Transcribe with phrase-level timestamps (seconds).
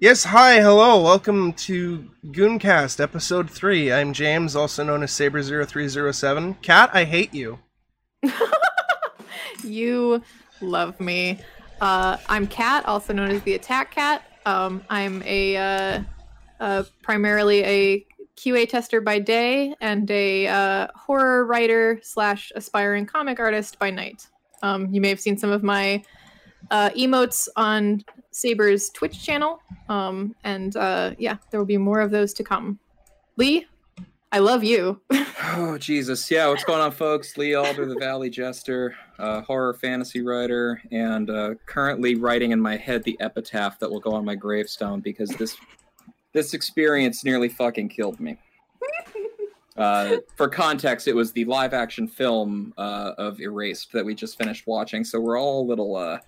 [0.00, 3.92] Yes, hi, hello, welcome to Gooncast, episode 3.
[3.92, 6.62] I'm James, also known as Saber0307.
[6.62, 7.58] Kat, I hate you.
[9.64, 10.22] you
[10.60, 11.40] love me.
[11.80, 14.22] Uh, I'm Kat, also known as the Attack Cat.
[14.46, 16.02] Um, I'm a uh,
[16.60, 18.06] uh, primarily a
[18.36, 24.28] QA tester by day and a uh, horror writer slash aspiring comic artist by night.
[24.62, 26.04] Um, you may have seen some of my
[26.70, 29.60] uh, emotes on Saber's Twitch channel.
[29.88, 32.78] Um, and uh, yeah, there will be more of those to come.
[33.36, 33.66] Lee,
[34.30, 35.00] I love you.
[35.10, 36.48] oh Jesus, yeah.
[36.48, 37.36] What's going on, folks?
[37.38, 42.76] Lee Alder, the Valley Jester, uh, horror fantasy writer, and uh, currently writing in my
[42.76, 45.56] head the epitaph that will go on my gravestone because this
[46.32, 48.36] this experience nearly fucking killed me.
[49.78, 54.36] Uh, for context, it was the live action film uh, of Erased that we just
[54.36, 56.18] finished watching, so we're all a little uh,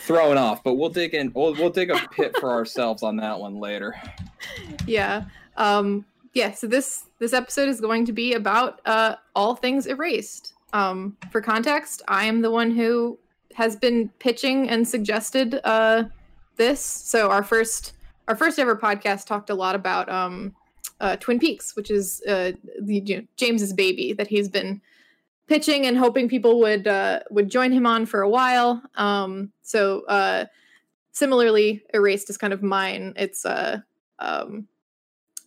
[0.00, 0.62] thrown off.
[0.62, 1.32] But we'll dig in.
[1.34, 3.94] We'll we'll dig a pit for ourselves on that one later.
[4.86, 5.24] Yeah.
[5.56, 6.04] Um.
[6.34, 6.52] Yeah.
[6.52, 10.54] So this this episode is going to be about uh, all things Erased.
[10.72, 11.16] Um.
[11.30, 13.18] For context, I am the one who
[13.54, 16.04] has been pitching and suggested uh,
[16.56, 16.80] this.
[16.80, 17.94] So our first
[18.28, 20.54] our first ever podcast talked a lot about um
[21.00, 24.80] uh, Twin Peaks, which is uh, the, you know, James's baby that he's been
[25.46, 28.82] pitching and hoping people would uh, would join him on for a while.
[28.94, 30.46] Um, so uh,
[31.12, 33.14] similarly, Erased is kind of mine.
[33.16, 33.84] It's a
[34.18, 34.68] uh, um,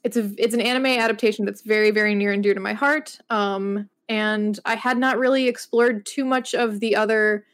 [0.03, 3.19] it's a it's an anime adaptation that's very very near and dear to my heart.
[3.29, 7.45] Um, and I had not really explored too much of the other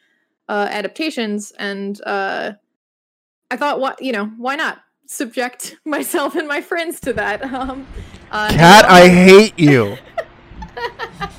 [0.47, 2.53] uh, adaptations, and uh,
[3.51, 4.79] I thought, what you know, why not?
[5.07, 7.41] subject myself and my friends to that.
[7.55, 7.87] Um,
[8.31, 9.97] uh, Kat, I hate you.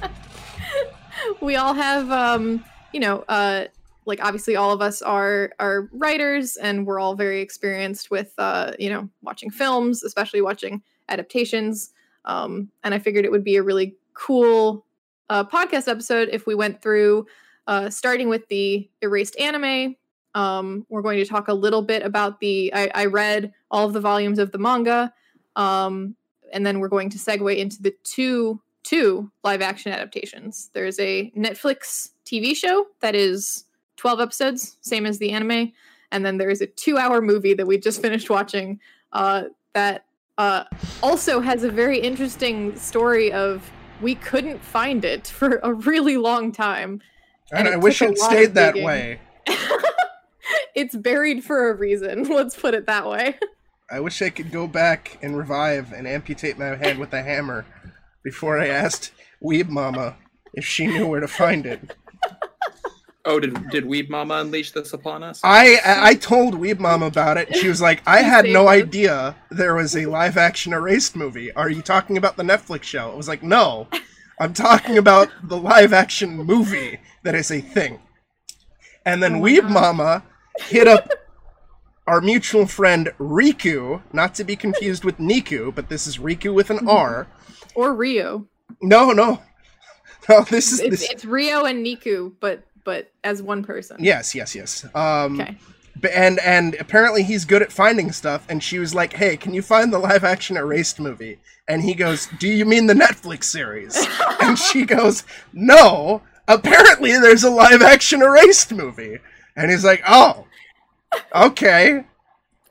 [1.46, 3.66] we all have, um, you know, uh,
[4.04, 8.72] like obviously all of us are are writers, and we're all very experienced with, uh,
[8.78, 11.92] you know, watching films, especially watching adaptations.
[12.24, 14.84] Um, and I figured it would be a really cool
[15.30, 17.26] uh, podcast episode if we went through,
[17.68, 19.94] uh, starting with the erased anime,
[20.34, 22.72] um, we're going to talk a little bit about the.
[22.74, 25.12] I, I read all of the volumes of the manga,
[25.54, 26.16] um,
[26.52, 30.70] and then we're going to segue into the two two live action adaptations.
[30.72, 33.64] There's a Netflix TV show that is
[33.96, 35.72] 12 episodes, same as the anime,
[36.12, 38.80] and then there's a two hour movie that we just finished watching
[39.12, 40.04] uh, that
[40.38, 40.64] uh,
[41.02, 43.68] also has a very interesting story of
[44.00, 47.00] we couldn't find it for a really long time.
[47.50, 49.20] And, and I wish it stayed that way.
[50.74, 52.24] it's buried for a reason.
[52.24, 53.36] Let's put it that way.
[53.88, 57.64] I wish I could go back and revive and amputate my head with a hammer
[58.26, 60.16] before I asked Weeb Mama
[60.52, 61.94] if she knew where to find it.
[63.24, 65.40] Oh, did did Weeb Mama unleash this upon us?
[65.44, 67.54] I I told Weeb Mama about it.
[67.54, 71.52] She was like, "I had no idea there was a live action erased movie.
[71.52, 73.86] Are you talking about the Netflix show?" I was like, "No,
[74.40, 78.00] I'm talking about the live action movie that is a thing."
[79.04, 79.70] And then oh Weeb God.
[79.70, 80.24] Mama
[80.58, 81.10] hit up
[82.08, 86.70] our mutual friend Riku, not to be confused with Niku, but this is Riku with
[86.70, 87.28] an R.
[87.76, 88.46] Or Rio.
[88.82, 89.40] No, no.
[90.28, 91.10] No, this is it's, this...
[91.10, 93.96] it's Rio and Niku, but but as one person.
[94.00, 94.84] Yes, yes, yes.
[94.92, 95.56] Um okay.
[96.12, 98.44] And and apparently he's good at finding stuff.
[98.48, 101.38] And she was like, "Hey, can you find the live action Erased movie?"
[101.68, 104.04] And he goes, "Do you mean the Netflix series?"
[104.40, 105.22] and she goes,
[105.52, 109.18] "No, apparently there's a live action Erased movie."
[109.54, 110.44] And he's like, "Oh,
[111.36, 112.04] okay.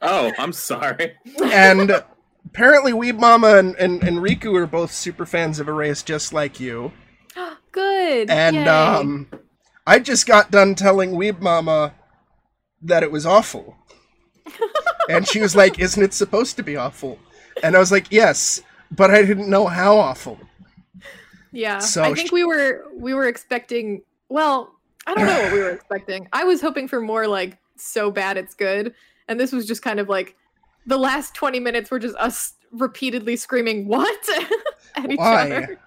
[0.01, 1.13] Oh, I'm sorry.
[1.41, 2.03] and
[2.55, 6.59] apparently, Weeb Mama and, and, and Riku are both super fans of Erased, just like
[6.59, 6.93] you.
[7.73, 8.29] Good.
[8.29, 8.67] And Yay.
[8.67, 9.27] um,
[9.85, 11.94] I just got done telling Weeb Mama
[12.81, 13.75] that it was awful.
[15.09, 17.19] and she was like, "Isn't it supposed to be awful?"
[17.63, 18.61] And I was like, "Yes,
[18.91, 20.39] but I didn't know how awful."
[21.51, 24.03] Yeah, so I think she- we were we were expecting.
[24.29, 24.71] Well,
[25.07, 26.27] I don't know what we were expecting.
[26.31, 28.94] I was hoping for more like so bad it's good.
[29.27, 30.35] And this was just kind of like
[30.85, 34.30] the last 20 minutes were just us repeatedly screaming, What?
[34.95, 35.51] at each Why?
[35.51, 35.80] other.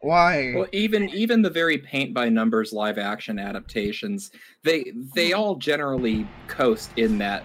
[0.00, 0.52] Why?
[0.54, 4.30] Well, even even the very paint by numbers live action adaptations,
[4.62, 7.44] they they all generally coast in that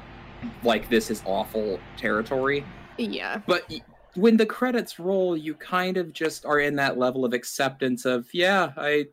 [0.63, 2.63] like this is awful territory.
[2.97, 3.41] Yeah.
[3.47, 3.69] But
[4.15, 8.27] when the credits roll, you kind of just are in that level of acceptance of,
[8.33, 9.07] yeah, I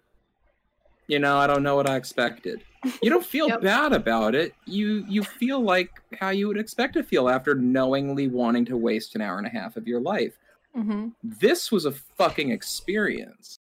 [1.08, 2.62] you know, I don't know what I expected.
[3.02, 3.60] You don't feel yep.
[3.60, 4.55] bad about it.
[4.64, 9.16] You you feel like how you would expect to feel after knowingly wanting to waste
[9.16, 10.38] an hour and a half of your life.
[10.76, 11.08] Mm-hmm.
[11.25, 13.58] This was a fucking experience.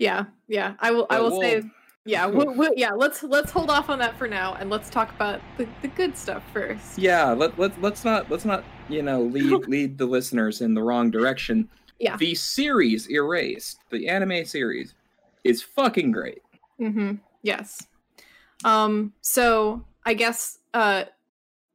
[0.00, 0.74] Yeah, yeah.
[0.80, 1.06] I will.
[1.10, 1.62] I will say
[2.04, 2.90] Yeah, we, we, yeah.
[2.92, 6.16] Let's let's hold off on that for now, and let's talk about the, the good
[6.16, 6.98] stuff first.
[6.98, 10.82] Yeah, let let let's not let's not you know lead lead the listeners in the
[10.82, 11.68] wrong direction.
[12.00, 12.16] Yeah.
[12.16, 14.94] The series Erased, the anime series,
[15.44, 16.42] is fucking great.
[16.80, 17.14] Mm-hmm.
[17.42, 17.86] Yes.
[18.64, 19.12] Um.
[19.20, 21.04] So I guess uh,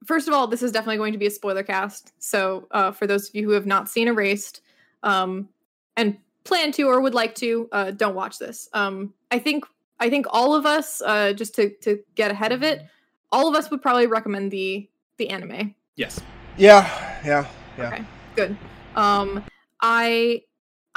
[0.05, 2.13] first of all, this is definitely going to be a spoiler cast.
[2.19, 4.61] So uh, for those of you who have not seen Erased,
[5.03, 5.49] um,
[5.95, 8.69] and plan to or would like to, uh, don't watch this.
[8.73, 9.65] Um, I think
[9.99, 12.85] I think all of us, uh, just to to get ahead of it,
[13.31, 15.75] all of us would probably recommend the the anime.
[15.95, 16.21] Yes.
[16.57, 16.87] Yeah,
[17.25, 17.47] yeah,
[17.77, 17.87] yeah.
[17.87, 18.03] Okay,
[18.35, 18.57] good.
[18.95, 19.43] Um,
[19.81, 20.43] I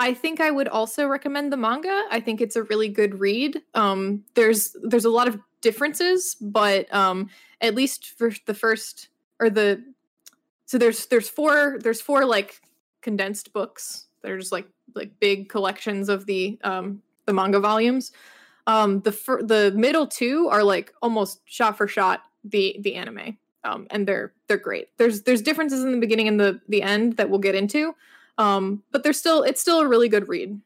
[0.00, 2.06] I think I would also recommend the manga.
[2.10, 3.60] I think it's a really good read.
[3.74, 7.28] Um, there's there's a lot of differences, but um,
[7.60, 9.10] at least for the first
[9.40, 9.84] or the
[10.64, 12.62] so there's there's four there's four like
[13.02, 18.10] condensed books that are just like like big collections of the um the manga volumes.
[18.66, 23.36] Um, the fir- the middle two are like almost shot for shot the the anime.
[23.64, 24.88] Um, and they're they're great.
[24.96, 27.94] There's there's differences in the beginning and the the end that we'll get into.
[28.40, 30.60] Um, but there's still it's still a really good read.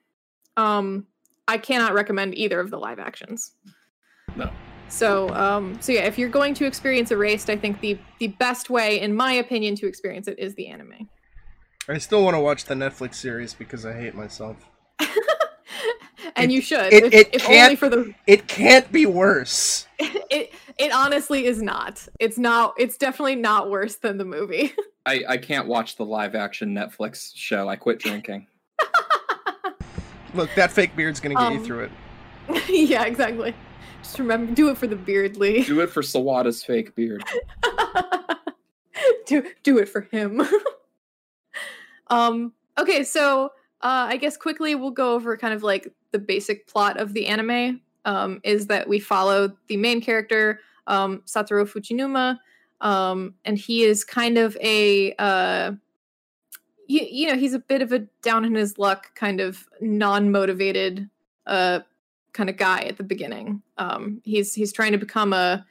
[0.57, 1.07] Um,
[1.49, 3.53] I cannot recommend either of the live actions.
[4.37, 4.51] No.
[4.89, 8.71] So um, so yeah, if you're going to experience Erased, I think the the best
[8.71, 11.09] way, in my opinion, to experience it is the anime.
[11.89, 14.57] I still want to watch the Netflix series because I hate myself.
[16.37, 16.93] and It- you should.
[16.93, 19.87] it- if, it if can't- only for the It can't be worse.
[19.99, 22.07] it it honestly is not.
[22.21, 24.73] It's not it's definitely not worse than the movie.
[25.07, 27.69] I, I can't watch the live action Netflix show.
[27.69, 28.47] I quit drinking.
[30.35, 31.91] Look, that fake beard's gonna get you Um, through it.
[32.69, 33.55] yeah, exactly.
[34.03, 35.63] Just remember do it for the beard, Lee.
[35.65, 37.23] Do it for Sawada's fake beard.
[39.27, 40.43] do do it for him.
[42.09, 43.47] um okay, so
[43.83, 47.27] uh I guess quickly we'll go over kind of like the basic plot of the
[47.27, 47.81] anime.
[48.05, 52.39] Um is that we follow the main character, um Satoru Fujinuma,
[52.81, 55.73] um and he is kind of a uh
[56.87, 61.09] you, you know, he's a bit of a down in his luck kind of non-motivated
[61.47, 61.81] uh
[62.33, 63.63] kind of guy at the beginning.
[63.79, 65.65] Um he's he's trying to become a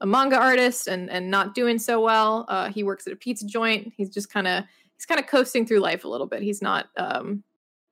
[0.00, 2.44] a manga artist and and not doing so well.
[2.48, 3.92] Uh, he works at a pizza joint.
[3.96, 4.64] He's just kind of
[4.94, 6.42] he's kind of coasting through life a little bit.
[6.42, 7.42] He's not um,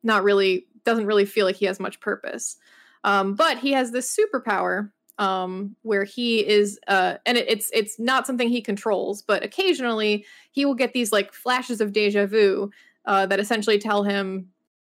[0.03, 2.57] not really doesn't really feel like he has much purpose.
[3.07, 7.99] Um, but he has this superpower um, where he is uh, and it, it's it's
[7.99, 12.71] not something he controls, but occasionally he will get these like flashes of deja vu
[13.07, 14.49] uh, that essentially tell him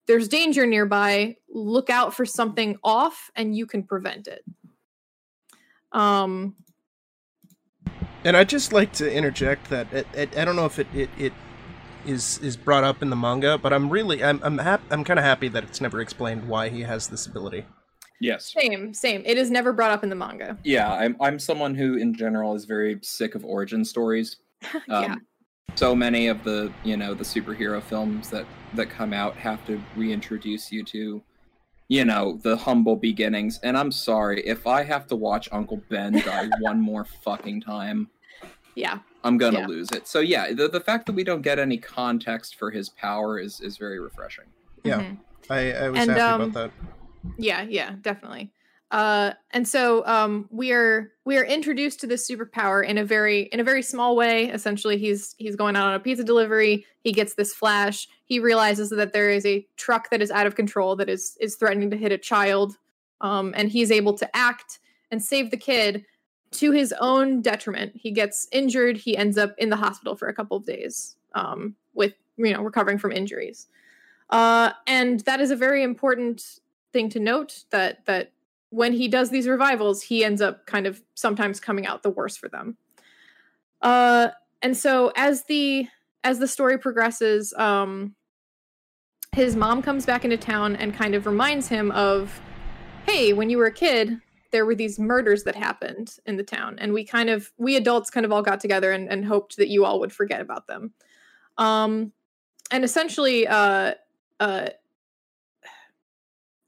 [0.07, 1.37] there's danger nearby.
[1.49, 4.45] Look out for something off, and you can prevent it.
[5.93, 6.57] Um,
[8.25, 11.11] And I'd just like to interject that it, it, I don't know if it, it,
[11.17, 11.33] it
[12.05, 15.19] is is brought up in the manga, but I'm really I'm I'm hap- I'm kind
[15.19, 17.65] of happy that it's never explained why he has this ability.
[18.21, 18.53] Yes.
[18.53, 19.23] Same, same.
[19.25, 20.57] It is never brought up in the manga.
[20.63, 24.37] Yeah, I'm I'm someone who in general is very sick of origin stories.
[24.91, 25.15] Um, yeah.
[25.77, 28.45] So many of the you know the superhero films that
[28.75, 31.23] that come out have to reintroduce you to,
[31.89, 33.59] you know, the humble beginnings.
[33.63, 38.09] And I'm sorry if I have to watch Uncle Ben die one more fucking time.
[38.75, 38.99] Yeah.
[39.25, 39.67] I'm gonna Yeah.
[39.67, 40.07] lose it.
[40.07, 43.61] So yeah, the the fact that we don't get any context for his power is
[43.63, 44.45] is very refreshing.
[44.85, 45.01] Yeah.
[45.01, 45.19] Mhm.
[45.49, 46.71] I, I was And, happy um, about that.
[47.39, 48.53] Yeah, yeah, definitely.
[48.91, 53.43] Uh and so um we are we are introduced to this superpower in a very
[53.53, 54.47] in a very small way.
[54.51, 58.91] Essentially, he's he's going out on a pizza delivery, he gets this flash, he realizes
[58.91, 61.97] that there is a truck that is out of control that is is threatening to
[61.97, 62.77] hit a child.
[63.21, 64.81] Um and he's able to act
[65.13, 66.05] and save the kid
[66.53, 67.93] to his own detriment.
[67.95, 71.77] He gets injured, he ends up in the hospital for a couple of days um
[71.95, 73.69] with you know recovering from injuries.
[74.31, 76.59] Uh and that is a very important
[76.93, 78.33] thing to note that that
[78.71, 82.37] when he does these revivals, he ends up kind of sometimes coming out the worse
[82.37, 82.77] for them.
[83.83, 84.29] Uh,
[84.63, 85.89] and so as the
[86.23, 88.15] as the story progresses, um,
[89.33, 92.41] his mom comes back into town and kind of reminds him of,
[93.07, 94.21] hey, when you were a kid,
[94.51, 98.11] there were these murders that happened in the town, and we kind of we adults
[98.11, 100.93] kind of all got together and, and hoped that you all would forget about them.
[101.57, 102.13] Um,
[102.71, 103.95] and essentially, uh,
[104.39, 104.69] uh,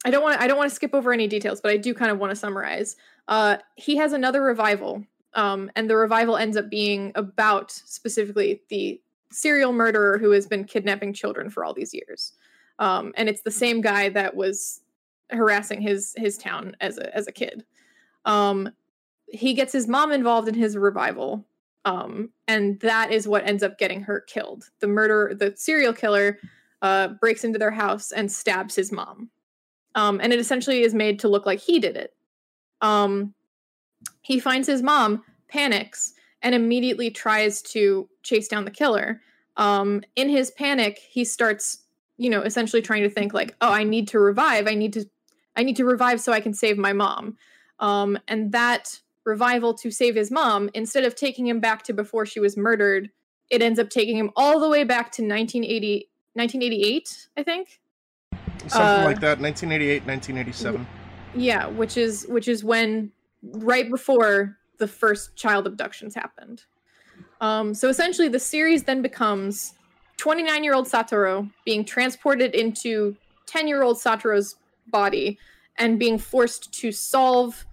[0.04, 2.11] I don't want I don't want to skip over any details, but I do kind
[2.11, 2.97] of want to summarize.
[3.28, 5.04] Uh, he has another revival,
[5.35, 10.64] um, and the revival ends up being about specifically the serial murderer who has been
[10.64, 12.32] kidnapping children for all these years.
[12.78, 14.80] Um, and it's the same guy that was
[15.30, 17.64] harassing his his town as a as a kid.
[18.25, 18.71] Um,
[19.28, 21.47] he gets his mom involved in his revival,
[21.85, 24.68] um, and that is what ends up getting her killed.
[24.80, 26.38] The murder, the serial killer,
[26.82, 29.30] uh, breaks into their house and stabs his mom
[29.94, 32.14] um, and it essentially is made to look like he did it.
[32.80, 33.34] Um,
[34.22, 39.20] he finds his mom, panics, and immediately tries to chase down the killer.
[39.56, 41.78] Um, in his panic, he starts,
[42.16, 44.66] you know, essentially trying to think like, "Oh, I need to revive.
[44.66, 45.08] I need to,
[45.56, 47.37] I need to revive so I can save my mom."
[47.78, 52.26] Um, and that revival to save his mom, instead of taking him back to before
[52.26, 53.11] she was murdered,
[53.50, 57.80] it ends up taking him all the way back to 1980, 1988, I think.
[58.69, 60.87] Something uh, like that, 1988, 1987.
[61.35, 63.11] Yeah, which is which is when
[63.42, 66.64] right before the first child abductions happened.
[67.40, 69.75] Um, so essentially, the series then becomes
[70.19, 73.16] 29 year old Satoru being transported into
[73.47, 74.57] 10 year old Satoru's
[74.88, 75.38] body
[75.78, 77.66] and being forced to solve,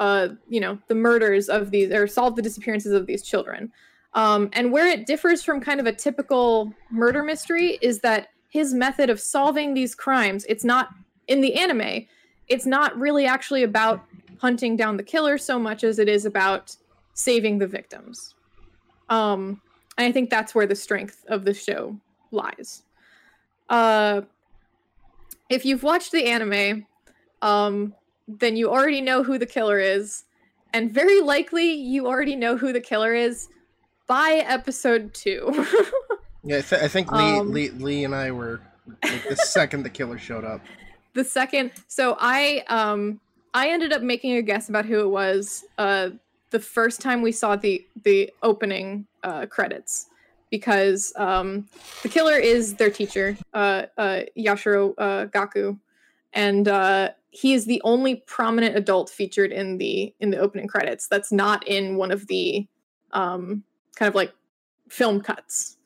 [0.00, 3.72] uh, you know, the murders of these or solve the disappearances of these children.
[4.12, 8.72] Um, and where it differs from kind of a typical murder mystery is that his
[8.72, 10.90] method of solving these crimes, it's not
[11.26, 12.06] in the anime,
[12.46, 14.04] it's not really actually about
[14.38, 16.76] hunting down the killer so much as it is about
[17.14, 18.36] saving the victims.
[19.08, 19.60] Um,
[19.98, 21.98] and I think that's where the strength of the show
[22.30, 22.84] lies.
[23.68, 24.20] Uh,
[25.50, 26.86] if you've watched the anime,
[27.42, 27.92] um,
[28.28, 30.22] then you already know who the killer is,
[30.72, 33.48] and very likely you already know who the killer is
[34.06, 35.66] by episode two.
[36.44, 38.60] yeah, I, th- I think Lee, um, Lee, Lee and I were
[39.02, 40.60] like the second the killer showed up.
[41.14, 43.20] The second, so I um
[43.54, 46.10] I ended up making a guess about who it was uh,
[46.50, 50.08] the first time we saw the the opening uh, credits
[50.50, 51.66] because um,
[52.02, 55.76] the killer is their teacher, uh, uh, Yashiro uh, Gaku,
[56.32, 61.08] and uh, he is the only prominent adult featured in the in the opening credits.
[61.08, 62.66] That's not in one of the
[63.12, 63.64] um,
[63.96, 64.32] kind of like
[64.88, 65.76] film cuts.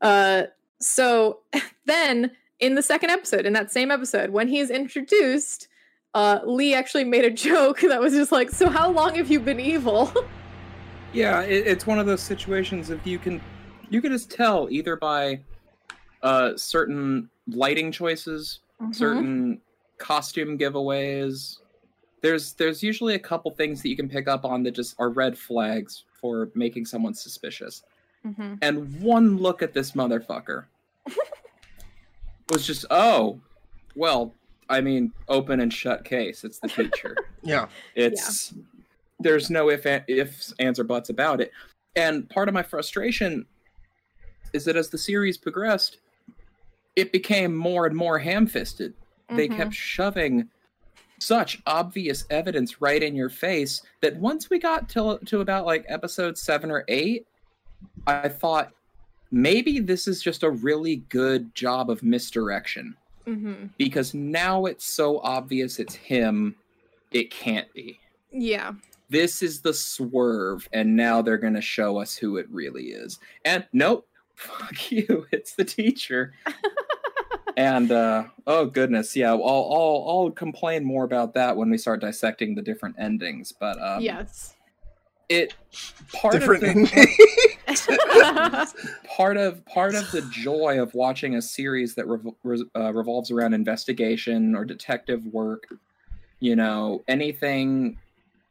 [0.00, 0.44] Uh,
[0.80, 1.40] so
[1.86, 5.68] then in the second episode, in that same episode, when he's introduced,
[6.14, 9.40] uh, Lee actually made a joke that was just like, "So how long have you
[9.40, 10.12] been evil?"
[11.12, 13.40] yeah, it, it's one of those situations if you can,
[13.90, 15.40] you can just tell either by
[16.22, 18.92] uh, certain lighting choices, mm-hmm.
[18.92, 19.60] certain
[19.98, 21.58] costume giveaways.
[22.22, 25.10] There's there's usually a couple things that you can pick up on that just are
[25.10, 27.82] red flags for making someone suspicious.
[28.26, 28.54] Mm-hmm.
[28.62, 30.64] And one look at this motherfucker
[32.50, 33.40] was just, oh,
[33.94, 34.34] well,
[34.68, 36.44] I mean, open and shut case.
[36.44, 37.16] It's the teacher.
[37.42, 37.66] yeah.
[37.94, 38.62] It's yeah.
[39.20, 41.52] there's no if ifs, ands, or buts about it.
[41.94, 43.46] And part of my frustration
[44.52, 45.98] is that as the series progressed,
[46.96, 48.92] it became more and more ham-fisted.
[48.92, 49.36] Mm-hmm.
[49.36, 50.48] They kept shoving
[51.18, 55.84] such obvious evidence right in your face that once we got to to about like
[55.88, 57.26] episode seven or eight,
[58.06, 58.72] I thought
[59.30, 63.66] maybe this is just a really good job of misdirection mm-hmm.
[63.78, 66.56] because now it's so obvious it's him,
[67.10, 67.98] it can't be.
[68.32, 68.72] Yeah.
[69.08, 73.18] This is the swerve, and now they're going to show us who it really is.
[73.44, 76.34] And nope, fuck you, it's the teacher.
[77.56, 82.00] and uh, oh goodness, yeah, I'll, I'll I'll complain more about that when we start
[82.00, 83.52] dissecting the different endings.
[83.52, 84.54] But um, yes,
[85.28, 85.54] it
[86.12, 87.48] part different of the,
[89.16, 93.54] part of part of the joy of watching a series that rev- uh, revolves around
[93.54, 95.66] investigation or detective work
[96.40, 97.98] you know anything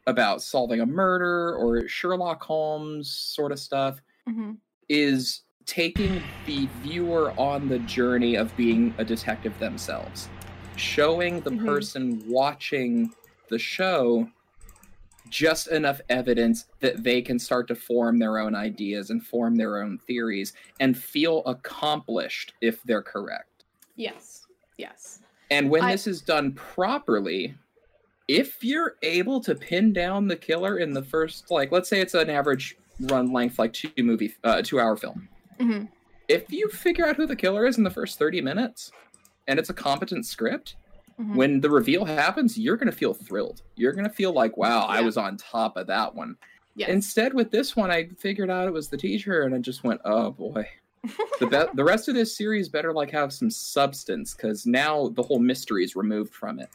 [0.07, 4.51] about solving a murder or sherlock holmes sort of stuff mm-hmm.
[4.89, 10.29] is taking the viewer on the journey of being a detective themselves
[10.75, 11.65] showing the mm-hmm.
[11.65, 13.11] person watching
[13.49, 14.27] the show
[15.29, 19.81] just enough evidence that they can start to form their own ideas and form their
[19.81, 23.63] own theories and feel accomplished if they're correct.
[23.95, 24.45] Yes.
[24.77, 25.21] Yes.
[25.51, 25.91] And when I...
[25.91, 27.55] this is done properly,
[28.27, 32.15] if you're able to pin down the killer in the first like let's say it's
[32.15, 35.27] an average run length like two movie uh, two hour film.
[35.59, 35.85] Mm-hmm.
[36.27, 38.91] If you figure out who the killer is in the first 30 minutes
[39.47, 40.75] and it's a competent script,
[41.19, 41.35] Mm-hmm.
[41.35, 43.61] When the reveal happens, you're going to feel thrilled.
[43.75, 44.99] You're going to feel like, wow, yeah.
[44.99, 46.35] I was on top of that one.
[46.75, 46.89] Yes.
[46.89, 50.01] Instead, with this one, I figured out it was the teacher, and I just went,
[50.03, 50.67] oh boy.
[51.39, 55.21] the be- the rest of this series better like have some substance because now the
[55.21, 56.69] whole mystery is removed from it.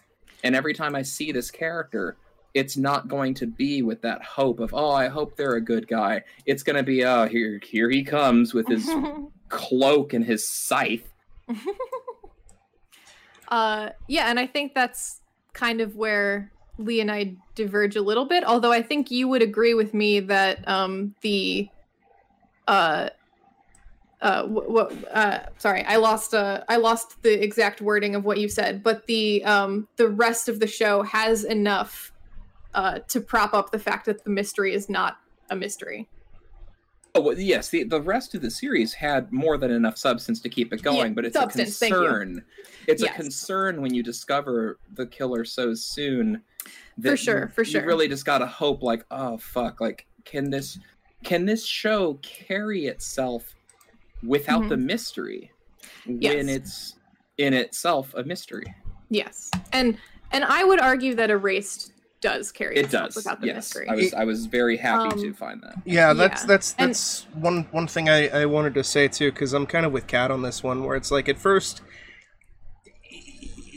[0.44, 2.16] And every time I see this character,
[2.54, 5.87] it's not going to be with that hope of oh i hope they're a good
[5.87, 8.90] guy it's going to be oh here here he comes with his
[9.49, 11.09] cloak and his scythe
[13.50, 15.21] uh, yeah, and I think that's
[15.52, 18.45] kind of where Lee and I diverge a little bit.
[18.45, 21.69] Although I think you would agree with me that um, the
[22.69, 23.11] uh,
[24.23, 24.47] uh,
[25.12, 29.07] uh, sorry, I lost uh, I lost the exact wording of what you said, but
[29.07, 32.12] the um, the rest of the show has enough
[32.75, 36.09] uh, to prop up the fact that the mystery is not a mystery.
[37.14, 40.49] Oh well, yes, the the rest of the series had more than enough substance to
[40.49, 42.45] keep it going, Yeah, but it's a concern.
[42.87, 43.12] It's Yes.
[43.12, 46.43] a concern when you discover the killer so soon.
[47.02, 47.87] for sure, you- for You sure.
[47.87, 50.79] really just gotta hope, like, oh fuck, like, can this
[51.25, 53.55] can this show carry itself
[54.23, 55.50] without the mystery
[56.07, 56.19] Mm-hmm.
[56.21, 56.35] Yes.
[56.35, 56.95] when it's
[57.38, 58.73] in itself a mystery?
[59.09, 59.97] Yes, and
[60.31, 63.17] and I would argue that Erased does carry It does.
[63.17, 63.89] without the Yes, mystery.
[63.89, 65.75] I was I was very happy to Um, find that.
[65.85, 69.31] Yeah, that's Yeah, that's and- that's one one thing I, I wanted to say too,
[69.31, 71.81] because I'm kind of with Kat on this one, where it's like at first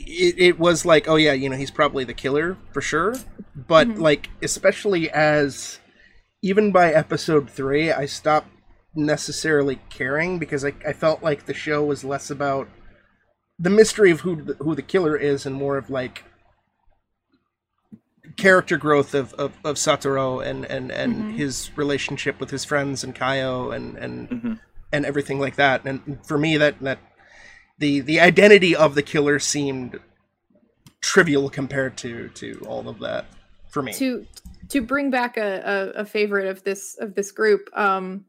[0.06, 3.16] it, it was like, oh yeah, you know, he's probably the killer for sure,
[3.56, 3.98] but Mhm.
[4.00, 5.78] like especially as
[6.42, 8.48] even by episode three, I stopped
[8.94, 12.68] necessarily caring because I, I felt like the show was less about
[13.58, 16.24] the mystery of who the, who the killer is and more of like
[18.36, 21.32] character growth of, of, of Satoru and, and, and Mhm.
[21.34, 24.60] his relationship with his friends and Kayo and, and Mhm.
[24.92, 25.84] and everything like that.
[25.84, 26.98] And for me that that
[27.78, 29.98] the the identity of the killer seemed
[31.00, 33.26] trivial compared to to all of that
[33.68, 33.92] for me.
[33.94, 34.26] to
[34.68, 38.24] to bring back a, a, a favorite of this of this group um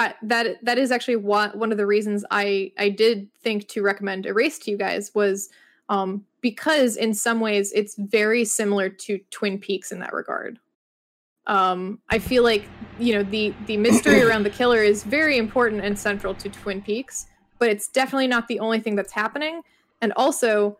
[0.00, 3.82] I, that that is actually one one of the reasons i i did think to
[3.82, 5.48] recommend erase to you guys was
[5.88, 10.58] um because in some ways it's very similar to twin peaks in that regard
[11.46, 12.68] um i feel like
[12.98, 16.80] you know the the mystery around the killer is very important and central to twin
[16.82, 17.26] peaks
[17.58, 19.62] but it's definitely not the only thing that's happening
[20.00, 20.76] and also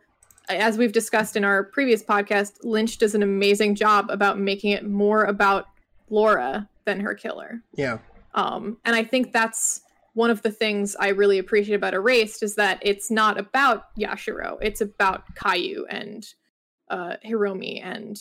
[0.48, 4.86] as we've discussed in our previous podcast, Lynch does an amazing job about making it
[4.86, 5.66] more about
[6.10, 7.62] Laura than her killer.
[7.74, 7.98] yeah.
[8.34, 9.80] Um, and I think that's
[10.18, 14.58] one of the things I really appreciate about Erased is that it's not about Yashiro.
[14.60, 16.26] It's about Kayo and
[16.90, 18.20] uh, Hiromi and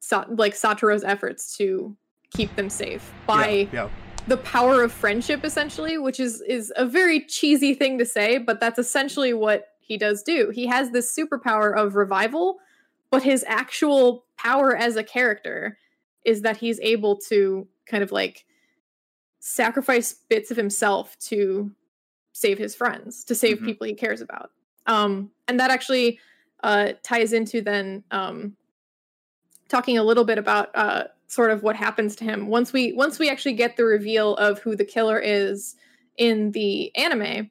[0.00, 1.94] Sa- like Satoru's efforts to
[2.32, 3.88] keep them safe by yeah, yeah.
[4.26, 8.58] the power of friendship essentially which is is a very cheesy thing to say but
[8.58, 12.58] that's essentially what he does do he has this superpower of revival
[13.10, 15.78] but his actual power as a character
[16.24, 18.44] is that he's able to kind of like
[19.46, 21.70] sacrifice bits of himself to
[22.32, 23.64] save his friends to save Mhm.
[23.66, 24.50] people he cares about.
[24.86, 26.18] Um and that actually
[26.62, 28.56] uh ties into then um
[29.68, 32.46] talking a little bit about uh sort of what happens to him.
[32.46, 35.76] Once we once we actually get the reveal of who the killer is
[36.16, 37.50] in the anime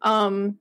[0.00, 0.58] um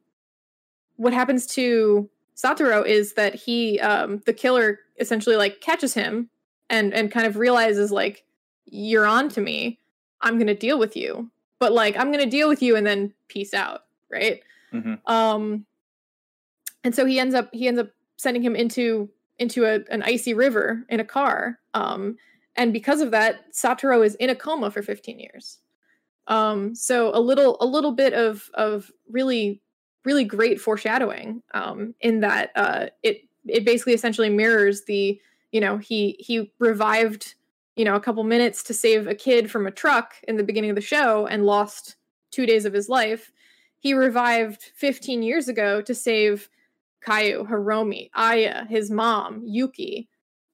[0.98, 6.30] what happens to Satoru is that he um the killer essentially like catches him
[6.70, 8.26] and and kind of realizes like
[8.66, 9.80] you're on to me
[10.24, 13.54] i'm gonna deal with you but like i'm gonna deal with you and then peace
[13.54, 13.82] out
[14.12, 14.42] right
[14.74, 15.00] Mhm.
[15.08, 15.66] um
[16.84, 19.10] and so he ends up he ends up sending him into
[19.40, 22.18] into a, an icy river in a car um
[22.56, 25.60] and because of that satoru is in a coma for 15 years
[26.28, 29.62] um so a little a little bit of of really
[30.06, 35.20] really great foreshadowing um in that uh it it basically essentially mirrors the
[35.52, 37.36] you know he he revived
[37.76, 40.70] you know a couple minutes to save a kid from a truck in the beginning
[40.70, 41.96] of the show and lost
[42.32, 43.32] 2 days of his life
[43.80, 46.50] he revived 15 years ago to save
[47.06, 50.08] Kayo, Hiromi, Aya, his mom, Yuki,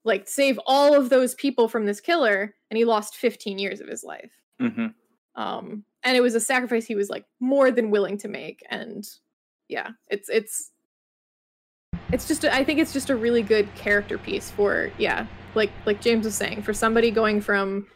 [0.04, 3.88] like save all of those people from this killer, and he lost 15 years of
[3.88, 4.32] his life.
[4.60, 4.94] Mhm.
[5.36, 8.64] Um, and it was a sacrifice he was like more than willing to make.
[8.68, 9.08] And
[9.68, 10.72] yeah, it's it's
[12.12, 15.70] it's just a, I think it's just a really good character piece for yeah, like
[15.86, 17.86] like James was saying, for somebody going from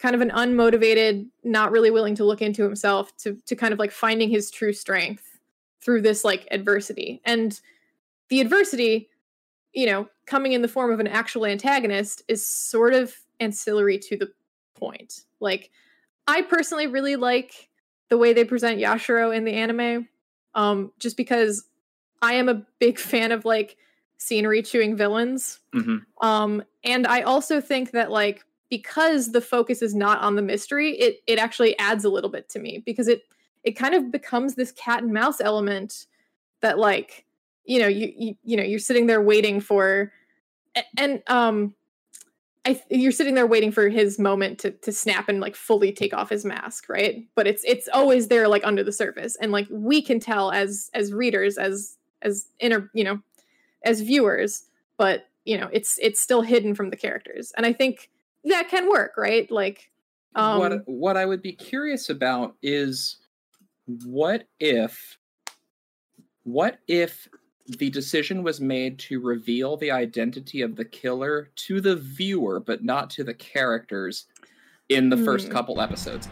[0.00, 3.78] kind of an unmotivated, not really willing to look into himself to to kind of
[3.78, 5.38] like finding his true strength
[5.82, 7.20] through this like adversity.
[7.24, 7.58] And
[8.28, 9.08] the adversity,
[9.72, 14.16] you know, coming in the form of an actual antagonist is sort of ancillary to
[14.16, 14.30] the
[14.74, 15.24] point.
[15.40, 15.70] Like
[16.26, 17.68] I personally really like
[18.08, 20.08] the way they present Yashiro in the anime
[20.54, 21.64] um just because
[22.22, 23.76] I am a big fan of like
[24.20, 25.60] scenery chewing villains.
[25.74, 26.04] Mhm.
[26.20, 30.92] Um, and I also think that like because the focus is not on the mystery,
[30.98, 33.22] it it actually adds a little bit to me because it
[33.64, 36.06] it kind of becomes this cat and mouse element
[36.60, 37.24] that like
[37.64, 40.12] you know you you, you know you're sitting there waiting for
[40.98, 41.74] and um
[42.66, 46.12] I you're sitting there waiting for his moment to to snap and like fully take
[46.12, 47.26] off his mask, right?
[47.34, 50.90] But it's it's always there like under the surface and like we can tell as
[50.94, 53.18] as readers as as inner, you know,
[53.84, 54.64] as viewers,
[54.98, 57.52] but you know, it's it's still hidden from the characters.
[57.56, 58.10] And I think
[58.44, 59.50] that can work, right?
[59.50, 59.90] Like
[60.34, 63.16] um what what I would be curious about is
[63.86, 65.18] what if
[66.44, 67.28] what if
[67.66, 72.82] the decision was made to reveal the identity of the killer to the viewer, but
[72.82, 74.26] not to the characters
[74.88, 75.52] in the first Hmm.
[75.52, 76.28] couple episodes.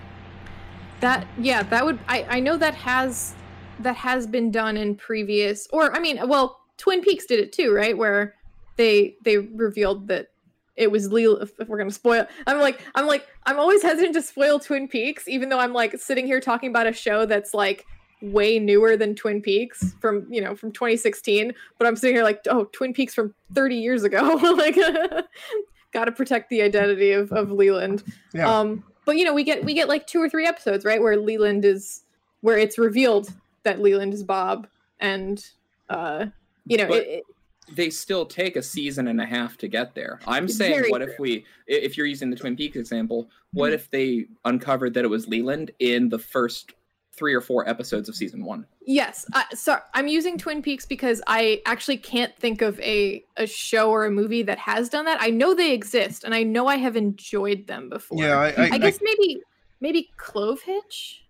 [1.01, 3.35] That yeah, that would I I know that has
[3.81, 7.73] that has been done in previous or I mean, well, Twin Peaks did it too,
[7.73, 7.97] right?
[7.97, 8.35] Where
[8.77, 10.29] they they revealed that
[10.77, 12.27] it was Leo if, if we're going to spoil.
[12.47, 15.99] I'm like I'm like I'm always hesitant to spoil Twin Peaks even though I'm like
[15.99, 17.85] sitting here talking about a show that's like
[18.23, 22.41] way newer than Twin Peaks from, you know, from 2016, but I'm sitting here like,
[22.49, 24.77] "Oh, Twin Peaks from 30 years ago." like
[25.93, 28.05] got to protect the identity of of Leland.
[28.33, 28.49] Yeah.
[28.49, 31.17] Um, but you know, we get we get like two or three episodes, right, where
[31.17, 32.03] Leland is
[32.41, 34.67] where it's revealed that Leland is Bob,
[35.01, 35.45] and
[35.89, 36.27] uh,
[36.69, 37.25] you know, it, it-
[37.71, 40.21] They still take a season and a half to get there.
[40.27, 41.13] I'm saying, what true.
[41.13, 43.75] if we, if you're using the Twin Peaks example, what Mhm.
[43.75, 46.73] if they uncovered that it was Leland in the first
[47.15, 48.65] three or four episodes of season one?
[48.87, 49.27] yes.
[49.35, 53.91] Uh, so I'm using Twin Peaks because I actually can't think of a a show
[53.91, 55.19] or a movie that has done that.
[55.21, 58.17] I know they exist, and I know I have enjoyed them before.
[58.23, 59.43] yeah, I, I, I guess maybe
[59.81, 61.25] maybe Clove Hitch.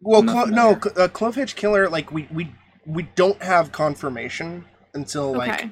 [0.00, 2.48] well, Clo- no, uh, Clovehitch Killer, like we we
[2.86, 5.70] we don't have confirmation until like okay.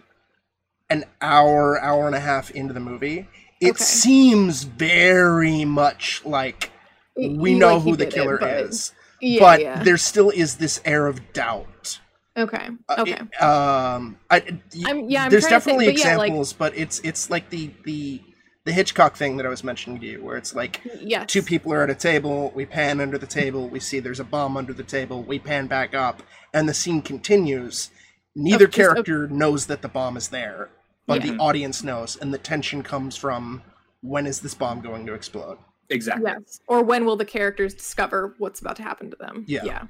[0.90, 3.28] an hour, hour and a half into the movie.
[3.60, 3.84] It Okay.
[3.84, 6.70] seems very much like
[7.16, 9.82] we know like who the did it, killer but- is, Yeah, but yeah.
[9.82, 12.00] there still is this air of doubt.
[12.36, 12.68] Okay.
[12.88, 13.12] Uh, Okay.
[13.12, 14.42] it- um, I,
[14.86, 15.24] I'm yeah.
[15.24, 18.22] I'm there's to think, definitely but yeah, like examples, but it's it's like the the
[18.64, 21.26] the Hitchcock thing that I was mentioning to you, where it's like yes.
[21.26, 24.24] two people are at a table, we pan under the table, we see there's a
[24.24, 26.22] bomb under the table, we pan back up,
[26.54, 27.90] and the scene continues.
[28.36, 30.70] Neither just a- character knows that the bomb is there,
[31.06, 31.32] but Yeah.
[31.32, 33.62] the audience knows, and the tension comes from
[34.00, 35.58] when is this bomb going to explode?
[35.90, 36.24] Exactly.
[36.30, 36.60] Yes.
[36.68, 39.44] Or when will the characters discover what's about to happen to them?
[39.48, 39.64] Yeah.
[39.64, 39.82] Yeah.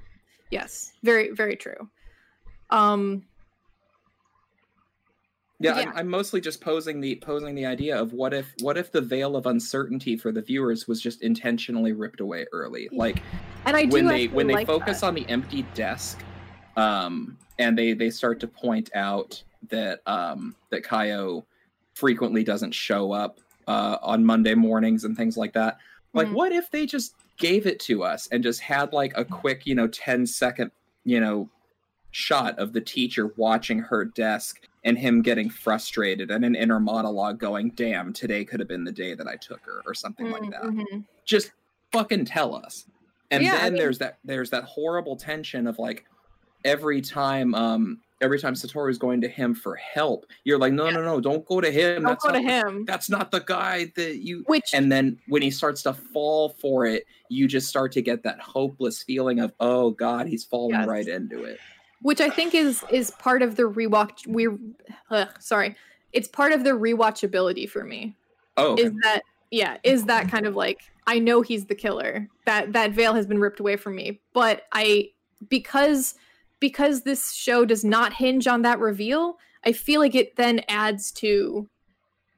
[0.50, 0.92] Yes.
[1.02, 1.88] Very, very true.
[2.70, 3.24] Um,
[5.62, 5.90] Yeah, Yeah.
[5.90, 9.00] I'm, I'm mostly just posing the posing the idea of what if what if the
[9.00, 13.22] veil of uncertainty for the viewers was just intentionally ripped away early, like
[13.66, 15.06] and I do when they when they like focus that.
[15.06, 16.22] on the empty desk,
[16.76, 21.44] um, and they they start to point out that um that Kayo
[21.94, 25.78] frequently doesn't show up uh on Monday mornings and things like that.
[26.14, 26.32] Like, Mhm.
[26.34, 29.74] what if they just gave it to us and just had like a quick, you
[29.74, 30.70] know, 10 second,
[31.04, 31.48] you know,
[32.10, 37.38] shot of the teacher watching her desk and him getting frustrated and an inner monologue
[37.38, 40.50] going, damn, today could have been the day that I took her or something like
[40.50, 40.62] that.
[40.62, 41.04] Mhm.
[41.24, 41.52] Just
[41.92, 42.86] fucking tell us.
[43.30, 46.04] And Yeah, I then mean- there's that there's that horrible tension of like
[46.64, 51.02] every time um every time Satoru's going to him for help, you're like, no, no,
[51.02, 52.02] no, don't go to him.
[52.02, 52.84] Don't That's go to not- him.
[52.84, 56.86] That's not the guy that you Which and then when he starts to fall for
[56.86, 60.86] it you just start to get that hopeless feeling of oh god he's falling Yes.
[60.86, 61.58] right into it
[62.02, 64.26] which I think is is part of the rewatch.
[64.26, 64.48] We,
[65.10, 65.76] ugh, sorry,
[66.12, 68.14] it's part of the rewatchability for me.
[68.56, 68.82] oh okay.
[68.84, 69.76] Is that yeah?
[69.82, 72.28] Is that kind of like I know he's the killer.
[72.46, 75.10] That that veil has been ripped away from me, but I
[75.48, 76.14] because
[76.60, 79.38] because this show does not hinge on that reveal.
[79.64, 81.68] I feel like it then adds to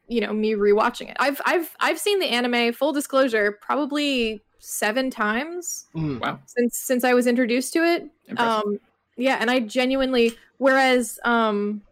[0.09, 1.16] you know me rewatching it.
[1.18, 2.72] I've I've I've seen the anime.
[2.72, 6.20] Full disclosure, probably seven times Mm.
[6.20, 8.09] wow since since I was introduced to it.
[8.29, 8.64] impressive.
[8.66, 8.79] Um,
[9.16, 11.83] yeah, and I genuinely, whereas, um,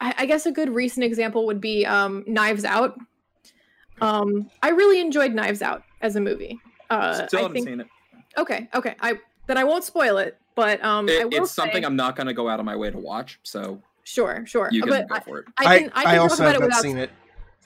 [0.00, 2.98] I, I guess a good recent example would be um, Knives Out.
[4.00, 6.58] Um, I really enjoyed Knives Out as a movie.
[6.90, 7.86] Uh, still I haven't think seen it,
[8.36, 8.94] okay, okay.
[9.00, 12.16] I then I won't spoil it, but um, I It- will it's something i'm not
[12.16, 14.68] going to go out of my way to watch so sure, sure.
[14.72, 16.54] you can but go I, for it I can I, can talk also about have
[16.54, 17.10] it not without seen it.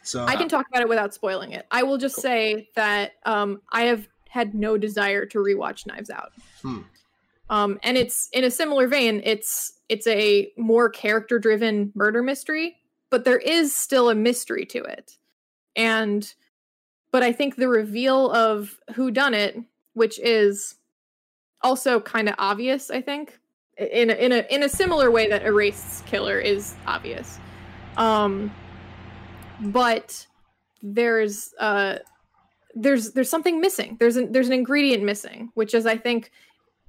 [0.05, 1.65] So I can talk about it without spoiling it.
[1.71, 2.23] I will just Cool.
[2.23, 6.33] say that um, I have had no desire to rewatch Knives Out.
[6.61, 6.81] Hmm.
[7.53, 9.21] Um, and it's in a similar vein.
[9.25, 12.77] It's it's a more character driven murder mystery,
[13.11, 15.19] but there is still a mystery to it.
[15.77, 16.33] And
[17.11, 19.59] but I think the reveal of who done it,
[19.93, 20.77] which is
[21.61, 23.39] also kind of obvious, I think,
[23.77, 27.39] in a, in a in a similar way that Erased's killer is obvious.
[27.99, 28.51] Um,
[29.61, 30.27] but
[30.81, 31.99] there's uh
[32.75, 36.33] there's there's something missing there's an there's an ingredient missing which is i think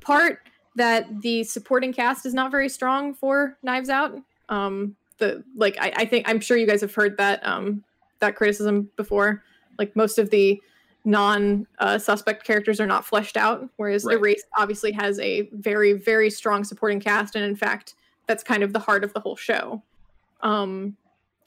[0.02, 0.40] part
[0.76, 4.18] that the supporting cast is not very strong for knives out.
[4.50, 7.84] Um the like i, I think i'm sure you guys have heard that um
[8.20, 9.44] that criticism before.
[9.78, 10.62] Like most of the
[11.06, 14.18] non uh, suspect characters are not fleshed out whereas Right.
[14.18, 18.72] erased obviously has a very very strong supporting cast and in fact that's kind of
[18.72, 19.82] the heart of the whole show.
[20.42, 20.96] Um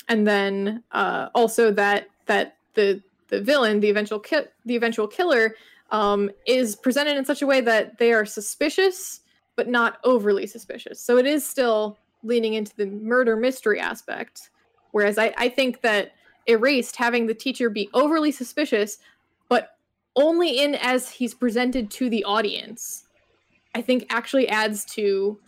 [0.08, 5.56] and then uh, also that that the the villain, the eventual ki- the eventual killer,
[5.90, 9.20] um, is presented in such a way that they are suspicious
[9.56, 11.00] but not overly suspicious.
[11.00, 14.50] So it is still leaning into the murder mystery aspect.
[14.92, 16.12] Whereas I, I think that
[16.46, 18.98] Erased, having the teacher be overly suspicious,
[19.48, 19.70] but
[20.14, 23.04] only in as he's presented to the audience,
[23.74, 25.38] I think actually adds to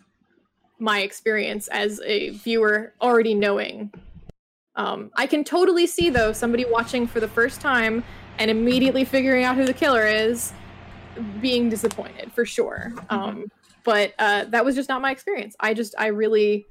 [0.78, 3.92] my experience as a viewer already knowing.
[4.76, 8.04] Um, I can totally see though somebody watching for the first time
[8.38, 10.52] and immediately figuring out who the killer is
[11.40, 12.92] being disappointed for sure.
[12.94, 13.14] Mm-hmm.
[13.14, 13.52] Um,
[13.84, 15.56] but uh, that was just not my experience.
[15.60, 16.66] I just I really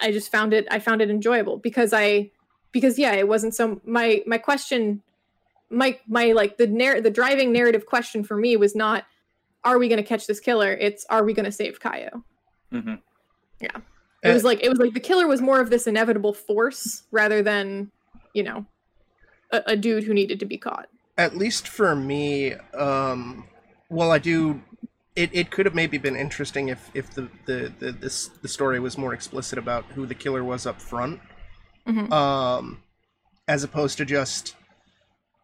[0.00, 2.30] I just found it I found it enjoyable because I
[2.72, 5.02] because yeah it wasn't so my my question
[5.70, 9.04] my my like the narr- the driving narrative question for me was not
[9.64, 12.22] are we going to catch this killer it's are we going to save Kayo
[12.72, 12.94] mm-hmm.
[13.60, 13.76] yeah
[14.22, 17.42] it was like it was like the killer was more of this inevitable force rather
[17.42, 17.90] than
[18.34, 18.66] you know
[19.50, 20.88] a, a dude who needed to be caught.
[21.16, 23.44] At least for me um
[23.90, 24.62] well i do
[25.16, 28.78] it, it could have maybe been interesting if if the the the, this, the story
[28.78, 31.20] was more explicit about who the killer was up front
[31.88, 32.12] mm-hmm.
[32.12, 32.82] um
[33.48, 34.54] as opposed to just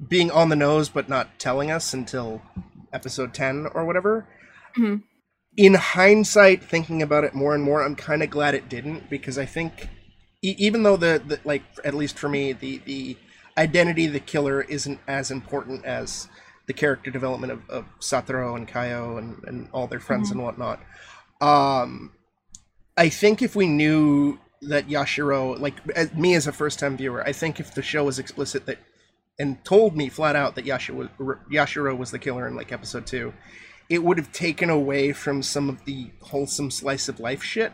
[0.06, 2.42] being on the nose but not telling us until
[2.94, 4.26] episode 10 or whatever.
[4.78, 4.96] Mm-hmm.
[5.56, 9.38] In hindsight, thinking about it more and more, I'm kind of glad it didn't because
[9.38, 9.88] I think,
[10.42, 13.16] e- even though the, the like at least for me, the the
[13.56, 16.28] identity of the killer isn't as important as
[16.66, 20.38] the character development of, of Satoru and Kayo and, and all their friends mm-hmm.
[20.38, 20.80] and whatnot.
[21.40, 22.12] Um,
[22.96, 27.22] I think if we knew that Yashiro, like as, me as a first time viewer,
[27.22, 28.78] I think if the show was explicit that
[29.38, 31.10] and told me flat out that Yashiro,
[31.50, 33.34] Yashiro was the killer in like episode two,
[33.90, 37.72] it would have taken away from some of the wholesome slice of life shit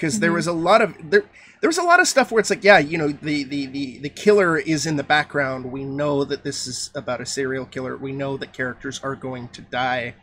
[0.00, 0.22] because mm-hmm.
[0.22, 1.24] there was a lot of there
[1.60, 3.98] there was a lot of stuff where it's like yeah you know the, the the
[3.98, 7.96] the killer is in the background we know that this is about a serial killer
[7.96, 10.14] we know that characters are going to die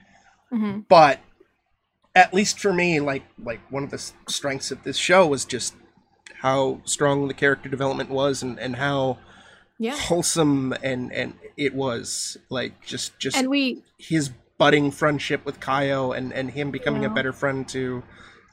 [0.52, 0.80] mm-hmm.
[0.90, 1.20] but
[2.16, 5.76] at least for me like like one of the strengths of this show was just
[6.42, 9.18] how strong the character development was and and how
[9.78, 9.96] yeah.
[9.96, 16.18] wholesome and and it was like just just and we his budding friendship with Kayo
[16.18, 17.10] and, and him becoming yeah.
[17.10, 18.02] a better friend to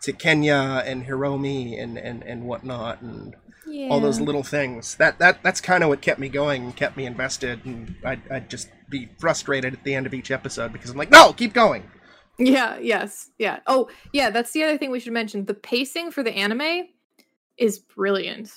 [0.04, 3.34] to Kenya and Hiromi and, and, and whatnot and
[3.66, 3.88] yeah.
[3.88, 4.96] all those little things.
[4.96, 8.50] That that that's kind of what kept me going, kept me invested, and I'd, I'd
[8.50, 11.84] just be frustrated at the end of each episode because I'm like, no, keep going.
[12.38, 12.78] Yeah.
[12.78, 13.30] Yes.
[13.38, 13.60] Yeah.
[13.66, 14.30] Oh, yeah.
[14.30, 15.44] That's the other thing we should mention.
[15.44, 16.88] The pacing for the anime
[17.56, 18.50] is brilliant.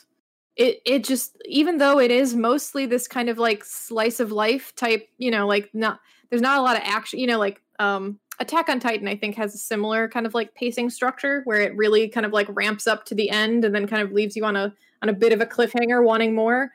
[0.56, 4.76] It it just even though it is mostly this kind of like slice of life
[4.76, 8.20] type, you know, like not there's not a lot of action you know like um
[8.40, 11.76] attack on titan i think has a similar kind of like pacing structure where it
[11.76, 14.46] really kind of like ramps up to the end and then kind of leaves you
[14.46, 16.72] on a on a bit of a cliffhanger wanting more.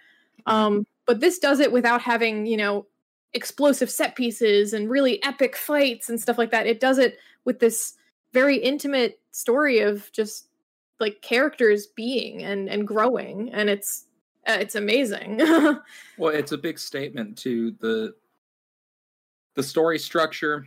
[0.46, 2.86] Um but this does it without having you know
[3.34, 6.66] explosive set pieces and really epic fights and stuff like that.
[6.66, 7.94] It does it with this
[8.32, 10.48] very intimate story of just
[11.00, 14.06] like characters being and and growing and it's
[14.46, 15.40] uh, it's amazing.
[16.18, 18.14] Well it's a big statement to the
[19.54, 20.64] the story structure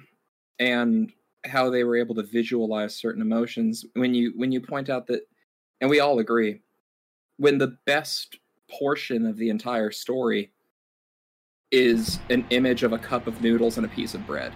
[0.59, 1.11] and
[1.45, 5.21] how they were able to visualize certain emotions when you when you point out that
[5.81, 6.61] and we all agree
[7.37, 8.37] when the best
[8.69, 10.51] portion of the entire story
[11.71, 14.53] is an image of a cup of noodles and a piece of bread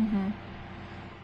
[0.00, 0.30] mm-hmm.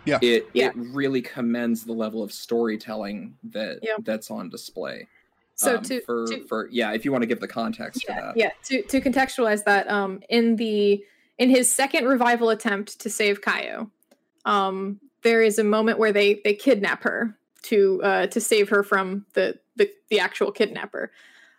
[0.05, 0.68] yeah it yeah.
[0.68, 3.94] it really commends the level of storytelling that yeah.
[4.05, 5.07] that's on display
[5.55, 8.14] so um, to, for to, for yeah if you want to give the context yeah,
[8.14, 11.03] to that yeah to to contextualize that um in the
[11.38, 13.90] in his second revival attempt to save Kayo,
[14.44, 18.83] um, there is a moment where they they kidnap her to uh, to save her
[18.83, 21.12] from the the, the actual kidnapper.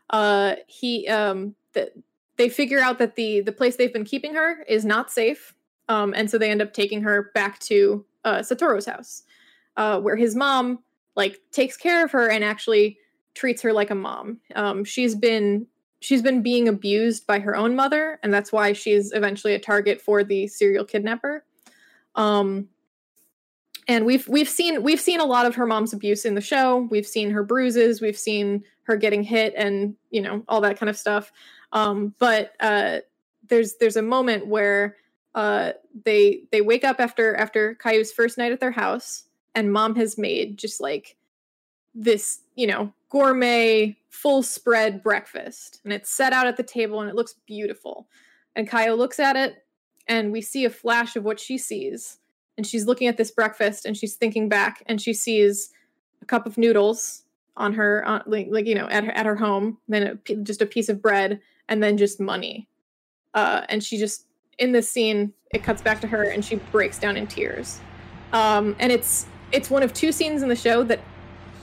[0.09, 1.91] Uh, he um, the,
[2.37, 5.53] they figure out that the the place they've been keeping her is not safe,
[5.89, 9.23] um, and so they end up taking her back to uh, Satoru's house,
[9.77, 10.79] uh, where his mom
[11.15, 12.97] like takes care of her and actually
[13.33, 14.39] treats her like a mom.
[14.55, 15.67] Um, she's been
[15.99, 20.01] she's been being abused by her own mother, and that's why she's eventually a target
[20.01, 21.45] for the serial kidnapper.
[22.15, 22.67] Um,
[23.87, 26.87] and we've we've seen we've seen a lot of her mom's abuse in the show.
[26.89, 28.01] We've seen her bruises.
[28.01, 31.31] We've seen her getting hit, and you know all that kind of stuff.
[31.71, 32.99] Um, but uh,
[33.47, 34.97] there's there's a moment where
[35.35, 35.73] uh,
[36.05, 40.17] they they wake up after after Kayo's first night at their house, and mom has
[40.17, 41.17] made just like
[41.95, 47.09] this you know gourmet full spread breakfast and it's set out at the table and
[47.09, 48.07] it looks beautiful
[48.55, 49.65] and Kayo looks at it
[50.07, 52.17] and we see a flash of what she sees
[52.57, 55.71] and she's looking at this breakfast and she's thinking back and she sees
[56.21, 57.23] a cup of noodles
[57.55, 60.61] on her uh, like, like you know at her at her home then a, just
[60.61, 61.39] a piece of bread
[61.69, 62.67] and then just money
[63.33, 64.25] uh, and she just
[64.59, 67.79] in this scene it cuts back to her and she breaks down in tears
[68.33, 70.99] um, and it's it's one of two scenes in the show that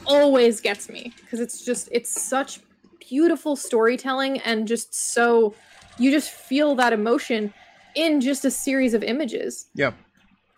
[0.07, 2.61] always gets me because it's just it's such
[3.09, 5.55] beautiful storytelling and just so
[5.98, 7.53] you just feel that emotion
[7.94, 9.66] in just a series of images.
[9.74, 9.94] Yep.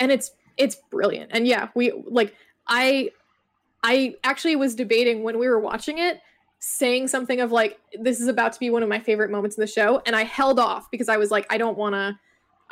[0.02, 1.30] And it's it's brilliant.
[1.32, 2.34] And yeah, we like
[2.66, 3.10] I
[3.82, 6.20] I actually was debating when we were watching it
[6.58, 9.60] saying something of like this is about to be one of my favorite moments in
[9.60, 12.16] the show and I held off because I was like I don't want to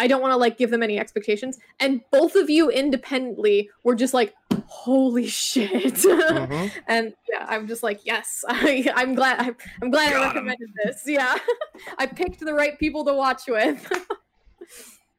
[0.00, 1.58] I don't want to like give them any expectations.
[1.78, 5.70] And both of you independently were just like, holy shit.
[5.70, 6.78] Mm-hmm.
[6.88, 9.40] and yeah, I'm just like, yes, I, I'm glad.
[9.40, 10.74] I'm, I'm glad Got I recommended him.
[10.84, 11.02] this.
[11.06, 11.36] Yeah,
[11.98, 13.92] I picked the right people to watch with.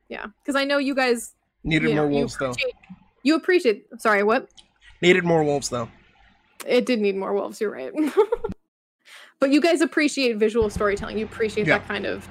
[0.09, 2.53] yeah, because I know you guys needed you know, more wolves though.
[3.23, 3.85] You appreciate.
[3.97, 4.49] Sorry, what?
[5.01, 5.89] Needed more wolves though.
[6.65, 7.59] It did need more wolves.
[7.59, 7.91] You're right.
[9.39, 11.17] but you guys appreciate visual storytelling.
[11.17, 11.79] You appreciate yeah.
[11.79, 12.27] that kind of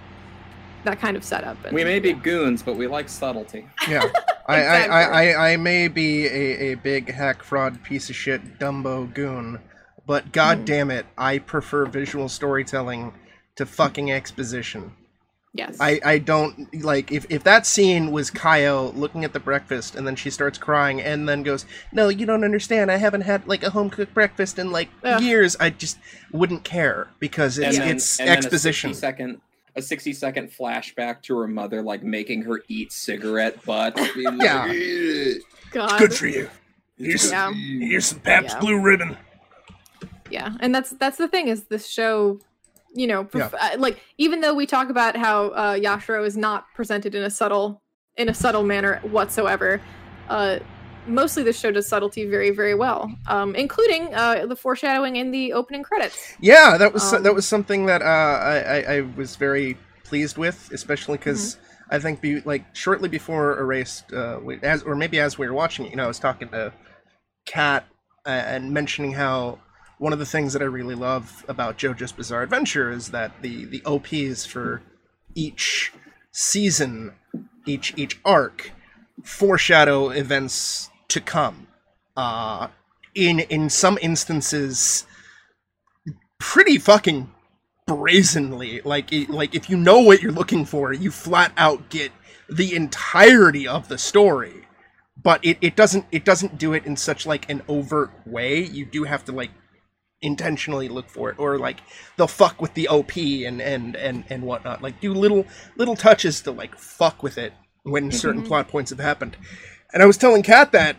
[0.85, 1.63] that kind of setup.
[1.65, 3.67] And, we may be goons, but we like subtlety.
[3.89, 4.11] Yeah.
[4.49, 9.13] I, I, I, I, may be a, a big hack fraud piece of shit Dumbo
[9.15, 9.61] goon,
[10.07, 10.65] but god mm.
[10.65, 13.13] damn it, I prefer visual storytelling
[13.55, 14.93] to fucking exposition.
[15.53, 15.79] Yes.
[15.81, 20.07] I, I don't like if, if that scene was Kayo looking at the breakfast and
[20.07, 22.91] then she starts crying and then goes, No, you don't understand.
[22.91, 25.21] I haven't had like a home cooked breakfast in like Ugh.
[25.21, 25.57] years.
[25.59, 25.99] I just
[26.31, 28.95] wouldn't care because it's then, it's exposition.
[28.95, 29.41] second
[29.77, 34.01] a 60 second flashback to her mother like making her eat cigarette butts.
[34.17, 34.73] yeah.
[35.73, 35.91] God.
[35.91, 36.49] It's good for you.
[36.97, 37.53] Here's, yeah.
[37.53, 38.61] here's some Pabst yeah.
[38.61, 39.17] Blue Ribbon.
[40.31, 42.39] Yeah, and that's that's the thing is this show,
[42.95, 43.71] you know, pref- yeah.
[43.75, 47.31] uh, like even though we talk about how uh, Yashiro is not presented in a
[47.31, 47.83] subtle
[48.17, 49.81] in a subtle manner whatsoever,
[50.29, 50.59] uh,
[51.07, 55.53] mostly the show does subtlety very very well um, including uh, the foreshadowing in the
[55.53, 59.77] opening credits yeah that was um, that was something that uh, I, I was very
[60.05, 61.95] pleased with especially because mm-hmm.
[61.95, 65.87] i think be, like shortly before erased uh, as or maybe as we were watching
[65.87, 66.73] it you know i was talking to
[67.47, 67.87] kat
[68.27, 69.59] uh, and mentioning how
[70.01, 73.65] one of the things that i really love about jojo's bizarre adventure is that the
[73.67, 74.83] the ops for
[75.35, 75.93] each
[76.33, 77.13] season
[77.67, 78.73] each each arc
[79.25, 81.69] foreshadow events to come.
[82.17, 82.69] Uh,
[83.15, 85.07] in in some instances,
[86.39, 87.31] pretty fucking
[87.87, 88.81] brazenly.
[88.85, 92.13] Like like if you know what you're looking for, you flat out get
[92.49, 94.67] the entirety of the story.
[95.23, 98.63] But it, it doesn't it doesn't do it in such like an overt way.
[98.63, 99.51] You do have to like
[100.23, 101.79] intentionally look for it or like
[102.17, 106.43] they'll fuck with the op and and and and whatnot like do little little touches
[106.43, 107.55] to like fuck with it
[107.85, 108.49] when certain mm-hmm.
[108.49, 109.37] plot points have happened
[109.93, 110.97] and I was telling Kat that,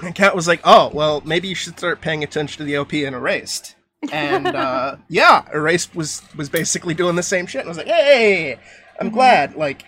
[0.00, 2.92] and Kat was like, "Oh, well, maybe you should start paying attention to the OP
[2.92, 3.74] in Erased."
[4.12, 7.60] And uh, yeah, Erased was was basically doing the same shit.
[7.60, 8.58] And I was like, "Hey,
[9.00, 9.14] I'm mm-hmm.
[9.14, 9.84] glad." Like,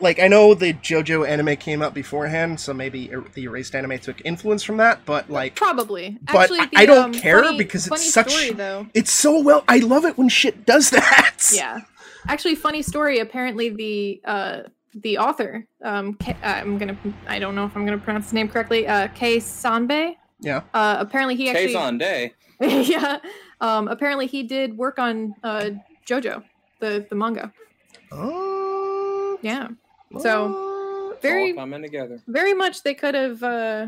[0.00, 3.98] like I know the JoJo anime came out beforehand, so maybe er, the Erased anime
[3.98, 5.04] took influence from that.
[5.04, 6.18] But like, probably.
[6.22, 8.32] But Actually, the, I don't um, care funny, because it's such.
[8.32, 8.86] Story, though.
[8.94, 9.64] It's so well.
[9.68, 11.50] I love it when shit does that.
[11.52, 11.80] Yeah.
[12.28, 13.18] Actually, funny story.
[13.18, 14.60] Apparently, the uh,
[14.94, 15.66] the author.
[15.82, 16.96] Um, K- uh, I'm gonna.
[17.26, 18.86] I don't know if I'm gonna pronounce his name correctly.
[18.86, 20.16] Uh, Kei Sanbe.
[20.40, 20.62] Yeah.
[20.74, 21.68] Uh, apparently he actually.
[21.68, 22.32] Kei Sanbe.
[22.88, 23.18] yeah.
[23.60, 25.70] Um, apparently he did work on uh,
[26.06, 26.42] JoJo,
[26.80, 27.52] the the manga.
[28.12, 28.59] Oh.
[29.42, 29.68] Yeah.
[30.18, 32.20] So very coming together.
[32.26, 33.42] Very much they could have.
[33.42, 33.86] Uh,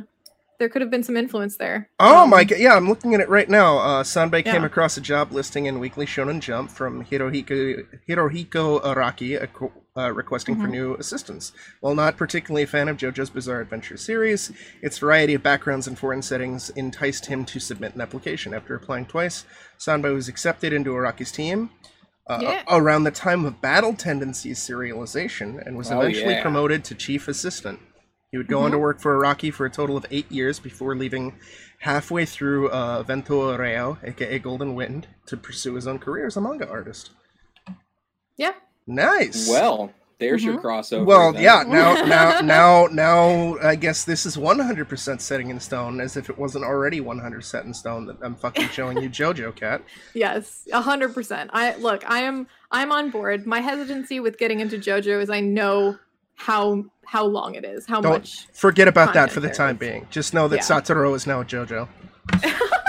[0.58, 1.88] there could have been some influence there.
[1.98, 2.58] Oh um, my god!
[2.60, 3.78] Yeah, I'm looking at it right now.
[3.78, 4.52] Uh, Sanbe yeah.
[4.52, 9.48] came across a job listing in Weekly Shonen Jump from Hirohiko Hirohiko Araki, a
[10.00, 10.64] uh, requesting mm-hmm.
[10.64, 11.52] for new assistance.
[11.80, 15.98] While not particularly a fan of JoJo's Bizarre Adventure series, its variety of backgrounds and
[15.98, 18.54] foreign settings enticed him to submit an application.
[18.54, 19.44] After applying twice,
[19.78, 21.70] Sanbe was accepted into Araki's team.
[22.26, 22.62] Uh, yeah.
[22.68, 26.42] around the time of Battle Tendency's serialization, and was oh, eventually yeah.
[26.42, 27.80] promoted to chief assistant.
[28.30, 28.66] He would go mm-hmm.
[28.66, 31.34] on to work for Araki for a total of eight years before leaving
[31.80, 36.40] halfway through uh, Vento Aureo, aka Golden Wind, to pursue his own career as a
[36.40, 37.10] manga artist.
[38.36, 38.54] Yeah,
[38.86, 39.48] Nice.
[39.48, 40.52] Well, there's mm-hmm.
[40.52, 41.04] your crossover.
[41.04, 41.42] Well, then.
[41.42, 41.64] yeah.
[41.66, 43.58] Now, now, now, now.
[43.58, 47.64] I guess this is 100% setting in stone, as if it wasn't already 100 set
[47.64, 48.06] in stone.
[48.06, 49.82] That I'm fucking showing you JoJo Kat.
[50.14, 51.50] Yes, 100%.
[51.52, 52.08] I look.
[52.08, 52.46] I am.
[52.70, 53.46] I'm on board.
[53.46, 55.98] My hesitancy with getting into JoJo is I know
[56.36, 57.86] how how long it is.
[57.86, 58.46] How Don't much.
[58.52, 59.80] Forget about that for the time is.
[59.80, 60.06] being.
[60.10, 60.62] Just know that yeah.
[60.62, 61.88] Satoru is now JoJo.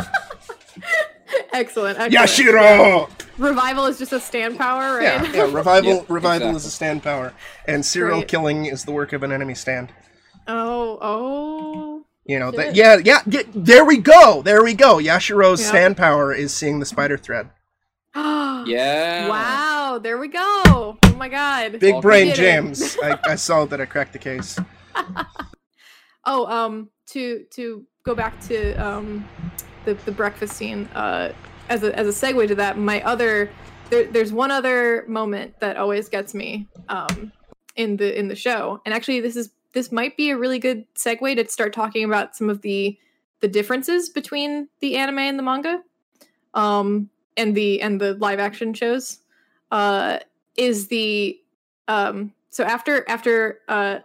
[1.54, 2.14] excellent, excellent.
[2.14, 3.10] Yashiro.
[3.38, 5.04] Revival is just a stand power, right?
[5.04, 5.42] Yeah, yeah.
[5.44, 6.56] Revival, revival exactly.
[6.56, 7.34] is a stand power,
[7.68, 8.28] and serial Great.
[8.28, 9.92] killing is the work of an enemy stand.
[10.48, 12.06] Oh, oh.
[12.26, 12.76] You know that?
[12.76, 13.22] Yeah, yeah.
[13.28, 14.42] Get, there we go.
[14.42, 14.98] There we go.
[14.98, 15.70] Yashiro's yep.
[15.70, 17.50] stand power is seeing the spider thread.
[18.16, 19.28] yeah.
[19.28, 20.00] Wow.
[20.02, 20.40] There we go.
[20.66, 21.80] Oh my god.
[21.80, 22.98] Big brain James.
[23.04, 24.58] I, I saw that I cracked the case.
[26.26, 29.28] Oh, um, to to go back to um,
[29.86, 30.86] the the breakfast scene.
[30.94, 31.34] Uh,
[31.70, 33.50] as a as a segue to that, my other
[33.90, 37.32] there, there's one other moment that always gets me um
[37.76, 40.86] in the in the show, and actually this is this might be a really good
[40.96, 42.98] segue to start talking about some of the
[43.40, 45.82] the differences between the anime and the manga,
[46.54, 49.20] um, and the and the live action shows.
[49.72, 50.20] Uh,
[50.56, 51.40] is the
[51.88, 54.00] um so after after uh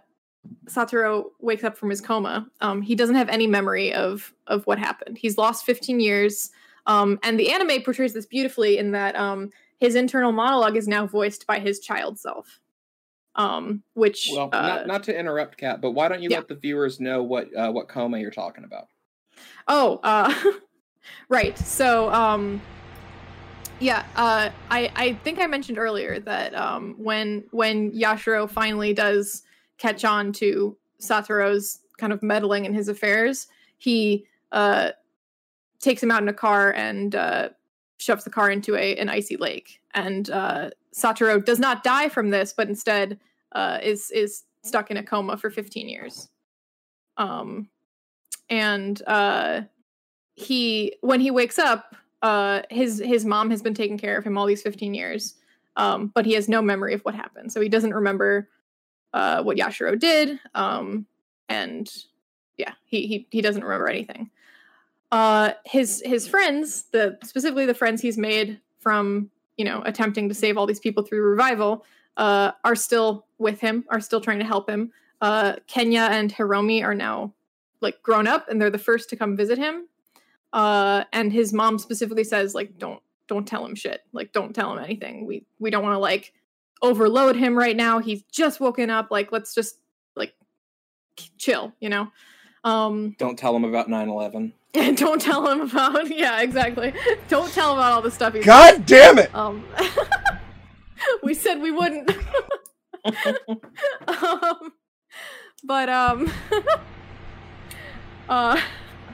[0.65, 4.79] Satoru wakes up from his coma, um, he doesn't have any memory of of what
[4.79, 5.17] happened.
[5.17, 6.51] He's lost 15 years,
[6.85, 11.05] um, and the anime portrays this beautifully in that um, his internal monologue is now
[11.05, 12.59] voiced by his child self.
[13.35, 16.37] Um, which well, uh, not, not to interrupt, Kat, but why don't you yeah.
[16.37, 18.87] let the viewers know what uh, what coma you're talking about?
[19.67, 20.33] Oh, uh,
[21.29, 21.57] right.
[21.57, 22.61] So, um,
[23.79, 29.43] yeah, uh, I I think I mentioned earlier that um, when when Yashiro finally does
[29.79, 34.91] catch on to Satoru's kind of meddling in his affairs, he uh,
[35.79, 37.49] takes him out in a car and uh,
[37.97, 39.81] shoves the car into a an icy lake.
[39.93, 43.19] And uh, Satoru does not die from this, but instead
[43.53, 46.29] uh, is is stuck in a coma for 15 years.
[47.17, 47.69] Um,
[48.49, 49.61] and uh,
[50.35, 54.37] he when he wakes up, uh, his his mom has been taking care of him
[54.37, 55.35] all these 15 years,
[55.75, 57.51] um, but he has no memory of what happened.
[57.51, 58.49] So he doesn't remember
[59.13, 61.05] uh, what Yashiro did, um,
[61.47, 61.89] and
[62.57, 64.29] yeah, he, he he doesn't remember anything.
[65.11, 70.35] Uh, his his friends, the specifically the friends he's made from you know attempting to
[70.35, 71.85] save all these people through revival,
[72.17, 74.91] uh, are still with him, are still trying to help him.
[75.21, 77.33] Uh, Kenya and Hiromi are now
[77.81, 79.87] like grown up, and they're the first to come visit him.
[80.51, 84.73] Uh, and his mom specifically says like, don't don't tell him shit, like don't tell
[84.73, 85.25] him anything.
[85.25, 86.33] We we don't want to like
[86.81, 87.99] overload him right now.
[87.99, 89.11] He's just woken up.
[89.11, 89.77] Like, let's just
[90.15, 90.33] like
[91.37, 92.07] chill, you know.
[92.63, 94.51] Um Don't tell him about 9/11.
[94.75, 96.93] and don't tell him about yeah, exactly.
[97.29, 99.33] Don't tell him about all the stuff he's God damn it!
[99.33, 99.65] um
[101.23, 102.11] we said we wouldn't.
[104.07, 104.73] um,
[105.63, 106.31] but um
[108.27, 108.59] uh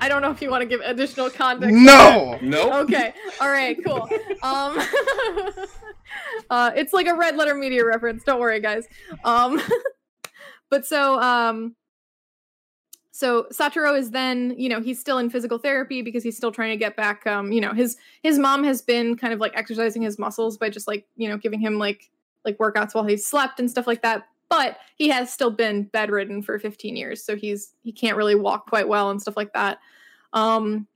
[0.06, 1.76] I don't know if you want to give additional context.
[1.76, 2.38] No!
[2.40, 2.74] Nope.
[2.84, 3.12] Okay.
[3.42, 3.76] All right.
[3.84, 4.08] Cool.
[4.44, 4.80] Um,
[6.52, 8.24] uh, it's like a red letter media reference.
[8.24, 8.86] Don't worry, guys.
[9.24, 9.60] Um,
[10.70, 11.76] but so, um,
[13.10, 16.70] so Satoru is then, you know, he's still in physical therapy because he's still trying
[16.70, 17.26] to get back.
[17.26, 20.70] Um, you know, his his mom has been kind of like exercising his muscles by
[20.70, 22.12] just like you know giving him like
[22.44, 24.28] like workouts while he slept and stuff like that.
[24.50, 28.68] But he has still been bedridden for 15 years, so he's he can't really walk
[28.68, 29.80] quite well and stuff like that.
[30.34, 30.88] Um,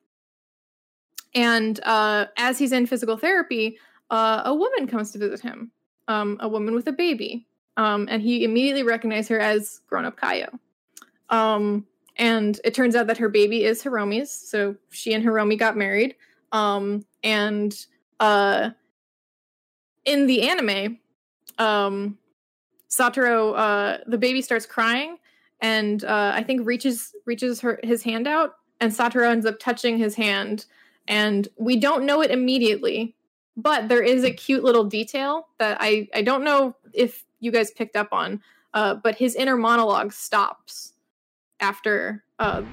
[1.34, 3.78] and uh, as he's in physical therapy,
[4.10, 5.72] uh, a woman comes to visit him,
[6.08, 7.48] um, a woman with a baby,
[7.78, 10.58] um, and he immediately recognized her as grown-up Kayo.
[11.30, 11.86] Um,
[12.18, 16.16] and it turns out that her baby is Hiromi's, so she and Hiromi got married.
[16.52, 17.74] Um, and
[18.20, 18.72] uh,
[20.06, 21.00] in the anime,
[21.60, 22.18] um,
[22.90, 25.18] Satoru, uh, the baby starts crying,
[25.62, 29.98] and uh, I think reaches reaches her his hand out, and Satoru ends up touching
[29.98, 30.66] his hand,
[31.08, 33.16] and we don't know it immediately,
[33.58, 37.72] but there is a cute little detail that I I don't know if you guys
[37.72, 38.42] picked up on,
[38.74, 40.94] uh, but his inner monologue stops
[41.60, 42.64] after uh,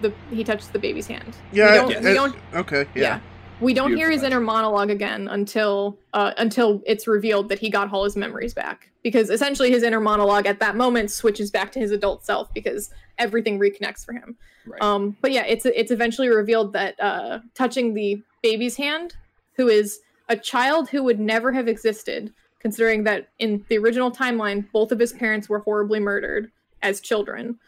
[0.00, 1.36] the, the he touches the baby's hand.
[1.52, 3.02] Yeah, we don't, it- we don't Okay, yeah.
[3.02, 3.20] yeah.
[3.60, 7.92] We don't hear his inner monologue again until uh, until it's revealed that he got
[7.92, 8.88] all his memories back.
[9.02, 12.90] Because essentially, his inner monologue at that moment switches back to his adult self because
[13.18, 14.36] everything reconnects for him.
[14.66, 14.80] Right.
[14.82, 19.16] Um, but yeah, it's it's eventually revealed that uh, touching the baby's hand,
[19.54, 24.70] who is a child who would never have existed, considering that in the original timeline,
[24.72, 26.50] both of his parents were horribly murdered
[26.82, 27.58] as children.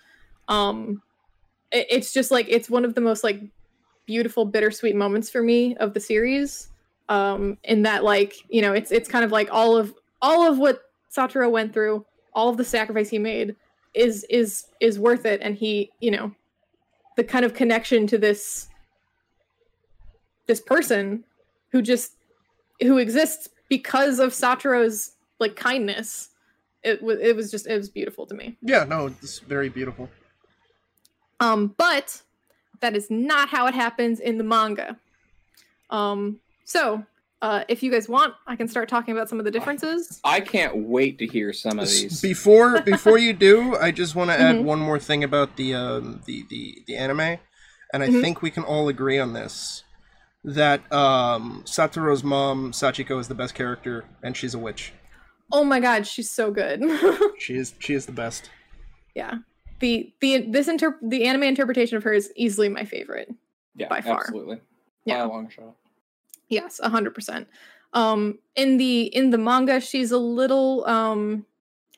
[0.48, 1.02] Um,
[1.70, 3.40] it- it's just like it's one of the most like
[4.06, 6.68] beautiful bittersweet moments for me of the series.
[7.08, 10.58] Um in that like you know it's it's kind of like all of all of
[10.58, 10.82] what
[11.14, 13.56] Satoru went through all of the sacrifice he made
[13.94, 15.40] is is is worth it.
[15.42, 16.32] And he you know
[17.16, 18.68] the kind of connection to this
[20.46, 21.24] this person
[21.70, 22.12] who just
[22.80, 26.30] who exists because of Satoru's like kindness
[26.82, 28.56] it was it was just it was beautiful to me.
[28.62, 30.08] Yeah, no, it's very beautiful.
[31.40, 32.22] um, but
[32.82, 34.98] that is not how it happens in the manga.
[35.88, 37.04] Um, so
[37.40, 40.20] uh, if you guys want, I can start talking about some of the differences.
[40.24, 42.20] I can't wait to hear some of these.
[42.20, 44.64] Before before you do, I just want to add Mhm.
[44.64, 47.38] one more thing about the um, the, the the anime,
[47.92, 48.20] and I Mhm.
[48.20, 49.84] think we can all agree on this
[50.44, 54.92] that um, Satoru's mom Sachiko is the best character, and she's a witch.
[55.52, 56.82] Oh my god, she's so good.
[57.38, 58.50] She is she is the best.
[59.14, 59.38] yeah.
[59.82, 63.28] The the this inter the anime interpretation of her is easily my favorite.
[63.74, 64.20] Yeah, by far.
[64.20, 64.60] absolutely.
[65.04, 65.18] Yeah.
[65.18, 65.74] By a long shot.
[66.48, 67.48] Yes, a hundred percent.
[67.92, 71.44] Um, in the in the manga, she's a little um,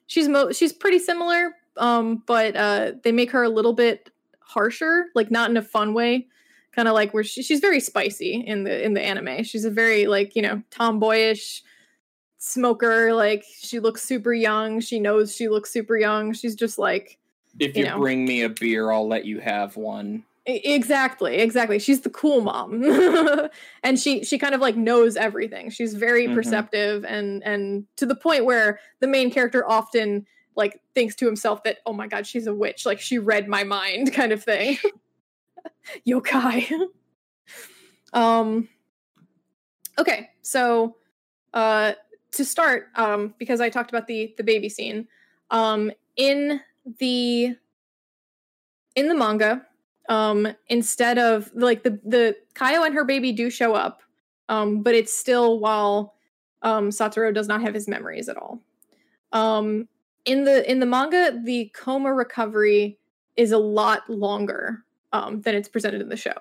[0.06, 1.52] she's mo she's pretty similar.
[1.76, 4.10] Um, but uh, they make her a little bit
[4.40, 6.26] harsher, like not in a fun way.
[6.72, 9.44] Kind of like where she, she's very spicy in the in the anime.
[9.44, 11.62] She's a very like you know tomboyish
[12.38, 13.12] smoker.
[13.12, 14.80] Like she looks super young.
[14.80, 16.32] She knows she looks super young.
[16.32, 17.18] She's just like
[17.58, 17.98] If You you, know.
[17.98, 20.24] bring me a beer, I'll let you have one.
[20.46, 21.78] Exactly, exactly.
[21.78, 22.82] She's the cool mom.
[23.82, 25.70] and she she kind of like knows everything.
[25.70, 26.34] She's very Mhm.
[26.34, 31.62] perceptive and and to the point where the main character often like thinks to himself
[31.64, 32.84] that oh my god, she's a witch.
[32.84, 34.76] Like she read my mind kind of thing.
[36.06, 36.70] Yokai.
[38.12, 38.68] um
[39.98, 40.96] Okay, so
[41.54, 41.92] uh
[42.32, 45.08] to start um because I talked about the the baby scene
[45.50, 46.60] um in
[46.98, 47.56] the
[48.96, 49.64] in the manga
[50.08, 54.02] um instead of like the the Kayo and her baby do show up
[54.48, 56.14] um but it's still while
[56.62, 58.60] um Satoru does not have his memories at all.
[59.32, 59.88] Um
[60.24, 62.98] in the in the manga the coma recovery
[63.36, 66.36] is a lot longer um than it's presented in the show.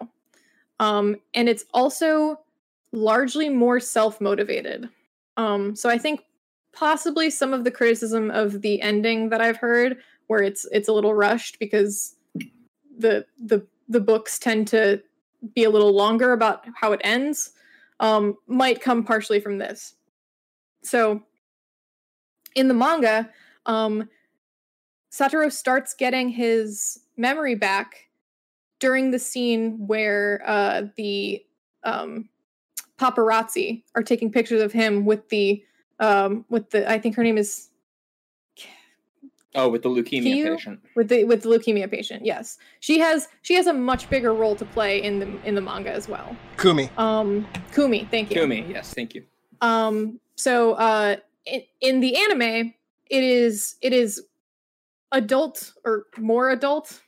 [0.79, 2.39] Um and it's also
[2.91, 4.89] largely more self-motivated.
[5.37, 6.25] Um so i think
[6.73, 9.97] possibly some of the criticism of the ending that i've heard
[10.33, 12.15] where it's it's a little rushed because
[12.97, 14.99] the the the books tend to
[15.53, 17.51] be a little longer about how it ends
[17.99, 19.93] um might come partially from this.
[20.83, 21.21] So
[22.55, 23.29] in the manga
[23.67, 24.09] um
[25.11, 28.09] satoru starts getting his memory back
[28.79, 31.45] during the scene where uh the
[31.83, 32.27] um
[32.99, 35.63] paparazzi are taking pictures of him with the
[35.99, 37.69] um with the i think her name is
[39.55, 40.55] Oh, with the leukemia Kiyu?
[40.55, 40.79] patient.
[40.95, 44.55] with the with the leukemia patient yes she has she has a much bigger role
[44.55, 46.89] to play in the in the manga as well Kumi.
[46.97, 49.23] um kumi thank you Kumi, yes, thank you.
[49.61, 52.73] um so uh in, in the anime
[53.11, 54.23] it is it is
[55.11, 57.01] adult or more adult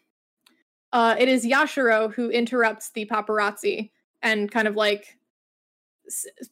[0.93, 3.89] uh it is yashiro who interrupts the paparazzi
[4.21, 5.17] and kind of like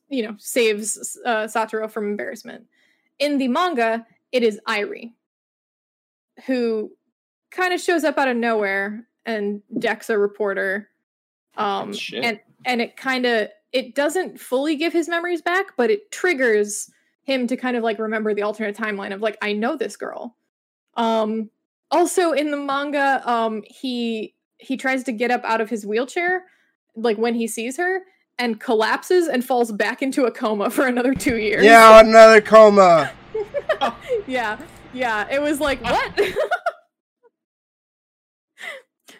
[0.09, 2.65] you know saves uh, satoru from embarrassment
[3.19, 5.13] in the manga it is Irie
[6.45, 6.91] who
[7.51, 10.89] kind of shows up out of nowhere and decks a reporter
[11.57, 12.23] um Shit.
[12.23, 16.89] and and it kind of it doesn't fully give his memories back but it triggers
[17.23, 20.35] him to kind of like remember the alternate timeline of like i know this girl
[20.95, 21.49] um
[21.91, 26.45] also in the manga um he he tries to get up out of his wheelchair
[26.95, 28.01] like when he sees her
[28.39, 33.11] and collapses and falls back into a coma for another two years Yeah, another coma.
[34.27, 34.57] yeah
[34.93, 36.11] yeah it was like what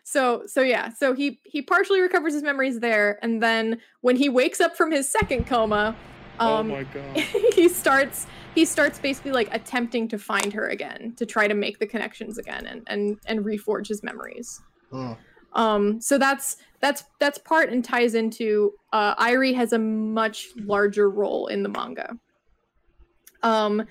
[0.03, 4.29] so so yeah so he he partially recovers his memories there and then when he
[4.29, 5.95] wakes up from his second coma
[6.39, 7.17] um Oh god.
[7.55, 11.79] he starts he starts basically like attempting to find her again to try to make
[11.79, 14.61] the connections again and and and reforge his memories
[14.91, 15.13] Hmm.
[15.53, 21.09] um so that's that's that's part and ties into uh Irie has a much larger
[21.09, 22.17] role in the manga
[23.41, 23.83] um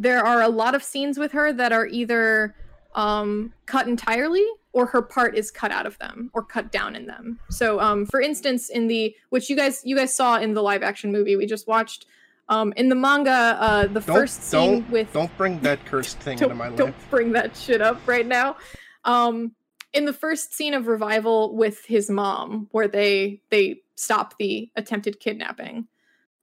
[0.00, 2.56] there are a lot of scenes with her that are either
[2.96, 7.06] um cut entirely or her part is cut out of them or cut down in
[7.06, 10.62] them so um for instance in the which you guys you guys saw in the
[10.62, 12.06] live action movie we just watched
[12.48, 13.30] um in the manga
[13.60, 16.70] uh the Don't first scene don't with don't bring that cursed thing don't, into my
[16.70, 17.06] don't life.
[17.10, 18.56] bring that shit up right now.
[19.04, 19.52] Um,
[19.92, 25.18] in the first scene of revival with his mom, where they they stop the attempted
[25.20, 25.86] kidnapping,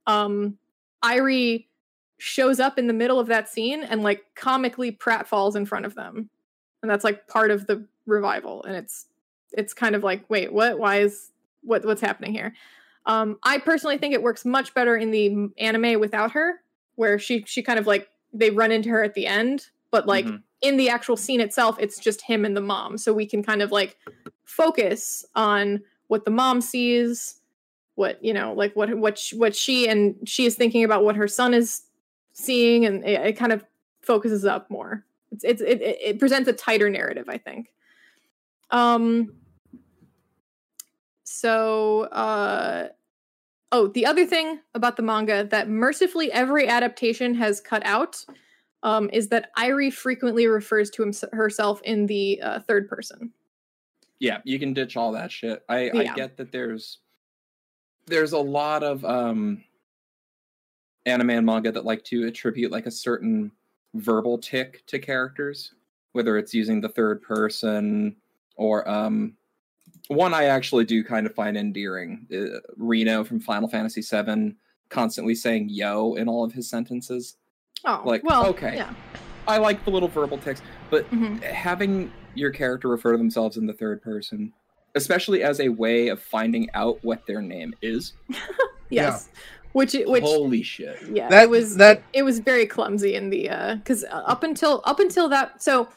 [0.06, 0.58] um,
[1.04, 1.66] Irie
[2.18, 5.86] shows up in the middle of that scene and like comically Pratt falls in front
[5.86, 6.28] of them,
[6.82, 8.62] and that's like part of the revival.
[8.64, 9.06] And it's
[9.52, 10.78] it's kind of like, wait, what?
[10.78, 11.30] Why is
[11.62, 12.54] what what's happening here?
[13.06, 16.60] Um, I personally think it works much better in the anime without her,
[16.96, 20.26] where she she kind of like they run into her at the end, but like
[20.26, 20.42] Mhm.
[20.60, 23.62] in the actual scene itself, it's just him and the mom, so we can kind
[23.62, 23.96] of like
[24.44, 27.40] focus on what the mom sees,
[27.94, 31.16] what you know, like what what sh- what she and she is thinking about what
[31.16, 31.82] her son is
[32.38, 33.64] seeing, and it, it kind of
[34.00, 35.04] focuses up more.
[35.32, 37.72] It's, it's it, it it presents a tighter narrative, I think.
[38.70, 39.34] Um.
[41.24, 42.88] So, uh,
[43.70, 48.24] oh, the other thing about the manga that mercifully every adaptation has cut out
[48.82, 53.30] um, is that Irie frequently refers to hims- herself in the uh, third person.
[54.20, 55.62] Yeah, you can ditch all that shit.
[55.68, 56.12] I Yeah.
[56.12, 56.98] I get that there's
[58.06, 59.62] there's a lot of um
[61.06, 63.50] anime and manga that like to attribute like a certain
[63.94, 65.72] verbal tick to characters.
[66.12, 68.16] whether it's using the third person
[68.56, 69.34] or um,
[70.08, 72.26] one I actually do kind of find endearing.
[72.32, 74.54] Uh, Reno from Final Fantasy VII
[74.88, 77.36] constantly saying "yo" in all of his sentences.
[77.84, 78.74] Oh, Like, well, okay.
[78.76, 78.92] yeah.
[79.46, 81.42] I like the little verbal ticks, but Mhm.
[81.42, 84.52] having your character refer to themselves in the third person,
[84.94, 88.14] especially as a way of finding out what their name is,
[88.90, 89.28] Yes.
[89.72, 90.98] Which which holy shit!
[91.12, 94.82] yeah, That it was that it was very clumsy in the uh because up until
[94.84, 95.88] up until that so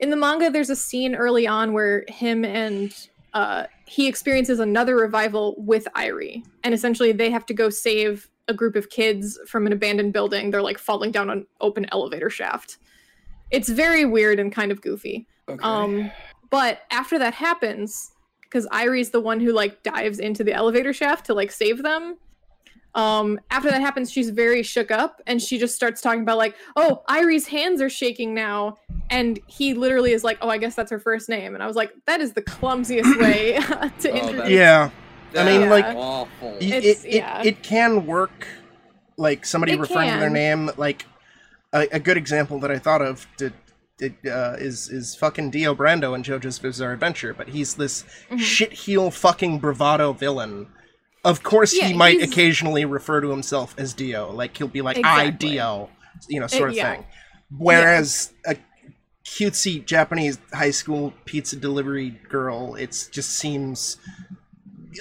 [0.00, 4.96] in the manga there's a scene early on where him and uh he experiences another
[4.96, 9.66] revival with Irie and essentially they have to go save a group of kids from
[9.66, 12.78] an abandoned building they're like falling down an open elevator shaft
[13.50, 15.62] it's very weird and kind of goofy Okay.
[15.62, 16.10] um
[16.50, 18.10] but after that happens
[18.42, 22.16] because Irie's the one who like dives into the elevator shaft to like save them
[22.96, 26.56] um after that happens she's very shook up and she just starts talking about like
[26.74, 28.78] oh Irie's hands are shaking now
[29.10, 31.76] and he literally is like oh i guess that's her first name and i was
[31.76, 33.52] like that is the clumsiest way
[34.00, 34.90] to Oh, introduce that- yeah,
[35.36, 36.50] I mean, That's like- awful.
[36.52, 37.40] y- It's- it, yeah.
[37.42, 38.46] it it can work.
[39.18, 41.04] Like somebody It referring to their name, like
[41.72, 43.52] a, a good example that I thought of did,
[43.98, 48.38] did uh, is is fucking Dio Brando in JoJo's Bizarre Adventure, but he's this Mhm.
[48.40, 50.66] shit heel fucking bravado villain.
[51.26, 54.80] Of course, Yeah, he might he's- occasionally refer to himself as Dio, like he'll be
[54.82, 55.90] like "I Dio,"
[56.28, 56.94] you know, uh, sort of yeah.
[56.94, 57.04] thing.
[57.50, 58.56] Whereas a
[59.24, 63.96] cutesy Japanese high school pizza delivery girl, it just seems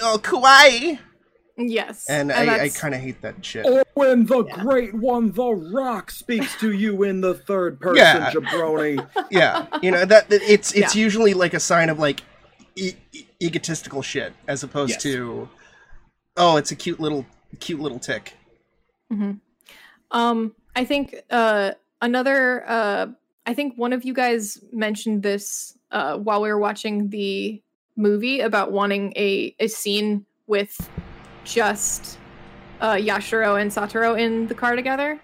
[0.02, 1.00] oh kawaii,
[1.58, 3.66] yes and I, I kind of hate that shit.
[3.68, 4.64] Oh, or when the Yeah.
[4.64, 8.32] great one, The Rock, speaks to you in the third person, Yeah.
[8.32, 9.08] jabroni.
[9.32, 12.24] yeah, you know that, that it's it's usually like a sign of like
[12.76, 15.04] e- e- egotistical shit as opposed Yes.
[15.04, 15.50] to
[16.38, 17.26] oh, it's a cute little
[17.60, 18.34] cute little tick.
[19.12, 19.40] Mhm.
[20.12, 21.72] Um, I think uh,
[22.02, 22.64] another.
[22.68, 23.08] Uh,
[23.46, 27.62] I think one of you guys mentioned this uh, while we were watching the
[27.96, 30.76] movie about wanting a a scene with
[31.44, 32.18] just
[32.82, 35.20] uh, Yashiro and Satoru in the car together.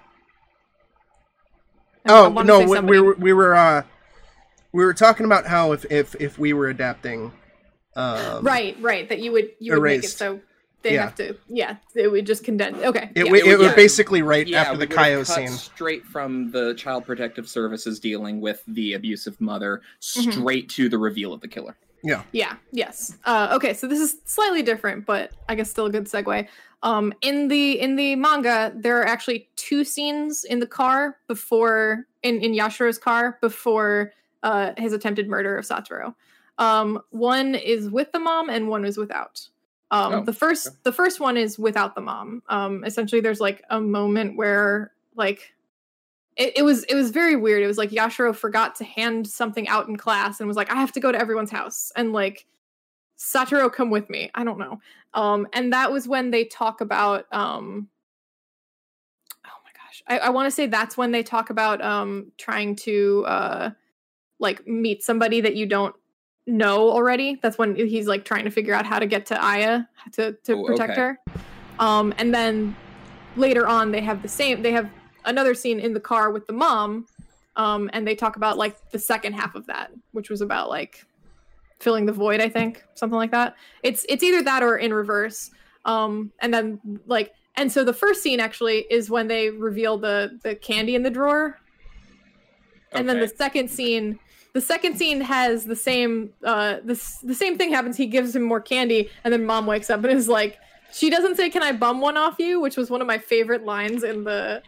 [2.06, 3.84] I- Oh no, we, we were we were uh
[4.72, 7.32] we were talking about how if if if we were adapting
[7.96, 9.08] um right, right.
[9.08, 10.40] That you would you would make it so
[10.84, 11.02] they Yeah.
[11.04, 11.36] have to.
[11.48, 12.78] Yeah, it would just condense.
[12.78, 13.10] Okay.
[13.16, 13.32] it, yeah.
[13.32, 13.76] would- it would yeah.
[13.76, 15.50] basically right Yeah, after the would've Kayo scene.
[15.50, 20.32] straight from the Child Protective Services dealing with the abusive mother, Mhm.
[20.34, 21.76] straight to the reveal of the killer.
[22.04, 22.24] Yeah.
[22.32, 23.16] Yeah, yes.
[23.26, 26.48] Uh, okay, so this is slightly different, but I guess still a good segue.
[26.84, 32.08] Um, in the in the manga, there are actually two scenes in the car before
[32.24, 36.16] in in Yashiro's car before uh, his attempted murder of Satoru.
[36.58, 39.48] Um, one is with the mom, and one is without.
[39.92, 40.76] Um, Oh, the first okay.
[40.84, 42.42] the first one is without the mom.
[42.48, 45.54] Um, essentially, there's like a moment where like
[46.38, 47.62] it, it was it was very weird.
[47.62, 50.76] It was like Yashiro forgot to hand something out in class and was like, I
[50.76, 51.92] have to go to everyone's house.
[51.96, 52.46] And like
[53.20, 54.32] Satoru, come with me.
[54.34, 54.80] I don't know.
[55.14, 57.90] Um, and that was when they talk about um
[59.46, 60.04] oh my gosh.
[60.08, 63.70] I, I want to say that's when they talk about um trying to uh
[64.40, 65.96] like meet somebody that you don't
[66.48, 67.40] know already.
[67.42, 69.84] That's when he's like trying to figure out how to get to Aya
[70.14, 71.02] to to Oh, protect okay.
[71.02, 71.20] her.
[71.80, 72.76] Um and then
[73.36, 74.90] later on they have the same they have
[75.26, 77.06] another scene in the car with the mom
[77.56, 81.06] um and they talk about like the second half of that which was about like
[81.80, 85.50] filling the void i think something like that it's it's either that or in reverse
[85.86, 90.38] um and then like and so the first scene actually is when they reveal the
[90.44, 91.58] the candy in the drawer
[92.92, 94.20] and then the second scene
[94.54, 96.94] the second scene has the same uh the,
[97.24, 100.14] the same thing happens he gives him more candy and then mom wakes up and
[100.14, 100.58] is like
[100.92, 103.64] she doesn't say can i bum one off you which was one of my favorite
[103.66, 104.62] lines in the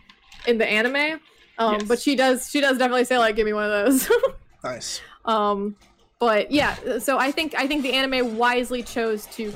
[0.47, 1.19] in the anime
[1.57, 1.83] um Yes.
[1.87, 4.09] but she does she does definitely say like give me one of those
[4.63, 5.01] Nice.
[5.25, 5.75] um
[6.19, 9.53] but yeah so i think i think the anime wisely chose to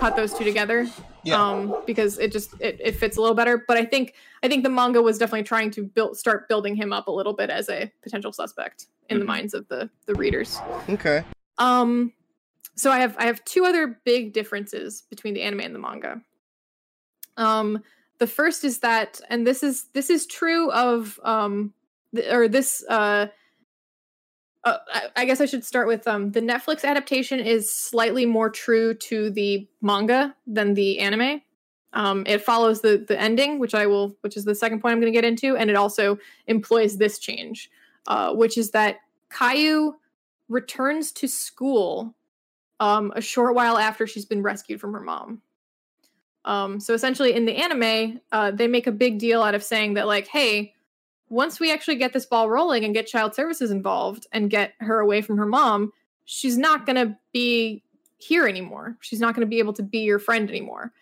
[0.00, 0.88] cut those two together
[1.22, 1.40] Yeah.
[1.40, 4.64] um because it just it, it fits a little better but i think i think
[4.64, 7.68] the manga was definitely trying to build start building him up a little bit as
[7.68, 9.28] a potential suspect in the Mhm.
[9.28, 11.24] minds of the the readers Okay.
[11.58, 12.12] um
[12.76, 16.20] so i have i have two other big differences between the anime and the manga
[17.36, 17.82] um
[18.18, 21.72] the first is that and this is this is true of um
[22.14, 23.26] th- or this uh
[24.64, 28.48] uh, I, I guess I should start with um the Netflix adaptation is slightly more
[28.48, 31.42] true to the manga than the anime.
[31.94, 35.00] Um, it follows the the ending, which I will, which is the second point I'm
[35.00, 37.70] going to get into, and it also employs this change,
[38.06, 38.96] uh, which is that
[39.30, 39.94] Kayo
[40.48, 42.14] returns to school
[42.80, 45.40] um, a short while after she's been rescued from her mom.
[46.44, 49.94] Um, so essentially, in the anime, uh, they make a big deal out of saying
[49.94, 50.74] that, like, hey,
[51.28, 54.98] once we actually get this ball rolling and get child services involved and get her
[54.98, 55.92] away from her mom,
[56.24, 57.82] she's not going to be
[58.18, 58.96] here anymore.
[59.00, 60.92] She's not going to be able to be your friend anymore.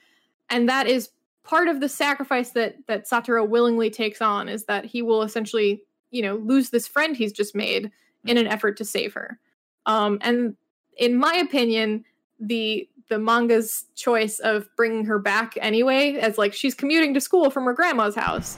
[0.51, 1.11] And that is
[1.43, 5.83] part of the sacrifice that that Satoru willingly takes on is that he will essentially,
[6.11, 7.91] you know, lose this friend he's just made
[8.27, 9.39] in an effort to save her.
[9.87, 10.57] Um, and
[10.97, 12.05] in my opinion,
[12.39, 17.51] the the manga's choice of bringing her back anyway, as like she's commuting to school
[17.51, 18.57] from her grandma's house,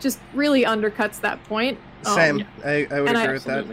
[0.00, 1.78] just really undercuts that point.
[2.02, 3.66] Same, um, I, I would agree I, with that.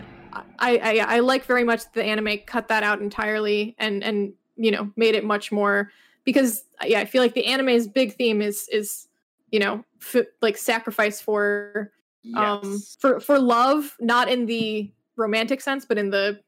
[0.60, 4.72] I, I I like very much the anime cut that out entirely and and you
[4.72, 5.92] know made it much more
[6.24, 9.08] because yeah I feel like the anime's big theme is is
[9.52, 11.92] you know f- like sacrifice for
[12.24, 12.38] yes.
[12.38, 16.40] um for for love not in the romantic sense but in the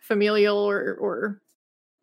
[0.00, 1.40] familial or or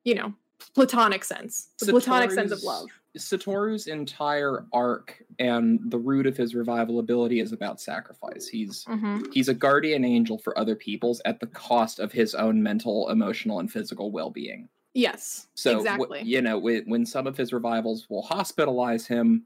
[0.04, 0.34] you know
[0.76, 2.88] platonic sense the Satoru's, platonic sense of love
[3.18, 8.48] Satoru's entire arc and the root of his revival ability is about sacrifice.
[8.48, 9.24] He's mm-hmm.
[9.34, 13.60] he's a guardian angel for other people's at the cost of his own mental, emotional,
[13.60, 14.70] and physical well-being.
[14.94, 15.48] Yes.
[15.56, 16.20] So exactly.
[16.20, 19.44] W- you know, when, when some of his revivals will hospitalize him,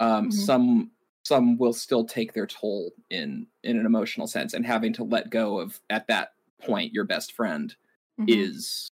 [0.00, 0.30] um, mm-hmm.
[0.30, 0.90] some
[1.28, 5.30] some will still take their toll in in an emotional sense, and having to let
[5.30, 7.76] go of at that point your best friend
[8.18, 8.28] mm-hmm.
[8.28, 8.90] is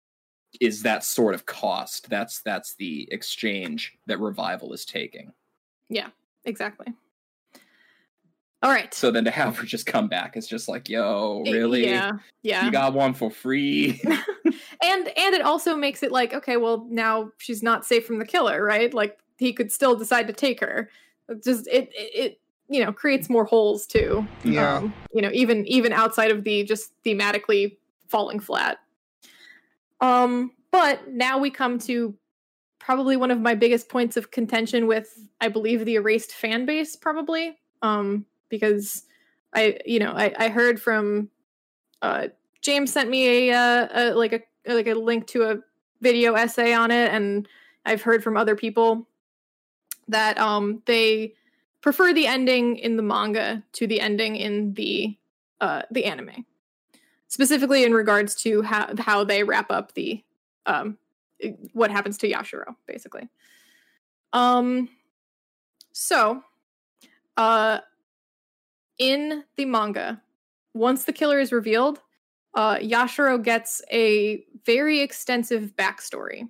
[0.60, 2.10] is that sort of cost.
[2.10, 5.32] That's that's the exchange that revival is taking.
[5.90, 6.08] Yeah,
[6.46, 6.88] exactly.
[8.64, 8.94] All right.
[8.94, 11.86] So then to have her just come back, it's just like, yo, really?
[11.86, 12.12] Yeah,
[12.44, 12.66] yeah.
[12.66, 14.02] You got one for free.
[14.06, 18.26] and and it also makes it like, okay, well now she's not safe from the
[18.26, 18.94] killer, right?
[18.94, 20.90] Like he could still decide to take her.
[21.44, 24.28] Just it, it, it you know creates more holes too.
[24.44, 24.78] Yeah.
[24.78, 28.78] Um, you know, even even outside of the just thematically falling flat.
[30.02, 32.16] Um, but now we come to
[32.80, 36.98] probably one of my biggest points of contention with, I believe, the erased fan base,
[36.98, 37.58] probably.
[37.82, 39.04] Um, because
[39.54, 41.30] I, you know, I, I heard from
[42.02, 42.28] uh,
[42.62, 45.58] James sent me a, uh, a like a like a link to a
[46.02, 47.48] video essay on it, and
[47.86, 49.08] I've heard from other people
[50.08, 51.34] that um they
[51.82, 55.18] prefer the ending in the manga to the ending in the
[55.62, 56.46] uh the anime
[57.34, 60.24] specifically in regards to how how they wrap up the
[60.68, 61.00] um
[61.72, 63.28] what happens to Yashiro basically.
[64.34, 64.88] Um
[65.92, 66.44] so
[67.36, 67.80] uh
[69.00, 70.22] in the manga
[70.76, 72.00] once the killer is revealed
[72.54, 76.48] uh Yashiro gets a very extensive backstory.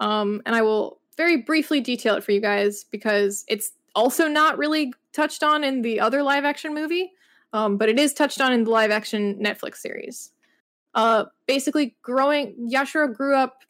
[0.00, 4.58] Um and I will very briefly detail it for you guys because it's also not
[4.58, 7.12] really touched on in the other live action movie.
[7.52, 10.32] Um, but it is touched on in the live action Netflix series.
[10.94, 13.62] Uh, basically, growing Yashiro grew up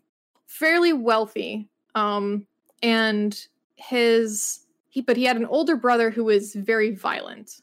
[0.46, 2.46] fairly wealthy, um,
[2.82, 7.60] and his he but he had an older brother who was very violent,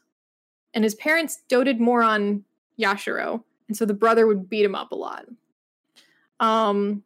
[0.74, 2.44] and his parents doted more on
[2.78, 5.26] Yashiro, and so the brother would beat him up a lot.
[6.38, 7.02] Um,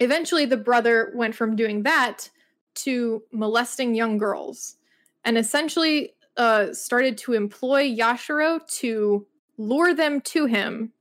[0.00, 2.30] eventually, the brother went from doing that
[2.76, 4.76] to molesting young girls,
[5.24, 9.26] and essentially uh, started to employ Yashiro to
[9.58, 10.92] lure them to him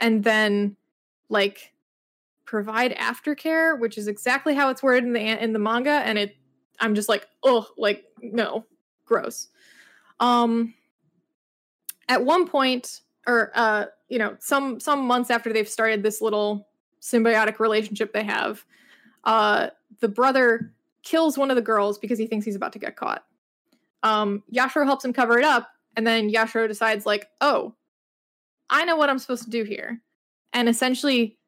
[0.00, 0.76] and then
[1.28, 1.72] like
[2.44, 6.36] provide aftercare, which is exactly how it's worded in the in the manga and it
[6.80, 8.66] I'm just like, "Oh, like no,
[9.04, 9.48] gross."
[10.20, 10.74] Um
[12.08, 16.68] at one point or uh you know, some some months after they've started this little
[17.02, 18.64] symbiotic relationship they have,
[19.24, 19.68] uh
[20.00, 20.72] the brother
[21.02, 23.24] kills one of the girls because he thinks he's about to get caught
[24.02, 27.74] um, Yashiro helps him cover it up, and then Yashiro decides, like, oh,
[28.70, 30.00] I know what I'm supposed to do here,
[30.52, 31.38] and essentially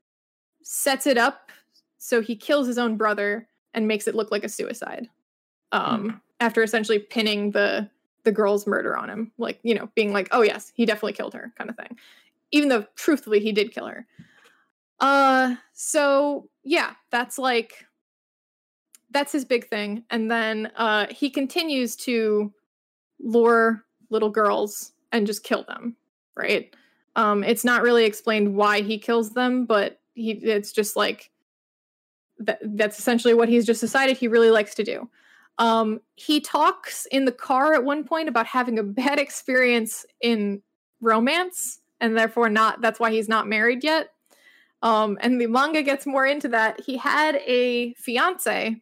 [0.63, 1.51] sets it up
[1.99, 5.09] so he kills his own brother and makes it look like a suicide.
[5.73, 6.21] Um, mm.
[6.41, 7.91] after essentially pinning the
[8.23, 11.35] the girl's murder on him, like you know, being like, oh yes, he definitely killed
[11.35, 11.99] her, kind of thing,
[12.53, 14.07] even though truthfully he did kill her.
[15.05, 17.85] Uh, so yeah, that's like
[19.11, 20.03] that's his big thing.
[20.09, 22.51] And then uh, he continues to
[23.21, 25.97] lure little girls and just kill them.
[26.35, 26.75] Right?
[27.17, 31.31] Um, it's not really explained why he kills them, but he it's just like
[32.39, 35.11] that, that's essentially what he's just decided he really likes to do.
[35.59, 40.63] Um, he talks in the car at one point about having a bad experience in
[41.03, 44.14] romance and therefore not that's why he's not married yet.
[44.85, 46.78] Um, and the manga gets more into that.
[46.78, 48.76] He had a fiance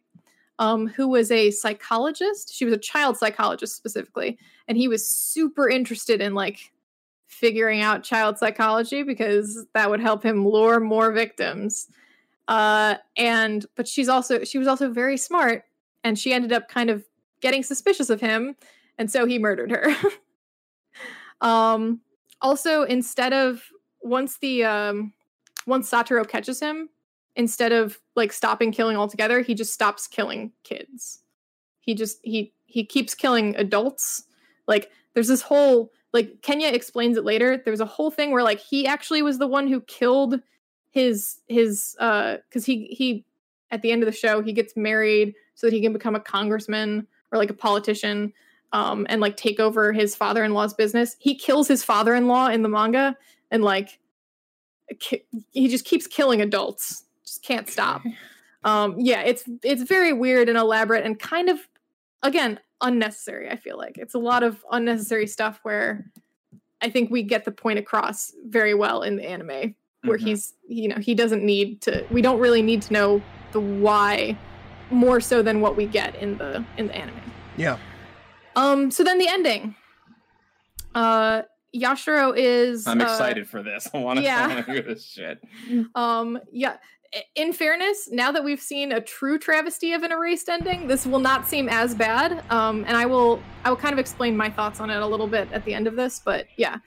[0.59, 2.53] um, who was a psychologist.
[2.53, 4.37] She was a child psychologist specifically,
[4.67, 6.73] and he was super interested in like
[7.27, 11.87] figuring out child psychology because that would help him lure more victims.
[12.49, 15.63] Uh, and but she's also she was also very smart,
[16.03, 17.05] and she ended up kind of
[17.39, 18.57] getting suspicious of him,
[18.97, 19.95] and so he murdered her.
[21.41, 21.99] Um,
[22.41, 23.61] also, instead of
[24.01, 25.11] once the um,
[25.65, 26.89] once Satoru catches him,
[27.35, 31.19] instead of like stopping killing altogether, he just stops killing kids.
[31.79, 34.23] He just he he keeps killing adults.
[34.67, 37.57] Like there's this whole like Kenya explains it later.
[37.57, 40.39] There was a whole thing where like he actually was the one who killed
[40.91, 43.25] his his uh because he he
[43.71, 46.19] at the end of the show he gets married so that he can become a
[46.19, 48.31] congressman or like a politician
[48.73, 51.15] um and like take over his father-in-law's business.
[51.19, 53.17] He kills his father-in-law in the manga
[53.49, 53.99] and like
[55.51, 57.03] he just keeps killing adults.
[57.25, 58.01] Just can't stop.
[58.63, 61.59] Um yeah, it's it's very weird and elaborate and kind of
[62.21, 66.05] again unnecessary i feel like it's a lot of unnecessary stuff where
[66.81, 69.73] i think we get the point across very well in the anime
[70.03, 70.21] where Mhm.
[70.21, 73.21] he's you know he doesn't need to we don't really need to know
[73.53, 74.37] the why
[74.89, 77.21] more so than what we get in the in the anime
[77.55, 77.77] Yeah.
[78.57, 79.75] um so then the ending
[80.95, 81.43] uh
[81.75, 83.89] yashiro is I'm uh, excited for this.
[83.93, 84.61] I want to yeah.
[84.63, 85.43] hear this shit.
[85.95, 86.77] um yeah
[87.35, 91.19] in fairness now that we've seen a true travesty of an erased ending this will
[91.19, 94.79] not seem as bad um and i will i will kind of explain my thoughts
[94.79, 96.77] on it a little bit at the end of this but yeah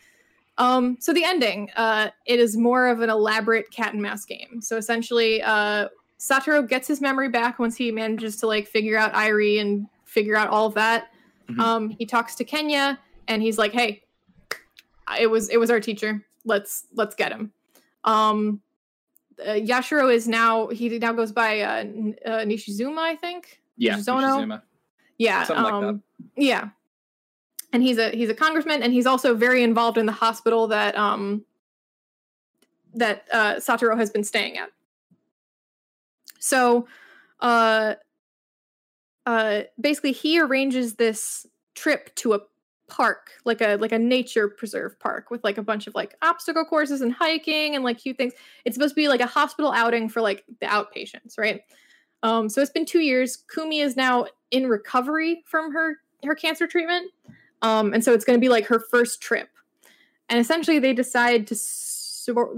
[0.59, 4.61] um so the ending uh it is more of an elaborate cat and mouse game
[4.61, 5.87] so essentially uh
[6.18, 10.34] satoru gets his memory back once he manages to like figure out irie and figure
[10.37, 11.09] out all of that
[11.49, 11.61] Mhm.
[11.61, 14.03] um he talks to kenya and he's like hey
[15.20, 17.52] it was it was our teacher let's let's get him
[18.04, 18.61] um
[19.44, 23.61] uh, Yashiro is now he now goes by uh, N- uh, Nishizuma, I think.
[23.76, 24.46] Yeah, Zono?
[24.46, 24.62] Yoshizuma.
[25.18, 26.02] Yeah, Something like um,
[26.36, 26.68] yeah.
[27.72, 30.96] And he's a he's a congressman, and he's also very involved in the hospital that
[30.96, 31.44] um
[32.94, 34.70] that uh, Satoru has been staying at.
[36.38, 36.86] So,
[37.40, 37.94] uh,
[39.26, 42.40] uh, basically, he arranges this trip to a
[42.89, 46.64] park, like a like a nature preserve park, with like a bunch of like obstacle
[46.64, 48.32] courses and hiking and like cute things.
[48.64, 51.62] It's supposed to be like a hospital outing for like the outpatients, right?
[52.22, 53.37] Um, so it's been two years.
[53.53, 57.11] Kumi is now in recovery from her her cancer treatment,
[57.62, 59.49] um, and so it's going to be like her first trip.
[60.28, 61.57] And essentially, they decide to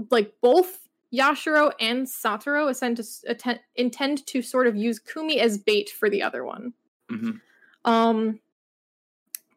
[0.09, 5.39] like both Yashiro and Satoru ascend to, s- atten- intend to sort of use Kumi
[5.39, 6.73] as bait for the other one.
[7.11, 7.41] Mhm.
[7.85, 8.39] Um,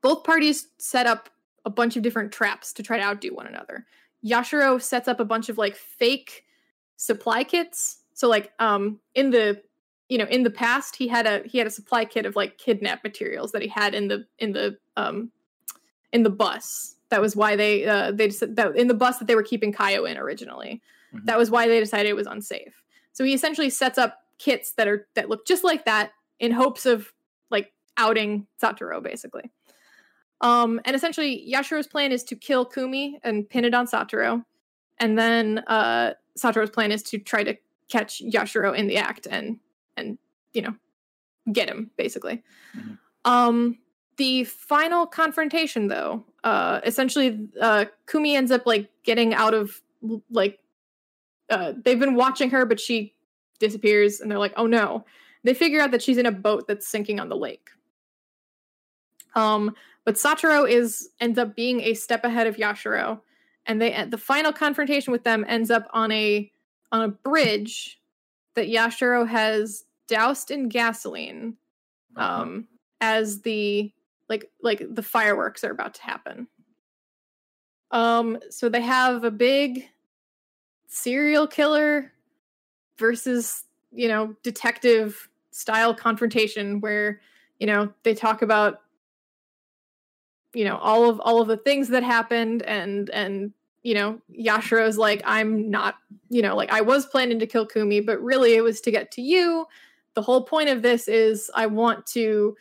[0.03, 1.30] both parties set up
[1.64, 3.86] a bunch of different traps to try to outdo one another.
[4.24, 6.44] Yashiro sets up a bunch of like fake
[6.96, 8.03] supply kits.
[8.14, 9.62] So like um in the
[10.09, 12.59] you know in the past he had a he had a supply kit of like
[12.59, 15.30] kidnap materials that he had in the in the um
[16.12, 16.96] in the bus.
[17.09, 19.72] That was why they uh they just that in the bus that they were keeping
[19.72, 20.82] Kayo in originally.
[21.14, 21.24] Mhm.
[21.26, 22.82] That was why they decided it was unsafe.
[23.12, 26.86] So he essentially sets up kits that are that look just like that in hopes
[26.86, 27.12] of
[27.50, 29.50] like outing Satoru basically.
[30.43, 34.45] Um, and essentially, Yashiro's plan is to kill Kumi and pin it on Satoru,
[34.99, 37.57] and then uh, Satoru's plan is to try to
[37.88, 39.59] catch Yashiro in the act and
[39.97, 40.18] and
[40.53, 40.74] you know
[41.53, 42.43] get him basically.
[42.76, 42.99] Mhm.
[43.24, 43.78] Um,
[44.16, 49.80] the final confrontation, though, uh, essentially, uh, Kumi ends up like getting out of
[50.30, 50.59] like
[51.51, 53.14] uh, they've been watching her, but she
[53.61, 55.05] disappears, and they're like, "Oh no!"
[55.45, 57.70] They figure out that she's in a boat that's sinking on the lake.
[59.34, 59.74] Um,
[60.05, 63.20] but Satoru is ends up being a step ahead of Yashiro,
[63.66, 66.50] and they the final confrontation with them ends up on a
[66.90, 68.00] on a bridge
[68.55, 71.57] that Yashiro has doused in gasoline
[72.16, 72.42] Uh-huh.
[72.42, 72.68] um
[73.00, 73.92] as the
[74.28, 76.46] like like the fireworks are about to happen.
[77.90, 79.88] Um so they have a big
[80.88, 82.12] serial killer
[82.98, 87.20] versus, you know, detective style confrontation where,
[87.59, 88.80] you know, they talk about
[90.55, 94.96] you know, all of all of the things that happened and and you know, Yashiro's
[94.96, 95.96] like I'm not,
[96.28, 99.11] you know, like I was planning to kill Kumi, but really it was to get
[99.12, 99.66] to you.
[100.14, 102.57] The whole point of this is I want to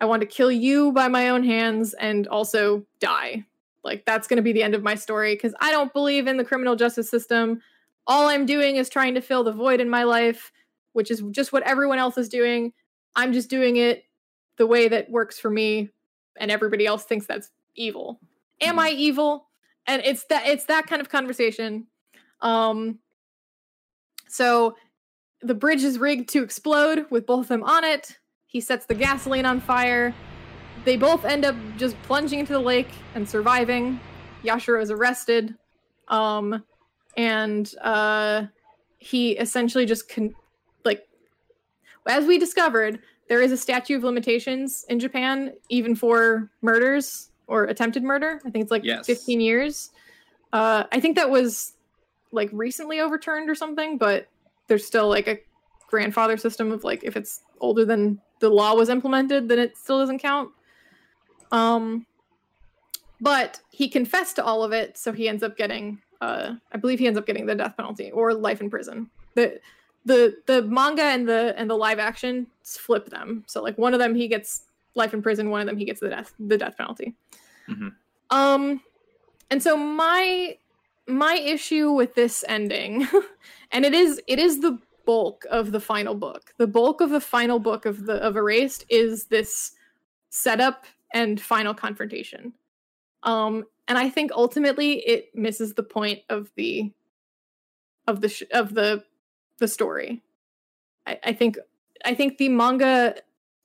[0.00, 3.44] I want to kill you by my own hands and also die.
[3.84, 6.38] Like that's going to be the end of my story cuz I don't believe in
[6.38, 7.60] the criminal justice system.
[8.06, 10.50] All I'm doing is trying to fill the void in my life,
[10.92, 12.72] which is just what everyone else is doing.
[13.14, 14.04] I'm just doing it
[14.56, 15.90] the way that works for me
[16.38, 18.20] and everybody else thinks that's evil.
[18.60, 18.80] Am Mhm.
[18.80, 19.48] I evil?
[19.86, 21.86] And it's that it's that kind of conversation.
[22.40, 22.98] Um
[24.28, 24.76] so
[25.40, 28.18] the bridge is rigged to explode with both of them on it.
[28.46, 30.14] He sets the gasoline on fire.
[30.84, 34.00] They both end up just plunging into the lake and surviving.
[34.42, 35.54] Yashiro is arrested.
[36.08, 36.64] Um
[37.16, 38.46] and uh
[38.98, 40.34] he essentially just con-
[40.84, 41.06] like
[42.06, 47.64] as we discovered there is a statute of limitations in Japan even for murders or
[47.64, 48.40] attempted murder.
[48.44, 49.06] I think it's like Yes.
[49.06, 49.90] 15 years.
[50.52, 51.72] Uh, I think that was
[52.32, 54.28] like recently overturned or something, but
[54.66, 55.38] there's still like a
[55.88, 59.98] grandfather system of like if it's older than the law was implemented, then it still
[59.98, 60.50] doesn't count.
[61.52, 62.06] Um,
[63.20, 66.98] but he confessed to all of it, so he ends up getting, uh, I believe
[66.98, 69.08] he ends up getting the death penalty or life in prison.
[69.34, 69.60] The
[70.04, 73.44] the the manga and the and the live action flip them.
[73.46, 74.62] So like one of them he gets
[74.94, 77.14] life in prison, one of them he gets the death the death penalty.
[77.68, 77.94] Mhm.
[78.30, 78.80] Um,
[79.50, 80.56] and so my
[81.06, 83.06] my issue with this ending,
[83.72, 86.54] and it is it is the bulk of the final book.
[86.56, 89.72] The bulk of the final book of the of Erased is this
[90.30, 92.52] setup and final confrontation.
[93.22, 96.92] Um, and I think ultimately it misses the point of the
[98.06, 99.04] of the sh- of the
[99.58, 100.22] the story.
[101.06, 101.58] I, I think
[102.04, 103.14] I think the manga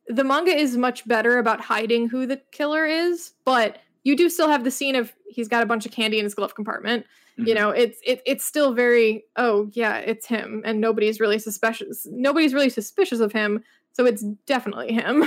[0.08, 4.48] the manga is much better about hiding who the killer is, but you do still
[4.50, 7.06] have the scene of he's got a bunch of candy in his glove compartment.
[7.38, 7.56] You Mhm.
[7.56, 12.08] know, it's it, it's still very oh yeah, it's him, and nobody's really suspicious.
[12.10, 13.64] Nobody's really suspicious of him,
[13.94, 15.24] so it's definitely him.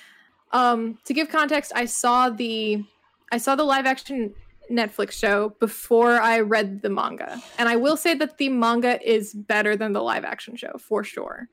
[0.52, 2.84] um, to give context, I saw the
[3.32, 4.34] I saw the live action
[4.70, 7.42] Netflix show before I read the manga.
[7.58, 11.02] And I will say that the manga is better than the live action show for
[11.04, 11.48] sure.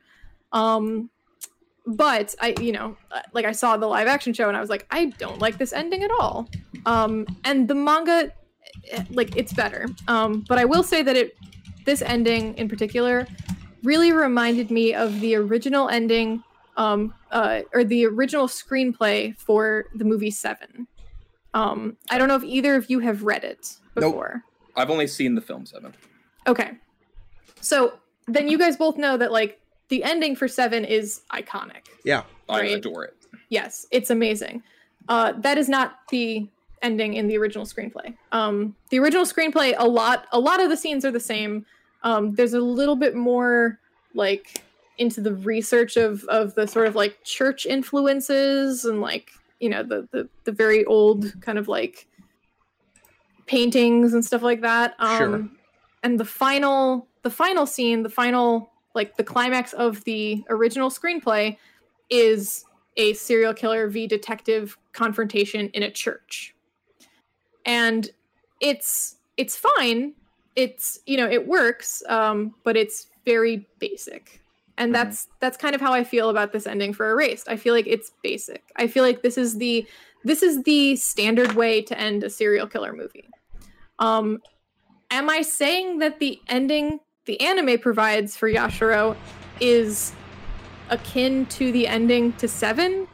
[0.52, 1.10] Um
[1.86, 4.70] but I you know, uh, like I saw the live action show and I was
[4.70, 6.50] like I don't like this ending at all.
[6.86, 8.32] Um and the manga
[8.92, 9.88] eh, like it's better.
[10.08, 11.36] Um but I will say that it
[11.86, 13.28] this ending in particular
[13.84, 16.44] really reminded me of the original ending
[16.76, 20.88] um uh or the original screenplay for the movie 7.
[21.58, 24.12] Um, I don't know if either of you have read it Nope.
[24.14, 24.44] before.
[24.76, 25.94] I've only seen the film Seven.
[26.46, 26.72] Okay.
[27.62, 27.94] So
[28.28, 31.88] then you guys both know that like the ending for Seven is iconic.
[32.04, 32.24] Yeah.
[32.48, 33.16] I adore it.
[33.50, 34.62] Yes, it's amazing.
[35.10, 36.48] Uh, that is not the
[36.82, 38.16] ending in the original screenplay.
[38.32, 41.66] Um, the original screenplay, a lot, a lot of the scenes are the same.
[42.04, 43.80] Um, there's a little bit more
[44.14, 44.62] like
[44.98, 49.84] into the research of of the sort of like church influences and like you know
[49.84, 52.08] the the, the very old kind of like
[53.46, 54.96] paintings and stuff like that.
[55.00, 55.50] Um, Sure.
[56.04, 61.58] And the final, the final scene, the final like the climax of the original screenplay
[62.10, 62.66] is
[62.98, 66.56] a serial killer v detective confrontation in a church
[67.66, 68.10] and
[68.60, 70.14] it's it's fine
[70.56, 74.42] it's you know it works um but it's very basic
[74.78, 74.94] and Mhm.
[74.94, 77.88] that's that's kind of how i feel about this ending for erased i feel like
[77.88, 79.86] it's basic i feel like this is the
[80.24, 83.28] this is the standard way to end a serial killer movie
[84.00, 84.40] um
[85.12, 89.16] am i saying that the ending the anime provides for yashiro
[89.60, 90.14] is
[90.90, 93.08] akin to the ending to seven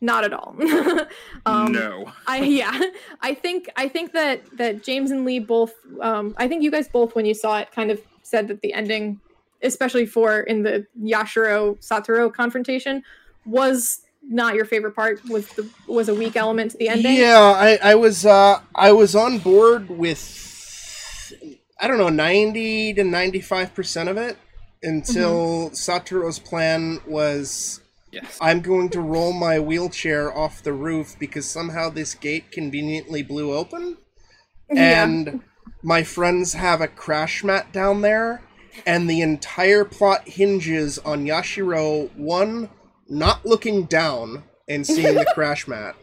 [0.00, 0.56] not at all
[1.46, 2.10] um no.
[2.26, 2.80] I yeah,
[3.20, 5.74] I think I think that that James and Lee both.
[6.00, 8.72] Um, I think you guys both, when you saw it, kind of said that the
[8.72, 9.20] ending,
[9.62, 13.02] especially for in the Yashiro Satoru confrontation,
[13.44, 15.20] was not your favorite part.
[15.28, 17.16] Was the was a weak element to the ending.
[17.16, 21.32] Yeah, I, I was uh, I was on board with
[21.80, 24.36] I don't know ninety to ninety five percent of it
[24.82, 27.80] until Satoru's plan was
[28.12, 28.36] Yes.
[28.42, 33.52] I'm going to roll my wheelchair off the roof because somehow this gate conveniently blew
[33.54, 33.96] open
[34.70, 35.04] Yeah.
[35.04, 35.40] and
[35.82, 38.42] my friends have a crash mat down there
[38.86, 42.70] and the entire plot hinges on Yashiro one
[43.08, 45.94] not looking down and seeing the crash mat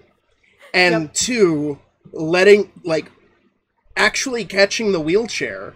[0.73, 1.13] and Yep.
[1.13, 1.79] two
[2.11, 3.11] letting like
[3.97, 5.75] actually catching the wheelchair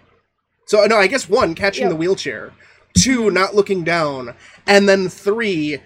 [0.66, 1.90] so no i guess one catching Yep.
[1.90, 2.54] the wheelchair
[2.98, 4.36] two not looking down
[4.68, 5.80] and then three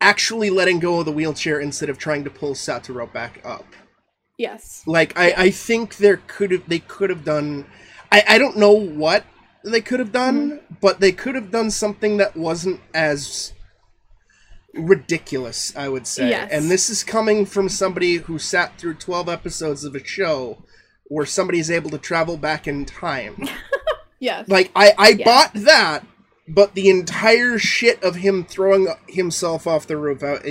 [0.00, 3.64] actually letting go of the wheelchair instead of trying to pull satoru back up
[4.38, 4.82] yes.
[4.86, 7.66] like I, I think there could have they could have done
[8.12, 9.24] I, I don't know what
[9.70, 10.74] they could have done, mm-hmm.
[10.80, 13.52] but they could have done something that wasn't as
[14.74, 16.30] ridiculous, I would say.
[16.30, 16.50] Yes.
[16.52, 20.62] And this is coming from somebody who sat through 12 episodes of a show
[21.04, 23.48] where somebody's able to travel back in time.
[24.18, 24.48] Yes.
[24.48, 26.06] Like I, I bought that,
[26.48, 30.42] but the entire shit of him throwing himself off the roof uh, out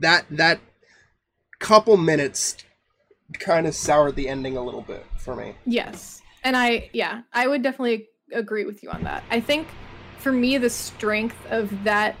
[0.00, 0.60] that that
[1.58, 2.56] couple minutes
[3.38, 5.54] kind of soured the ending a little bit for me.
[5.66, 6.22] Yes.
[6.42, 9.22] And I, yeah, I would definitely agree with you on that.
[9.30, 9.68] I think
[10.18, 12.16] for me, the strength of that,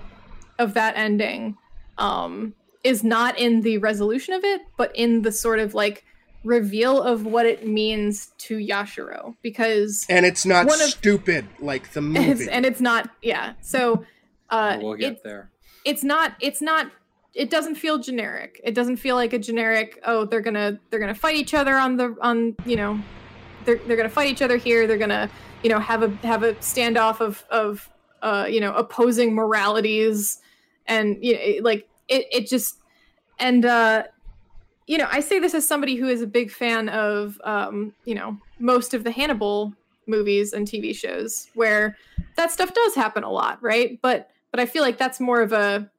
[0.58, 1.56] of that ending,
[1.98, 6.04] um, is not in the resolution of it, but in the sort of like
[6.44, 9.34] reveal of what it means to Yashiro.
[9.42, 12.50] Because And it's not One of- stupid like the it's, movie.
[12.50, 13.52] and it's not, yeah.
[13.60, 14.04] So,
[14.48, 15.50] uh, we'll get it, there.
[15.84, 16.90] it's not it's not
[17.34, 18.60] it doesn't feel generic.
[18.64, 20.00] It doesn't feel like a generic.
[20.04, 22.98] Oh, they're gonna they're gonna fight each other on the on you know,
[23.64, 24.88] they're they're gonna fight each other here.
[24.88, 25.30] They're gonna
[25.62, 27.88] you know have a have a standoff of of
[28.22, 30.40] uh you know opposing moralities,
[30.86, 32.78] and you know like it it just
[33.38, 34.04] and uh
[34.86, 38.14] you know I say this as somebody who is a big fan of um you
[38.14, 39.74] know most of the Hannibal
[40.06, 41.96] movies and TV shows where
[42.36, 43.98] that stuff does happen a lot, right?
[44.02, 45.90] But but I feel like that's more of a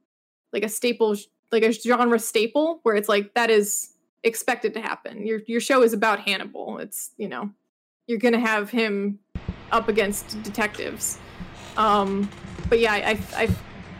[0.53, 1.15] like a staple
[1.51, 3.93] like a genre staple where it's like that is
[4.23, 5.25] expected to happen.
[5.25, 6.77] Your your show is about Hannibal.
[6.79, 7.51] It's, you know,
[8.07, 9.19] you're going to have him
[9.71, 11.17] up against detectives.
[11.77, 12.29] Um
[12.69, 13.49] but yeah, I I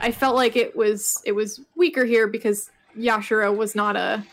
[0.02, 4.24] I felt like it was it was weaker here because Yashiro was not a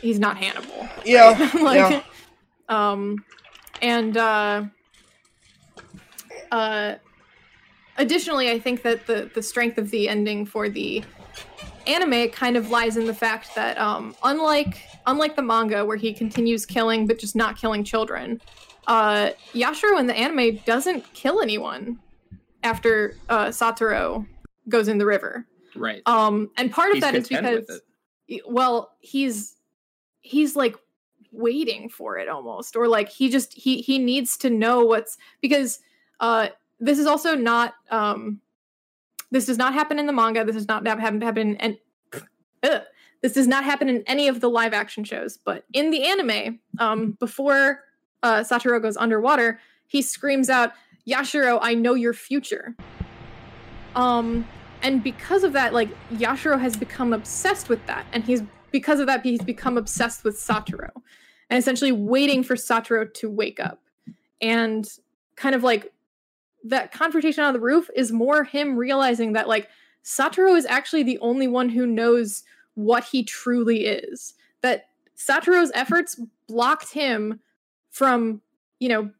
[0.00, 0.88] he's not Hannibal.
[1.04, 1.38] Yeah.
[1.38, 1.54] right?
[1.62, 2.02] like yeah.
[2.68, 3.24] um
[3.82, 4.64] and uh
[6.50, 6.94] uh
[7.98, 11.02] additionally i think that the the strength of the ending for the
[11.86, 16.12] anime kind of lies in the fact that um unlike unlike the manga where he
[16.12, 18.40] continues killing but just not killing children
[18.86, 21.98] uh yashiro in the anime doesn't kill anyone
[22.62, 24.26] after uh satoru
[24.68, 26.02] goes in the river Right.
[26.06, 27.80] um and part of He's that is because
[28.46, 29.56] well he's
[30.22, 30.74] he's like
[31.32, 35.80] waiting for it almost or like he just he he needs to know what's because
[36.20, 36.48] uh
[36.80, 38.40] this is also not um
[39.30, 41.76] this does not happen in the manga this does not happen happen and
[43.22, 46.58] this does not happen in any of the live action shows but in the anime
[46.78, 47.80] um before
[48.26, 50.72] uh satoru goes underwater he screams out
[51.08, 52.74] yashiro i know your future.
[53.94, 54.46] Um
[54.82, 59.06] and because of that like yashiro has become obsessed with that and he's because of
[59.06, 60.90] that he's become obsessed with satoru
[61.48, 63.80] and essentially waiting for satoru to wake up.
[64.40, 64.86] And
[65.36, 65.92] kind of like
[66.64, 69.68] that confrontation on the roof is more him realizing that like
[70.04, 72.42] satoru is actually the only one who knows
[72.74, 77.40] what he truly is that satoru's efforts blocked him
[77.96, 78.42] from
[78.78, 79.10] you know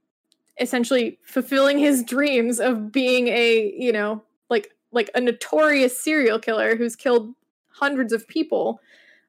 [0.61, 6.77] essentially fulfilling his dreams of being a you know like like a notorious serial killer
[6.77, 7.35] who's killed
[7.71, 8.79] hundreds of people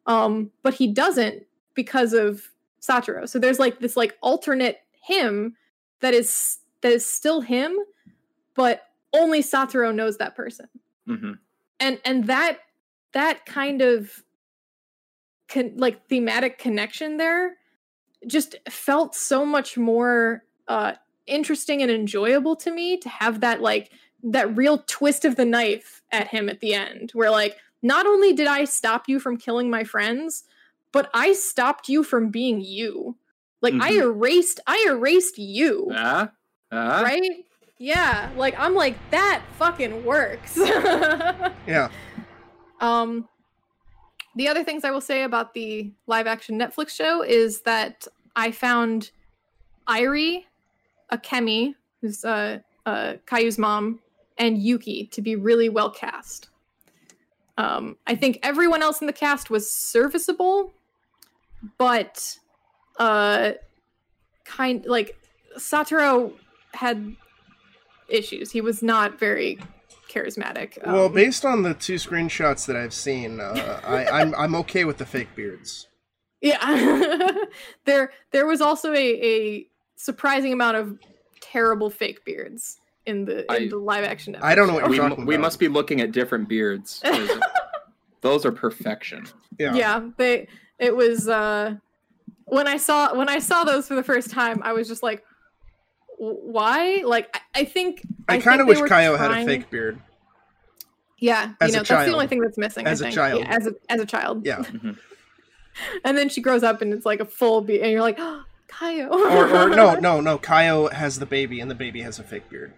[0.06, 1.44] um but he doesn't
[1.76, 2.50] because of
[2.82, 3.28] Satoru.
[3.30, 5.56] So there's like this like alternate him
[6.02, 7.78] that is that is still him
[8.54, 8.84] but
[9.14, 10.68] only Satoru knows that person.
[11.06, 11.34] hmm
[11.80, 12.60] And and that
[13.14, 14.24] that kind of
[15.48, 17.57] con- like thematic connection there
[18.28, 20.94] just felt so much more uh
[21.26, 23.90] interesting and enjoyable to me to have that like
[24.24, 28.34] that real twist of the knife at him at the end where like not only
[28.34, 30.44] did I stop you from killing my friends
[30.92, 33.16] but I stopped you from being you
[33.62, 34.02] like I Mhm.
[34.02, 36.32] erased I erased you Ah,
[36.72, 37.02] ah.
[37.02, 37.46] right
[37.78, 40.58] yeah like I'm like that fucking works
[41.68, 41.90] Yeah.
[42.80, 43.28] Um,
[44.36, 48.08] the other things I will say about the live action Netflix show is that
[48.38, 49.12] I found
[49.90, 50.46] Airi,
[51.12, 54.00] Akemi, who's uh, uh, Kayo's mom,
[54.38, 56.50] and Yuki to be really well cast.
[57.58, 60.72] Um, I think everyone else in the cast was serviceable,
[61.80, 62.38] but
[63.00, 63.54] uh,
[64.46, 65.18] kind like
[65.58, 66.34] Satoru
[66.74, 67.16] had
[68.08, 68.52] issues.
[68.52, 69.58] He was not very
[70.08, 70.78] charismatic.
[70.86, 74.86] Well, Um, based on the two screenshots that I've seen, uh, I, I'm I'm okay
[74.86, 75.87] with the fake beards.
[76.42, 77.32] Yeah.
[77.86, 81.00] there there was also a, a surprising amount of
[81.42, 84.90] terrible fake beards in the in I- the live action I don't know what you're
[84.92, 85.42] We, talking we about.
[85.42, 87.02] must be looking at different beards.
[88.22, 89.26] Those are perfection.
[89.58, 89.74] Yeah.
[89.74, 90.10] yeah.
[90.18, 90.48] they
[90.80, 91.76] it was uh
[92.46, 95.24] when I saw when I saw those for the first time, I was just like
[96.20, 97.04] why?
[97.06, 100.00] Like I, I think I, think kind of wish were Kayo had a fake beard.
[101.20, 102.08] Yeah, As you a know, that's child.
[102.10, 102.86] the only thing that's missing.
[102.86, 103.16] As a I think.
[103.16, 103.42] child.
[103.42, 104.46] Yeah, as a as a child.
[104.46, 104.64] Yeah.
[106.04, 108.44] And then she grows up and it's like a full beard, and you're like, oh,
[108.68, 109.10] Kayo.
[109.10, 110.38] Or, or no, no, no.
[110.38, 112.74] Kayo has the baby, and the baby has a fake beard.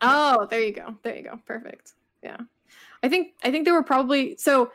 [0.00, 0.96] Oh, there you go.
[1.02, 1.38] There you go.
[1.46, 1.92] Perfect.
[2.22, 2.38] Yeah.
[3.02, 4.72] I think I think they were probably so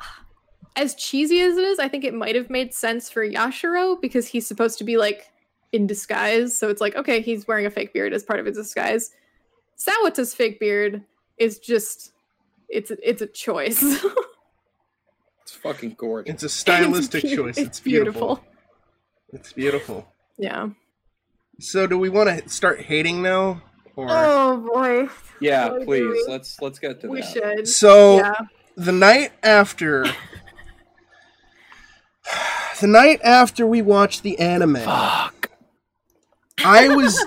[0.76, 4.28] as cheesy as it is, I think it might have made sense for Yashiro because
[4.28, 5.30] he's supposed to be like
[5.72, 6.56] in disguise.
[6.56, 9.10] So it's like, okay, he's wearing a fake beard as part of his disguise.
[9.78, 11.02] Sawada's fake beard
[11.38, 12.12] is just
[12.68, 13.82] it's it's a choice.
[15.56, 16.34] It's fucking gorgeous.
[16.34, 17.56] It's a stylistic It's choice.
[17.58, 18.36] It's, beautiful.
[18.36, 18.44] beautiful.
[19.32, 20.08] It's beautiful.
[20.38, 20.68] Yeah.
[21.58, 23.62] So, do we want to start hating now,
[23.96, 25.08] or Oh boy.
[25.40, 26.02] Yeah, Oh, please.
[26.06, 26.24] we?
[26.28, 27.32] Let's let's get to We that.
[27.32, 27.68] should.
[27.68, 28.34] so yeah.
[28.76, 30.04] the night after?
[32.80, 35.50] The night after we watched the anime, Fuck.
[36.62, 37.24] I was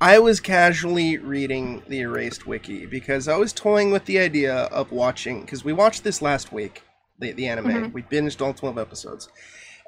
[0.00, 4.92] I was casually reading the Erased wiki because I was toying with the idea of
[4.92, 6.82] watching because we watched this last week
[7.18, 7.66] the, the anime.
[7.66, 7.92] Mhm.
[7.92, 9.28] We binged all 12 episodes.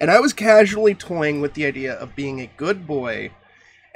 [0.00, 3.32] And I was casually toying with the idea of being a good boy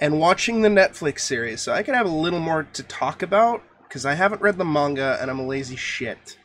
[0.00, 3.62] and watching the Netflix series so I could have a little more to talk about
[3.84, 6.38] because I haven't read the manga and I'm a lazy shit.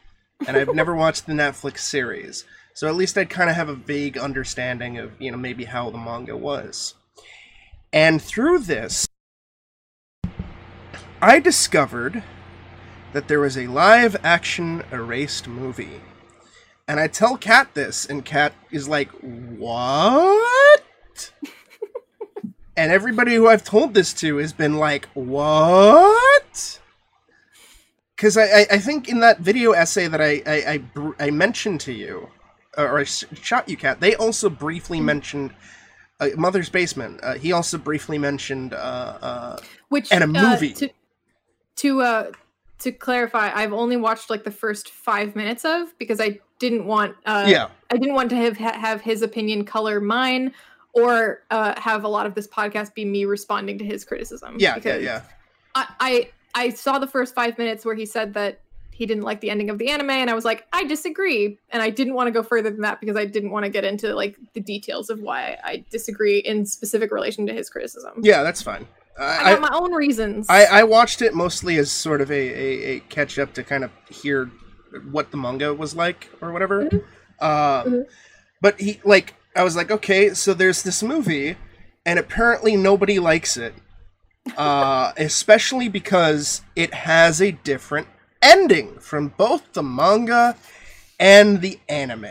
[0.47, 2.45] And I've never watched the Netflix series.
[2.75, 5.89] So at least I'd kind of have a vague understanding of, you know, maybe how
[5.89, 6.93] the manga was.
[7.91, 9.07] And through this,
[11.19, 12.21] I discovered
[13.13, 16.01] that there was a live action erased movie.
[16.87, 20.83] And I tell Kat this, and Kat is like, What?
[22.77, 26.79] and everybody who I've told this to has been like, What?
[28.15, 31.29] Because I, I, I think in that video essay that I, I, I, br- I
[31.29, 32.29] mentioned to you,
[32.77, 35.53] or I shot you, Kat, they also briefly mentioned
[36.19, 37.19] uh, Mother's Basement.
[37.21, 38.77] Uh, he also briefly mentioned uh,
[39.21, 39.57] uh,
[39.89, 40.73] Which And a uh, movie.
[40.73, 40.89] to
[41.75, 42.31] to uh
[42.79, 47.15] to clarify, I've only watched like the first five minutes of because I didn't want
[47.25, 50.53] uh yeah, I didn't want to have have his opinion color mine
[50.93, 54.55] or uh, have a lot of this podcast be me responding to his criticism.
[54.57, 55.21] yeah, yeah, yeah.
[55.75, 59.41] I, I I saw the first five minutes where he said that he didn't like
[59.41, 62.27] the ending of the anime, and I was like, I disagree, and I didn't want
[62.27, 65.11] to go further than that because I didn't want to get into like the details
[65.11, 68.21] of why I disagree in specific relation to his criticism.
[68.23, 68.87] Yeah, that's fine.
[69.19, 70.47] I I, got my own reasons.
[70.49, 73.83] I, I watched it mostly as sort of a, a, a catch up to kind
[73.83, 74.51] of hear
[75.11, 76.85] what the manga was like or whatever.
[76.85, 77.03] Mhm.
[77.39, 78.05] Uh, Mhm.
[78.61, 81.55] But he like I was like, okay, so there's this movie,
[82.05, 83.73] and apparently nobody likes it,
[84.57, 88.07] uh, especially because it has a different
[88.41, 90.55] ending from both the manga
[91.19, 92.27] and the anime.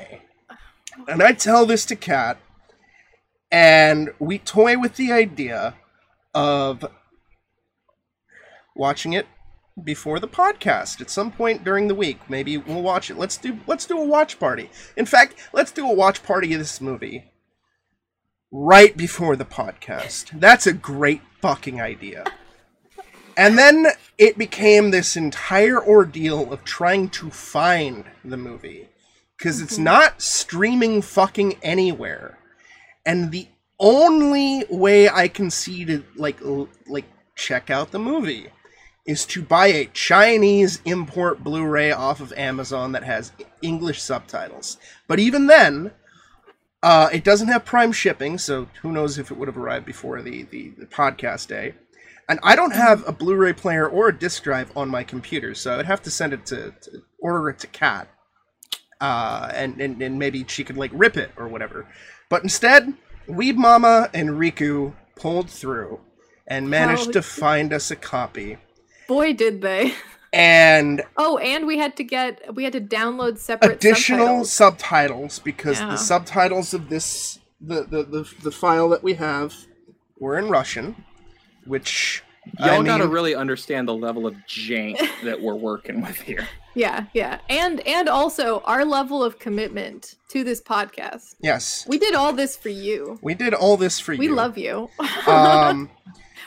[1.08, 2.38] And I tell this to Kat,
[3.50, 5.74] and we toy with the idea
[6.36, 6.84] of
[8.76, 9.26] watching it
[9.82, 12.20] before the podcast at some point during the week.
[12.28, 13.16] Maybe we'll watch it.
[13.16, 14.70] Let's do let's do a watch party.
[14.96, 17.24] In fact, let's do a watch party of this movie
[18.52, 20.38] right before the podcast.
[20.38, 22.24] That's a great fucking idea.
[23.36, 28.88] And then it became this entire ordeal of trying to find the movie
[29.36, 29.84] because it's Mhm.
[29.84, 32.38] not streaming fucking anywhere.
[33.04, 36.38] And the only way I can see to like
[36.86, 37.04] like
[37.34, 38.48] check out the movie
[39.06, 43.32] is to buy a Chinese import Blu-ray off of Amazon that has
[43.62, 44.78] English subtitles.
[45.06, 45.92] But even then,
[46.82, 50.22] uh, it doesn't have Prime shipping, so who knows if it would have arrived before
[50.22, 51.74] the, the, the podcast day.
[52.28, 55.74] And I don't have a Blu-ray player or a disc drive on my computer, so
[55.74, 58.08] I would have to send it to, to order it to Kat,
[59.00, 61.86] uh, and, and and maybe she could like rip it or whatever.
[62.28, 62.94] But instead,
[63.28, 66.00] Weeb Mama and Riku pulled through
[66.46, 68.58] and managed How- to find us a copy.
[69.08, 69.94] Boy, did they!
[70.32, 74.52] And Oh, and we had to get we had to download separate additional subtitles.
[74.52, 75.90] subtitles because Yeah.
[75.90, 79.54] the subtitles of this the, the the the file that we have
[80.18, 81.04] were in Russian,
[81.64, 82.22] which
[82.60, 86.46] Y'all I gotta really understand the level of jank that we're working with here.
[86.76, 91.34] Yeah, yeah, and and also our level of commitment to this podcast.
[91.40, 93.18] yes, We did all this for you.
[93.22, 94.30] we did all this for We you.
[94.32, 94.90] We love you.
[95.26, 95.90] Um,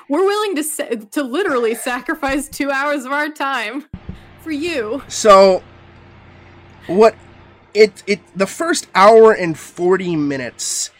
[0.08, 3.86] We're willing to sa- to literally sacrifice two hours of our time
[4.44, 5.02] for you.
[5.08, 5.64] so
[6.88, 7.16] what
[7.74, 10.92] it it the first hour and forty minutes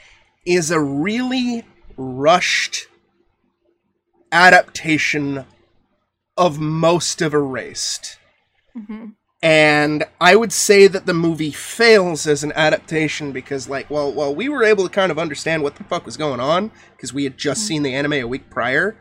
[0.46, 1.66] is a really
[1.98, 2.88] rushed
[4.32, 5.46] adaptation
[6.38, 8.18] of most of Erased.
[8.78, 9.16] Mhm.
[9.42, 14.36] And I would say that the movie fails as an adaptation because, like, well, while
[14.36, 17.24] we were able to kind of understand what the fuck was going on because we
[17.24, 18.98] had just seen the anime a week prior,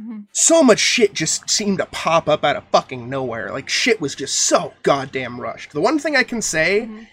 [0.00, 0.26] Mhm.
[0.32, 3.50] so much shit just seemed to pop up out of fucking nowhere.
[3.50, 5.72] Like, shit was just so goddamn rushed.
[5.72, 7.06] The one thing I can say Mhm.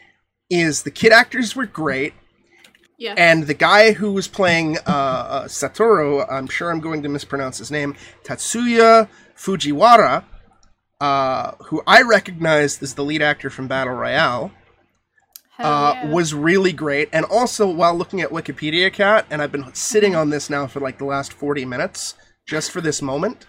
[0.49, 2.13] is the kid actors were great,
[2.99, 3.13] Yeah.
[3.17, 7.57] and the guy who was playing uh, uh, Satoru, I'm sure I'm going to mispronounce
[7.57, 9.07] his name, Tatsuya
[9.37, 10.23] Fujiwara,
[10.99, 14.51] uh, who I recognized as the lead actor from Battle Royale,
[15.59, 16.09] uh, yeah.
[16.09, 17.09] was really great.
[17.13, 20.79] And also, while looking at Wikipedia, Kat, and I've been sitting on this now for
[20.79, 22.15] like the last 40 minutes,
[22.45, 23.45] just for this moment,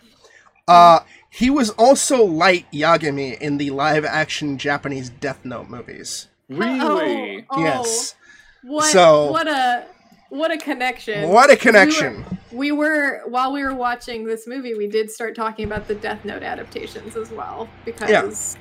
[0.69, 1.01] uh,
[1.31, 6.29] he was also Light Yagami in the live action Japanese Death Note movies.
[6.49, 7.45] Really?
[7.51, 8.15] Oh, oh, Yes.
[8.63, 8.93] What?
[8.93, 9.87] So- what a
[10.35, 11.29] what a connection.
[11.29, 12.25] What a We were- connection!
[12.53, 16.25] We were while we were watching this movie, we did start talking about the Death
[16.25, 18.57] Note adaptations as well because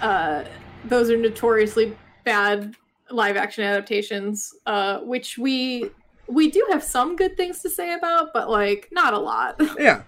[0.00, 0.44] uh,
[0.84, 2.74] those are notoriously bad
[3.10, 5.90] live action adaptations, uh, which we
[6.26, 9.60] we do have some good things to say about, but like not a lot.
[9.78, 10.02] Yeah.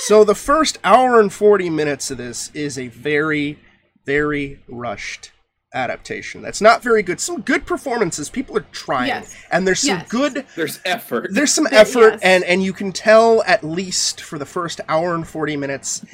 [0.00, 3.58] So the first hour and 40 minutes of this is a very,
[4.04, 5.32] very rushed
[5.74, 7.20] adaptation that's not very good.
[7.20, 8.30] Some good performances.
[8.30, 9.34] People are trying, Yes.
[9.50, 10.08] and there's some Yes.
[10.08, 10.46] good.
[10.56, 11.28] There's effort.
[11.32, 12.20] There's some effort, yes.
[12.22, 16.04] and and you can tell at least for the first hour and forty minutes,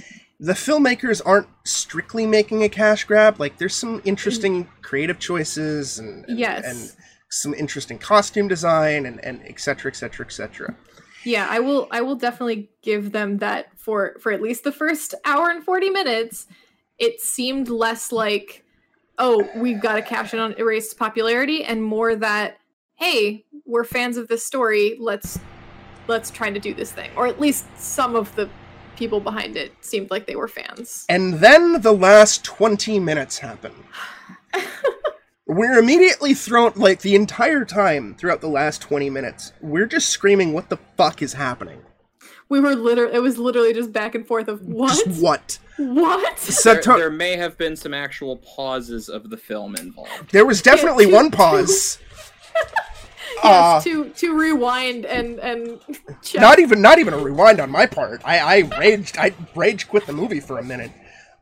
[0.40, 3.38] the filmmakers aren't strictly making a cash grab.
[3.38, 6.64] Like there's some interesting creative choices and, and Yes.
[6.66, 6.92] and
[7.30, 10.74] some interesting costume design and and et cetera, et cetera, et cetera.
[11.24, 15.14] Yeah, I will I will definitely give them that for for at least the first
[15.24, 16.46] hour and 40 minutes.
[16.98, 18.63] It seemed less like
[19.18, 22.58] oh, we've got to cash in on erased popularity and more that
[22.96, 25.38] hey, we're fans of this story, let's
[26.06, 27.10] let's try to do this thing.
[27.16, 28.48] Or at least some of the
[28.96, 31.04] people behind it seemed like they were fans.
[31.08, 33.72] And then the last 20 minutes happen.
[35.46, 40.52] we're immediately thrown, like, the entire time throughout the last 20 minutes, we're just screaming,
[40.52, 41.82] what the fuck is happening?
[42.54, 45.04] We were literally it was literally just back and forth of what?
[45.04, 45.58] Just what?
[45.76, 46.36] What?
[46.36, 50.30] there, Sato- there may have been some actual pauses of the film involved.
[50.30, 51.98] there was definitely two- one pause.
[52.54, 55.80] yes, Uh, to to rewind and and
[56.22, 56.40] check.
[56.40, 58.22] not even not even a rewind on my part.
[58.24, 60.92] I, I raged I rage quit the movie for a minute.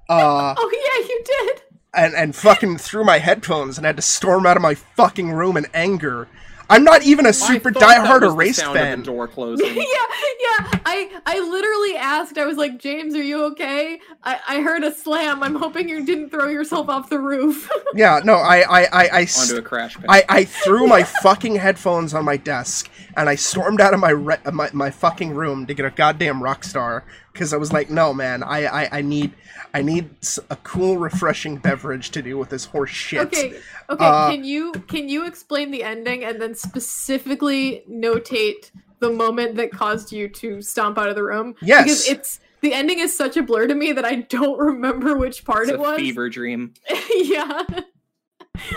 [0.09, 1.63] Uh Oh yeah, you did.
[1.95, 5.59] and, and fucking threw my headphones and had to storm out of my fucking room
[5.59, 6.27] in anger.
[6.73, 8.99] I'm not even a super I thought that diehard was the erased sound of fan.
[9.01, 9.67] the door closing.
[9.67, 10.79] yeah, yeah.
[10.85, 12.39] I I literally asked.
[12.39, 14.01] I was like, James, are you okay?
[14.25, 15.43] I, I heard a slam.
[15.43, 17.71] I'm hoping you didn't throw yourself off the roof.
[17.95, 20.07] Yeah, no, I I I I, s- onto a crash pad.
[20.09, 24.11] I, I threw my fucking headphones on my desk and I stormed out of my
[24.11, 27.73] re- uh, my, my fucking room to get a goddamn rock star because I was
[27.73, 29.33] like, no man, I, I, I need
[29.75, 33.21] I need s- a cool, refreshing beverage to deal with this horse shit.
[33.27, 33.55] okay,
[33.89, 34.05] okay.
[34.05, 39.71] Uh, can you can you explain the ending and then specifically notate the moment that
[39.73, 41.55] caused you to stomp out of the room?
[41.63, 41.85] Yes.
[41.85, 45.45] because it's the ending is such a blur to me that I don't remember which
[45.45, 45.97] part it's it was.
[45.99, 46.75] fever dream.
[47.17, 47.63] yeah.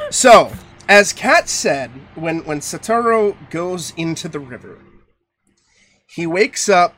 [0.09, 0.51] So,
[0.87, 4.79] as Kat said, when when Satoru goes into the river,
[6.07, 6.95] he wakes up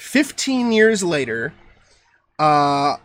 [0.00, 1.52] 15 years later,
[2.38, 2.96] uh,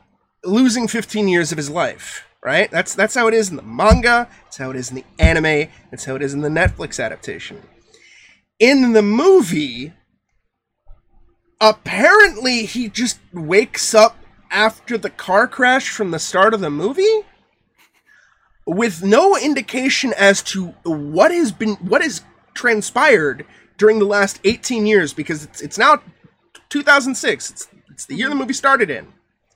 [0.45, 2.23] losing 15 years of his life.
[2.43, 2.69] Right?
[2.69, 4.29] That's that's how it is in the manga.
[4.43, 5.67] That's how it is in the anime.
[5.89, 7.63] That's how it is in the Netflix adaptation.
[8.59, 9.93] In the movie,
[11.59, 14.15] apparently he just wakes up
[14.51, 17.21] after the car crash from the start of the movie
[18.67, 22.21] with no indication as to what has been what has
[22.53, 23.45] transpired
[23.77, 25.99] during the last 18 years because it's it's now
[26.79, 29.07] 2006 it's it's the year the movie started in.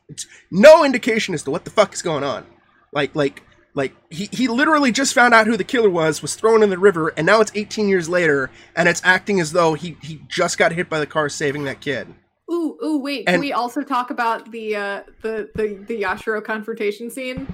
[0.07, 2.45] It's no indication as to what the fuck is going on.
[2.93, 3.43] Like like
[3.73, 6.77] like he, he literally just found out who the killer was was thrown in the
[6.77, 10.57] river and now it's 18 years later and it's acting as though he he just
[10.57, 12.07] got hit by the car saving that kid.
[12.49, 13.25] Ooh, ooh, wait.
[13.27, 17.53] And- Can we also talk about the uh the the the Yashiro confrontation scene?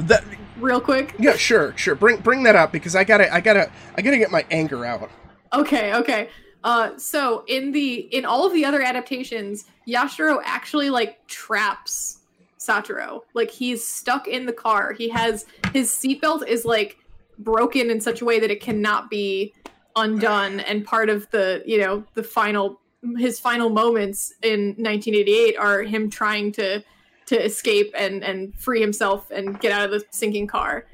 [0.00, 0.24] That
[0.58, 1.14] real quick?
[1.20, 1.94] yeah sure sure.
[1.94, 5.10] Bring bring that up because i gotta i gotta i gotta get my anger out.
[5.52, 6.28] Okay, okay.
[6.64, 12.20] Uh, so in the in all of the other adaptations, Yashiro actually like traps
[12.58, 13.20] Satoru.
[13.34, 14.92] Like he's stuck in the car.
[14.94, 16.96] He has his seatbelt is like
[17.38, 19.52] broken in such a way that it cannot be
[19.94, 20.60] undone.
[20.60, 22.80] And part of the you know the final
[23.18, 26.82] his final moments in 1988 are him trying to
[27.26, 30.86] to escape and and free himself and get out of the sinking car.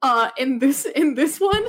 [0.00, 1.64] Uh, in this in this one,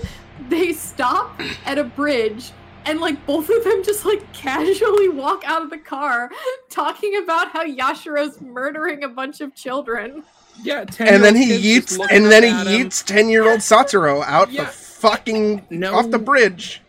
[0.49, 2.51] they stop at a bridge
[2.85, 6.29] and like both of them just like casually walk out of the car
[6.69, 10.23] talking about how Yashiro's murdering a bunch of children.
[10.61, 12.87] Yeah, and then he 10-year-old kids just yeets and then he at him.
[12.87, 14.65] yeets 10 year old Satoru out Yeah.
[14.65, 15.95] the fucking No.
[15.95, 16.81] off the bridge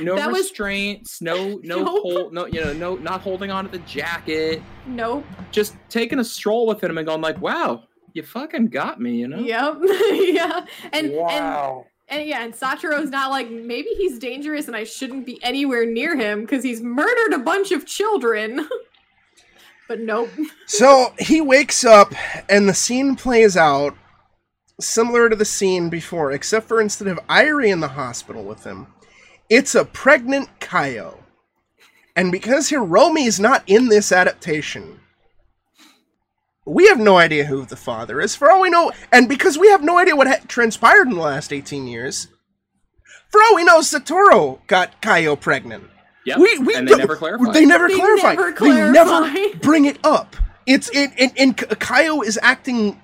[0.00, 0.46] no That was-
[1.20, 1.88] no no Nope.
[2.02, 5.24] hold, no you know no not holding on to the jacket, Nope.
[5.50, 9.26] just taking a stroll with him and going like, "Wow, you fucking got me," you
[9.28, 9.38] know?
[9.40, 9.78] Yep.
[10.12, 10.64] yeah.
[10.92, 11.86] And and wow.
[11.86, 16.16] and yeah, and Satoru's not like maybe he's dangerous and I shouldn't be anywhere near
[16.16, 18.68] him because he's murdered a bunch of children.
[19.88, 20.30] but nope.
[20.66, 22.12] so he wakes up
[22.48, 23.96] and the scene plays out
[24.80, 28.86] similar to the scene before except for instead of Airi in the hospital with him
[29.50, 31.18] it's a pregnant Kayo
[32.16, 35.00] and because Hiromi is not in this adaptation
[36.70, 39.68] we have no idea who the father is for all we know and because we
[39.68, 42.28] have no idea what ha- transpired in the last 18 years
[43.30, 45.84] for all we know Satoru got Kayo pregnant
[46.26, 46.38] Yep.
[46.38, 47.54] we, we and they never clarified.
[47.54, 48.34] They never They clarify.
[48.34, 50.36] never They never bring it up.
[50.66, 53.02] It's it and, and Kayo is acting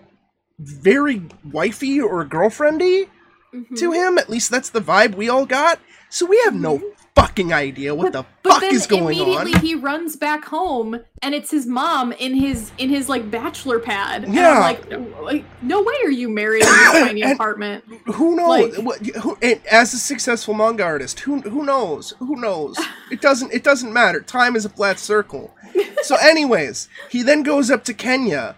[0.59, 3.09] very wifey or girlfriendy
[3.55, 3.77] Mhm.
[3.79, 4.19] to him.
[4.19, 5.81] At least that's the vibe we all got.
[6.11, 6.81] So we have no
[7.17, 9.41] fucking idea what the but fuck is going immediately on.
[9.43, 13.81] Immediately he runs back home and it's his mom in his in his like bachelor
[13.81, 14.27] pad.
[14.29, 14.51] Yeah.
[14.53, 17.85] I'm like, like, no way are you married in this tiny And- apartment.
[18.15, 18.77] Who knows?
[18.79, 19.37] Like- what, who,
[19.71, 22.13] as a successful manga artist, who who knows?
[22.19, 22.79] Who knows?
[23.11, 24.21] It doesn't it doesn't matter.
[24.21, 25.55] Time is a flat circle.
[26.03, 28.57] So, anyways, he then goes up to Kenya,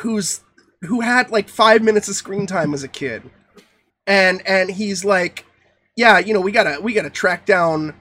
[0.00, 0.40] who's
[0.82, 3.28] who had like five minutes of screen time as a kid,
[4.06, 5.44] and and he's like,
[6.02, 7.94] yeah, you know, we gotta we gotta track down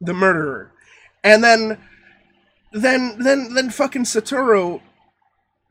[0.00, 0.72] the murderer,
[1.22, 1.78] and then
[2.72, 4.80] then then then fucking Satoru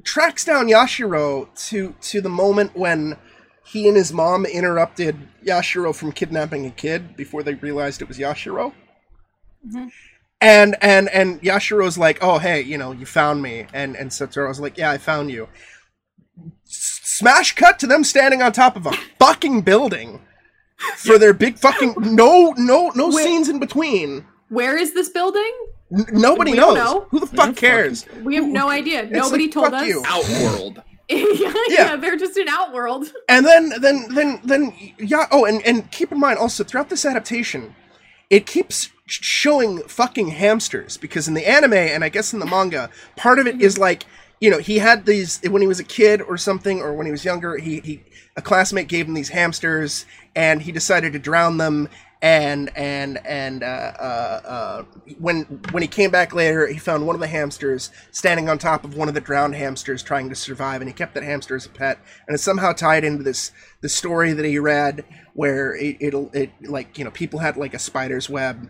[0.05, 1.27] tracks down Yashiro
[1.67, 3.17] to to the moment when
[3.65, 8.17] he and his mom interrupted Yashiro from kidnapping a kid before they realized it was
[8.17, 8.71] Yashiro.
[9.67, 9.91] Mhm.
[10.39, 14.61] And and and Yashiro's like, "Oh, hey, you know, you found me." And and Satoru's
[14.61, 15.49] like, "Yeah, I found you."
[16.65, 20.21] S- Smash cut to them standing on top of a fucking building
[20.97, 23.23] for their big fucking no no no Wait.
[23.23, 24.25] scenes in between.
[24.49, 25.51] Where is this building?
[25.91, 26.85] N- nobody We don't knows.
[26.85, 27.07] know.
[27.11, 28.05] Who the Yeah, fuck cares?
[28.23, 29.03] We have no idea.
[29.03, 29.87] It's Nobody like, told fuck us.
[29.87, 30.03] you.
[30.05, 30.81] Outworld.
[31.09, 31.53] yeah, Yeah.
[31.69, 33.11] yeah, they're just in Outworld.
[33.29, 35.27] And then, then, then, then, yeah.
[35.31, 37.75] Oh, and and keep in mind also throughout this adaptation,
[38.29, 42.89] it keeps showing fucking hamsters because in the anime and I guess in the manga,
[43.15, 43.81] part of it is mm-hmm.
[43.83, 44.05] like
[44.39, 47.11] you know he had these when he was a kid or something or when he
[47.11, 47.57] was younger.
[47.57, 48.03] He he
[48.35, 50.05] a classmate gave him these hamsters
[50.35, 51.89] and he decided to drown them.
[52.19, 53.65] And and and uh,
[53.99, 54.84] uh, uh,
[55.19, 58.84] when when he came back later, he found one of the hamsters standing on top
[58.84, 61.68] of one of the drowned hamsters, trying to survive, and he kept that hamster as
[61.68, 61.99] a pet.
[62.27, 63.51] And it's somehow tied into this
[63.81, 67.76] the story that he read, where it, it'll it like you know people had like
[67.76, 68.68] a spider's web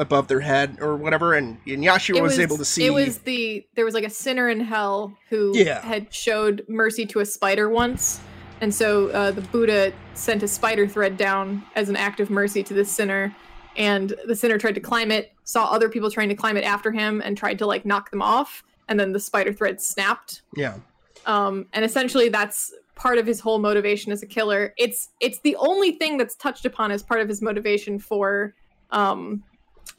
[0.00, 2.86] above their head or whatever, and, and Yashiro was, able to see.
[2.86, 5.80] It was the there was like a sinner in hell who Yeah.
[5.82, 8.20] had showed mercy to a spider once,
[8.60, 12.62] and so uh, the Buddha sent a spider thread down as an act of mercy
[12.64, 13.34] to this sinner,
[13.76, 16.90] and the sinner tried to climb it, saw other people trying to climb it after
[16.90, 20.42] him, and tried to like knock them off, and then the spider thread snapped.
[20.56, 20.74] yeah,
[21.26, 24.72] Um, and essentially that's part of his whole motivation as a killer.
[24.78, 28.54] It's it's the only thing that's touched upon as part of his motivation for
[28.92, 29.42] um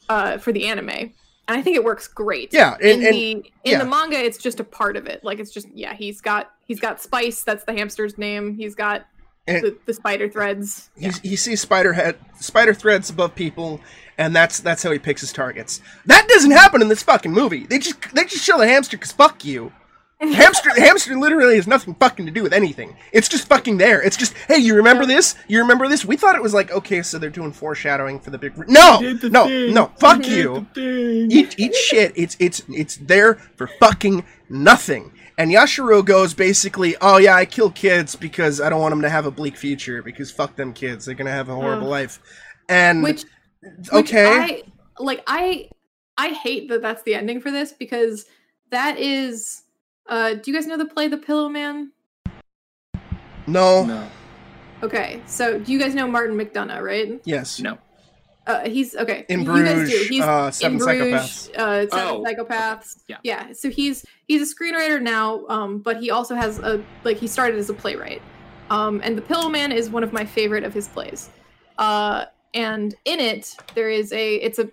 [0.08, 1.12] uh for the anime.
[1.48, 2.52] And I think it works great.
[2.52, 3.78] yeah, and, in and the in yeah.
[3.78, 5.24] the manga it's just a part of it.
[5.24, 8.54] Like it's just yeah, he's got he's got Spice, that's the hamster's name.
[8.54, 9.06] He's got
[9.46, 10.90] the, the spider threads.
[10.96, 13.80] he, he sees spider head spider threads above people,
[14.18, 15.80] and that's that's how he picks his targets.
[16.06, 17.66] That doesn't happen in this fucking movie.
[17.66, 19.72] They just they just show the hamster because fuck you.
[20.22, 22.96] Hamster hamster literally has nothing fucking to do with anything.
[23.12, 24.00] It's just fucking there.
[24.02, 25.34] It's just hey, you remember this?
[25.48, 26.04] You remember this?
[26.04, 28.56] We thought it was like okay, so they're doing foreshadowing for the big.
[28.56, 29.74] re- No, the no, thing.
[29.74, 29.86] no.
[29.98, 30.66] Fuck you.
[30.76, 32.12] Eat eat shit.
[32.14, 35.12] It's it's it's there for fucking nothing.
[35.38, 39.08] And Yashiro goes basically, oh yeah, I kill kids because I don't want them to
[39.10, 41.90] have a bleak future because fuck them kids, they're gonna have a horrible Ugh.
[41.90, 42.20] life.
[42.68, 43.24] And Which
[43.62, 44.62] which okay, I,
[44.98, 45.68] like I
[46.18, 48.26] I hate that that's the ending for this because
[48.70, 49.61] that is
[50.08, 51.92] uh do you guys know the play The Pillow Man?
[53.46, 54.08] no, No.
[54.82, 57.20] Okay, so do you guys know Martin McDonagh, right?
[57.24, 57.78] yes, No.
[58.44, 59.24] Uh, he's okay.
[59.28, 59.74] In you guys do.
[59.86, 61.54] Bruges, He's uh, Seven in Bruges, Psychopaths.
[61.56, 62.96] Uh, Seven Oh, Psychopaths.
[63.06, 63.16] yeah.
[63.22, 63.52] yeah.
[63.52, 67.56] So he's he's a screenwriter now, um, but he also has a like he started
[67.60, 68.20] as a playwright.
[68.68, 71.30] Um, and The Pillow Man is one of my favorite of his plays.
[71.78, 74.68] Uh, and in it, there is a it's a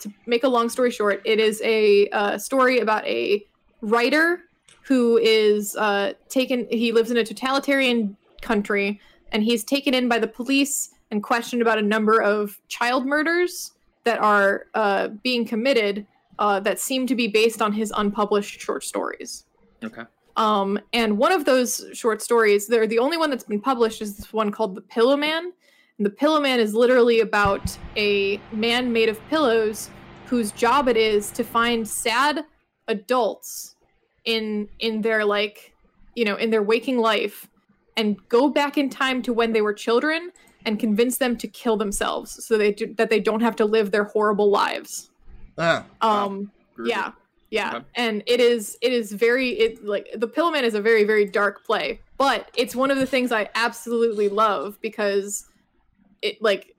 [0.00, 3.46] to make a long story short, it is a uh, story about a
[3.82, 4.40] writer
[4.84, 6.66] who is uh, taken.
[6.70, 9.00] He lives in a totalitarian country,
[9.30, 13.72] and he's taken in by the police and questioned about a number of child murders
[14.04, 16.06] that are uh, being committed
[16.38, 19.44] uh, that seem to be based on his unpublished short stories.
[19.84, 20.02] Okay.
[20.36, 24.16] Um, and one of those short stories, they're the only one that's been published, is
[24.16, 25.52] this one called The Pillow Man.
[25.98, 29.90] And The Pillow Man is literally about a man made of pillows
[30.26, 32.44] whose job it is to find sad
[32.88, 33.71] adults
[34.24, 35.74] in in their like
[36.14, 37.48] you know in their waking life
[37.96, 40.30] and go back in time to when they were children
[40.64, 43.90] and convince them to kill themselves so they do, that they don't have to live
[43.90, 45.10] their horrible lives
[45.58, 46.88] ah, um Groovy.
[46.90, 47.12] yeah
[47.50, 47.84] yeah Okay.
[47.96, 51.64] and it is it is very it like the pillowman is a very very dark
[51.64, 55.46] play but it's one of the things i absolutely love because
[56.22, 56.74] it like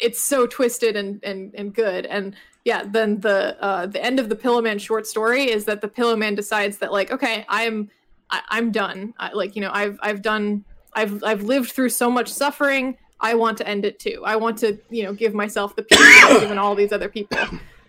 [0.00, 2.34] it's so twisted and and and good and
[2.70, 6.36] yeah then the uh the end of the pillowman short story is that the pillowman
[6.36, 7.90] decides that like okay i'm
[8.30, 9.12] I, i'm done.
[9.18, 10.64] I, like you know i've i've done
[10.94, 12.96] i've i've lived through so much suffering.
[13.22, 14.22] I want to end it too.
[14.24, 17.38] I want to you know give myself the peace i've given all these other people.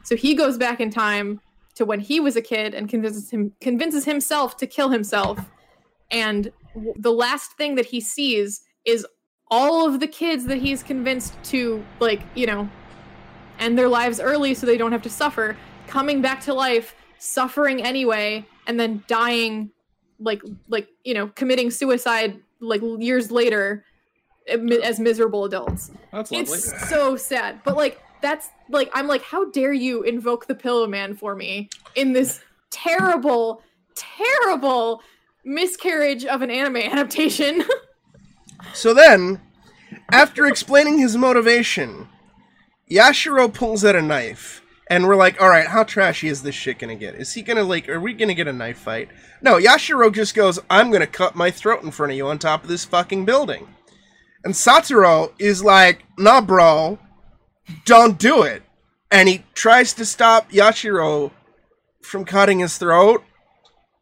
[0.03, 1.39] So he goes back in time
[1.75, 5.37] to when he was a kid and convinces him convinces himself to kill himself.
[6.09, 9.05] And w- the last thing that he sees is
[9.51, 12.67] all of the kids that he's convinced to like you know
[13.61, 15.55] end their lives early so they don't have to suffer
[15.88, 19.71] coming back to life suffering anyway and then dying
[20.19, 23.85] like like you know committing suicide like years later
[24.83, 26.39] as miserable adults That's lovely.
[26.39, 30.88] it's so sad but like that's like i'm like how dare you invoke the pillow
[30.88, 33.61] man for me in this terrible
[33.95, 35.01] terrible
[35.45, 37.63] miscarriage of an anime adaptation
[38.73, 39.41] So then,
[40.11, 42.07] after explaining his motivation,
[42.91, 46.80] Yashiro pulls out a knife, and we're like, all right, how trashy is this shit
[46.80, 47.15] gonna get?
[47.15, 49.07] Is he gonna, like, are we gonna get a knife fight?
[49.41, 52.63] No, Yashiro just goes, I'm gonna cut my throat in front of you on top
[52.63, 53.68] of this fucking building.
[54.43, 56.99] And Satoru is like, nah, bro,
[57.85, 58.63] don't do it.
[59.09, 61.31] And he tries to stop Yashiro
[62.01, 63.23] from cutting his throat.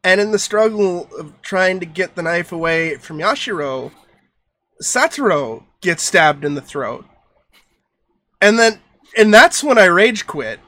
[0.03, 3.91] And in the struggle of trying to get the knife away from Yashiro,
[4.81, 7.05] Satoru gets stabbed in the throat.
[8.41, 8.79] And then
[9.17, 10.59] and that's when I rage quit.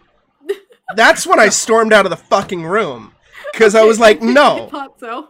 [0.95, 3.13] That's when I stormed out of the fucking room
[3.53, 4.69] cuz I was like, "No.
[4.99, 5.27] so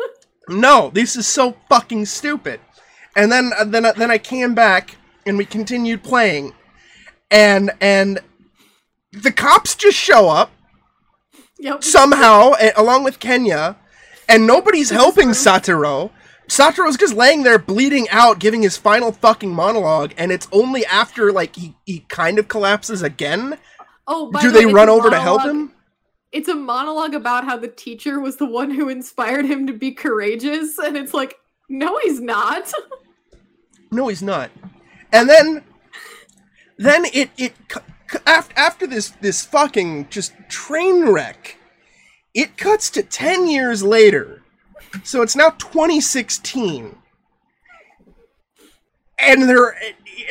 [0.47, 2.59] No, this is so fucking stupid."
[3.15, 6.53] And then uh, then then I came back and we continued playing.
[7.29, 8.19] And and
[9.11, 10.51] the cops just show up
[11.59, 13.77] yep somehow along with Kenya
[14.27, 15.29] and nobody's helping.
[15.29, 16.09] Satoru.
[16.51, 21.31] Satoru's just laying there bleeding out, giving his final fucking monologue, and it's only after
[21.31, 23.57] like he, he kind of collapses again
[24.07, 25.71] oh do the they run over to help him.
[26.31, 29.91] it's a monologue about how the teacher was the one who inspired him to be
[29.91, 31.35] courageous and it's like
[31.69, 32.73] no he's not
[33.91, 34.51] No, he's not.
[35.11, 35.63] And then,
[36.77, 37.53] then it it
[38.25, 41.57] after after this this fucking just train wreck,
[42.33, 44.40] it cuts to ten years later.
[45.03, 46.95] So it's now 2016,
[49.19, 49.75] and they're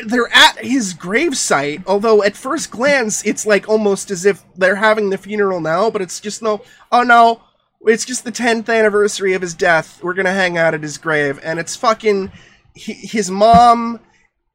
[0.06, 1.84] they're at his gravesite.
[1.86, 6.02] Although at first glance, it's like almost as if they're having the funeral now, but
[6.02, 6.62] it's just no.
[6.92, 7.42] Oh no,
[7.82, 10.02] it's just the 10th anniversary of his death.
[10.02, 12.30] We're gonna hang out at his grave, and it's fucking
[12.74, 14.00] his mom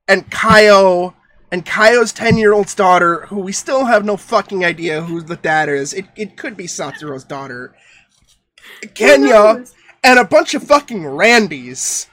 [0.08, 1.14] and Kayo
[1.52, 5.36] and Kayo's 10 year old daughter, who we still have no fucking idea who the
[5.38, 5.94] dad is.
[5.94, 7.76] It, it could be Satoru's daughter.
[8.94, 9.64] Kenya?
[10.06, 12.08] And a bunch of fucking Randys.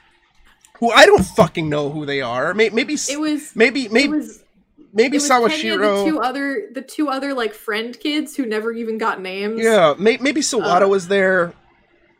[0.79, 2.53] Who I don't fucking know who they are.
[2.53, 4.43] May- Maybe, it was maybe, maybe, was
[4.91, 6.05] maybe Kenya, the Sawashiro.
[6.05, 10.17] two other the two other like friend kids who never even got names Yeah, may-
[10.17, 11.53] maybe Sawada Uh, was there,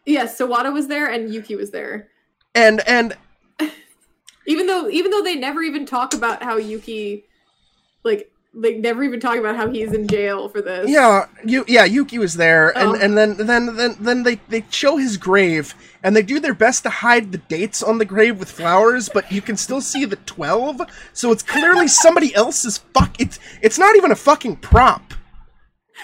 [0.06, 2.08] yes Sawada was there and Yuki was there
[2.56, 3.18] and and
[4.48, 7.26] even though even though they never even talk about how Yuki
[8.04, 11.86] like they never even talk about how he's in jail for this Yeah, you yeah,
[11.86, 12.94] Yuki was there, and Oh.
[12.96, 15.74] and then then then then they they show his grave,
[16.04, 19.32] and they do their best to hide the dates on the grave with flowers, but
[19.32, 20.82] you can still see the twelve,
[21.14, 23.20] so it's clearly somebody else's fuck.
[23.20, 25.14] It's it's not even a fucking prop.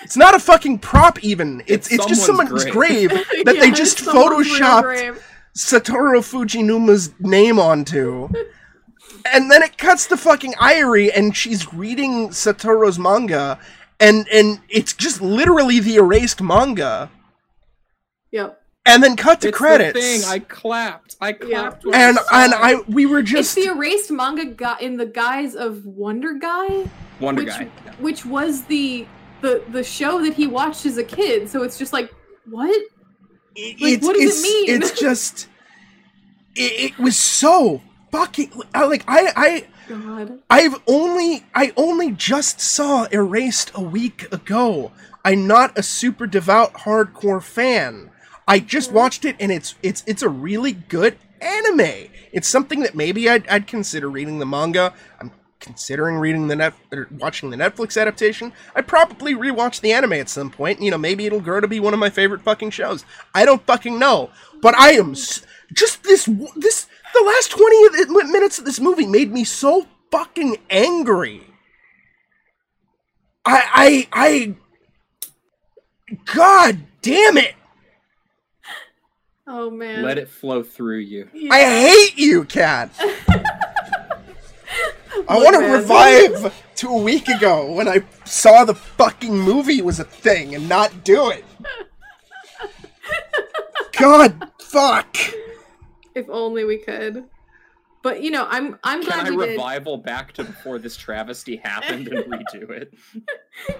[0.03, 1.61] It's not a fucking prop even.
[1.67, 5.19] It's It's it's, just someone's someone's grave, Yeah, that they just photoshopped.
[5.57, 8.29] Satoru Fujinuma's name onto.
[9.31, 13.59] And then it cuts to fucking Airi and she's reading Satoru's manga
[13.99, 17.11] and and it's just literally the erased manga.
[18.31, 18.61] Yep.
[18.85, 19.93] And then cut to it's credits.
[19.93, 21.15] The thing I clapped.
[21.19, 21.85] I clapped.
[21.85, 25.05] when and I and I we were It's just the erased manga gu- in the
[25.05, 26.89] guise of Wonder Guy,
[27.19, 27.65] Wonder which Guy.
[27.99, 29.05] which was the
[29.41, 31.49] the the show that he watched as a kid.
[31.49, 32.13] So it's just like
[32.45, 32.69] what?
[33.55, 34.81] it's, what does it mean?
[34.81, 35.49] It's just
[36.55, 40.39] it, it was so fucking like I I God.
[40.49, 44.91] I've only I only just saw Erased a week ago.
[45.25, 48.11] I'm not a super devout hardcore fan.
[48.47, 52.09] I just watched it and it's it's it's a really good anime.
[52.31, 54.93] It's something that maybe I'd, I'd consider reading the manga.
[55.19, 58.53] I'm considering reading the net or watching the Netflix adaptation.
[58.75, 60.81] I'd probably rewatch the anime at some point.
[60.81, 63.03] You know, maybe it'll grow to be one of my favorite fucking shows.
[63.35, 64.29] I don't fucking know,
[64.61, 69.31] but I am s- just this this the last 20 minutes of this movie made
[69.31, 71.43] me so fucking angry.
[73.45, 74.55] I I
[76.11, 77.55] I God damn it.
[79.47, 80.03] Oh man.
[80.03, 81.29] Let it flow through you.
[81.33, 81.53] Yeah.
[81.53, 82.91] I hate you, Kat.
[85.27, 89.99] I want to revive to a week ago when I saw the fucking movie was
[89.99, 91.45] a thing and not do it.
[93.97, 95.17] God, fuck.
[96.15, 97.25] If only we could.
[98.01, 99.51] but you know, I'm I'm Can glad I we did.
[99.51, 102.93] revival back to before this travesty happened and redo it?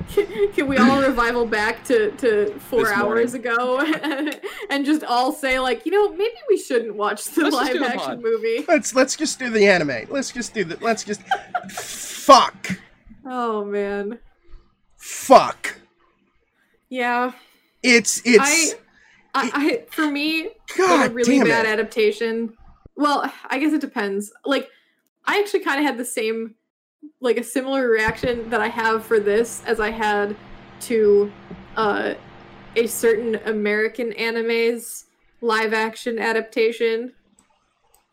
[0.55, 3.79] Can we all revival back to, to four This hours ago
[4.69, 7.99] and just all say like, you know, maybe we shouldn't watch the Let's live action
[7.99, 8.21] pod.
[8.21, 8.65] movie.
[8.67, 10.05] Let's let's just do the anime.
[10.09, 10.77] Let's just do the.
[10.81, 11.21] Let's just.
[11.71, 12.77] Fuck.
[13.25, 14.19] Oh man,
[14.97, 15.75] Fuck.
[16.89, 17.31] yeah.
[17.83, 18.39] It's it's.
[18.41, 18.71] I,
[19.33, 21.69] I for me, God a really bad it.
[21.69, 22.53] adaptation.
[22.95, 24.31] Well, I guess it depends.
[24.45, 24.69] Like,
[25.25, 26.55] I actually kind of had the same,
[27.21, 30.35] like a similar reaction that I have for this as I had
[30.81, 31.31] to
[31.77, 32.15] uh,
[32.75, 35.05] a certain American anime's
[35.41, 37.13] live action adaptation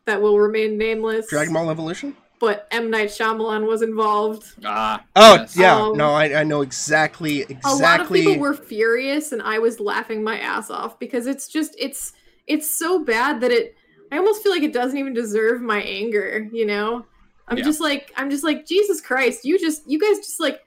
[0.05, 1.27] that will remain nameless.
[1.29, 2.15] Dragon Ball Evolution.
[2.39, 4.45] But M Night Shyamalan was involved.
[4.63, 5.03] Ah.
[5.15, 5.57] Oh yes.
[5.57, 7.57] yeah, Um, no, I, I know exactly exactly.
[7.65, 8.23] a lot of exactly.
[8.25, 12.13] people were furious and i was laughing my ass off because it's just it's
[12.45, 13.75] it's so bad that it
[14.11, 17.05] i almost feel like it doesn't even deserve my anger you know
[17.47, 17.63] i'm Yeah.
[17.63, 20.61] just like i'm just like jesus christ you just you guys just like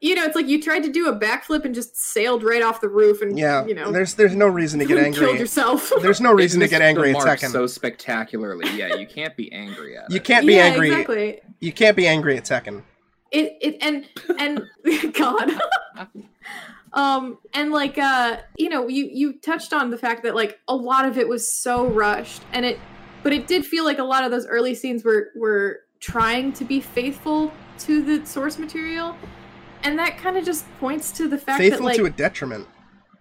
[0.00, 2.80] you know it's like you tried to do a backflip and just sailed right off
[2.80, 5.12] the roof and yeah, you know there's there's no reason to get angry.
[5.18, 5.40] killed angry.
[5.40, 7.50] yourself There's no It reason to get angry the at Tekken.
[7.50, 8.68] so spectacularly.
[8.76, 10.24] Yeah, you can't be angry at you it.
[10.24, 10.88] can't be yeah angry.
[10.90, 12.82] exactly You can't be angry at Tekken.
[13.32, 14.06] it it and
[14.38, 15.50] and god
[16.94, 20.74] um and like uh you know you you touched on the fact that like a
[20.74, 22.78] lot of it was so rushed and it
[23.22, 26.64] but it did feel like a lot of those early scenes were were trying to
[26.64, 29.14] be faithful to the source material
[29.84, 32.66] and that kind of just points to the fact Faithful that like to a detriment.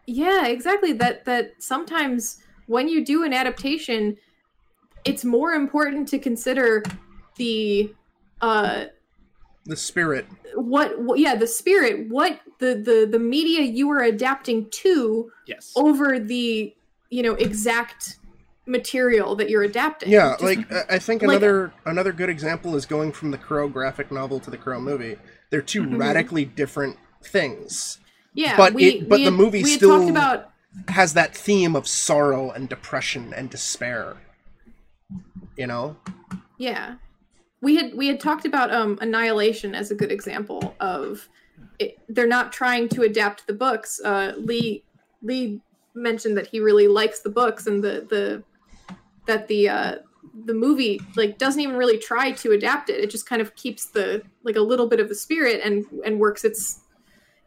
[0.06, 4.18] yeah exactly that that sometimes when you do an adaptation
[5.06, 6.84] it's more important to consider
[7.38, 7.94] the
[8.42, 8.86] uh
[9.66, 10.26] The spirit.
[10.56, 15.72] what, what yeah the spirit what the the the media you are adapting to Yes.
[15.76, 16.74] over the
[17.10, 18.18] you know exact
[18.66, 22.76] material that you're adapting Yeah, Just- like I- I think like- another another good example
[22.76, 25.16] is going from the Crow graphic novel to the Crow movie.
[25.50, 26.00] They're 2 Mhm.
[26.00, 28.00] radically different things.
[28.34, 30.52] yeah but we, it- but the movie still- about
[30.90, 34.18] Has that theme of sorrow and depression and despair.
[35.56, 35.98] You know?
[36.60, 36.96] yeah
[37.62, 41.28] we had we had talked about um annihilation as a good example of
[41.80, 44.84] it, they're not trying to adapt the books uh lee
[45.24, 45.60] lee
[45.96, 48.44] mentioned that he really likes the books and the the
[49.26, 49.96] that the uh
[50.46, 53.88] the movie like doesn't even really try to adapt it it just kind of keeps
[53.88, 56.82] the like a little bit of the spirit and and works its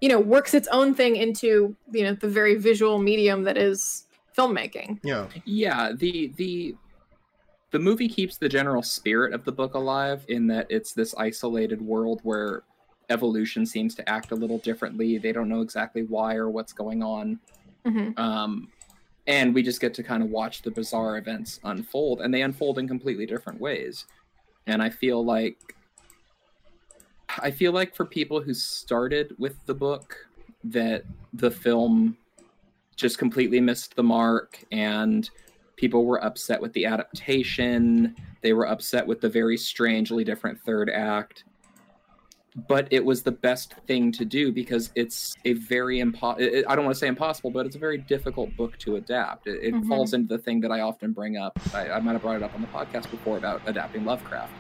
[0.00, 4.04] you know works its own thing into you know the very visual medium that is
[4.36, 5.26] filmmaking Yeah.
[5.44, 6.74] Yeah, the the
[7.70, 11.80] the movie keeps the general spirit of the book alive in that it's this isolated
[11.80, 12.62] world where
[13.10, 15.18] evolution seems to act a little differently.
[15.18, 17.38] They don't know exactly why or what's going on.
[17.86, 18.18] Mhm.
[18.18, 18.68] Um,
[19.31, 22.81] and we just get to kind of watch the bizarre events unfold, and they unfold
[22.81, 24.07] in completely different ways.
[24.66, 25.57] And I feel like
[27.39, 30.16] I feel like for people who started with the book,
[30.65, 32.16] that the film
[32.97, 35.31] just completely missed the mark, and
[35.77, 38.16] people were upset with the adaptation.
[38.43, 41.44] They were upset with the very strangely different third act
[42.68, 46.74] but it was the best thing to do because it's a very impo- it- I
[46.76, 49.46] don't want to say impossible, but it's a very difficult book to adapt.
[49.46, 49.88] It, it Mhm.
[49.88, 51.58] falls into the thing that I often bring up.
[51.74, 54.52] I, I might have brought it up on the podcast before about adapting Lovecraft.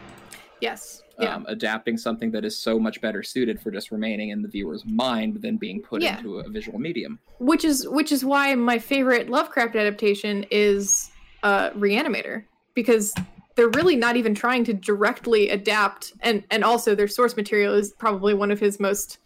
[0.60, 4.42] yes yeah Um, adapting something that is so much better suited for just remaining in
[4.42, 6.16] the viewer's mind than being put Yeah.
[6.18, 7.18] into a visual medium.
[7.38, 11.10] which is which is why my favorite Lovecraft adaptation is
[11.42, 12.44] uh, Reanimator
[12.74, 13.12] because
[13.60, 17.92] they're really not even trying to directly adapt, and and also their source material is
[17.92, 19.18] probably one of his most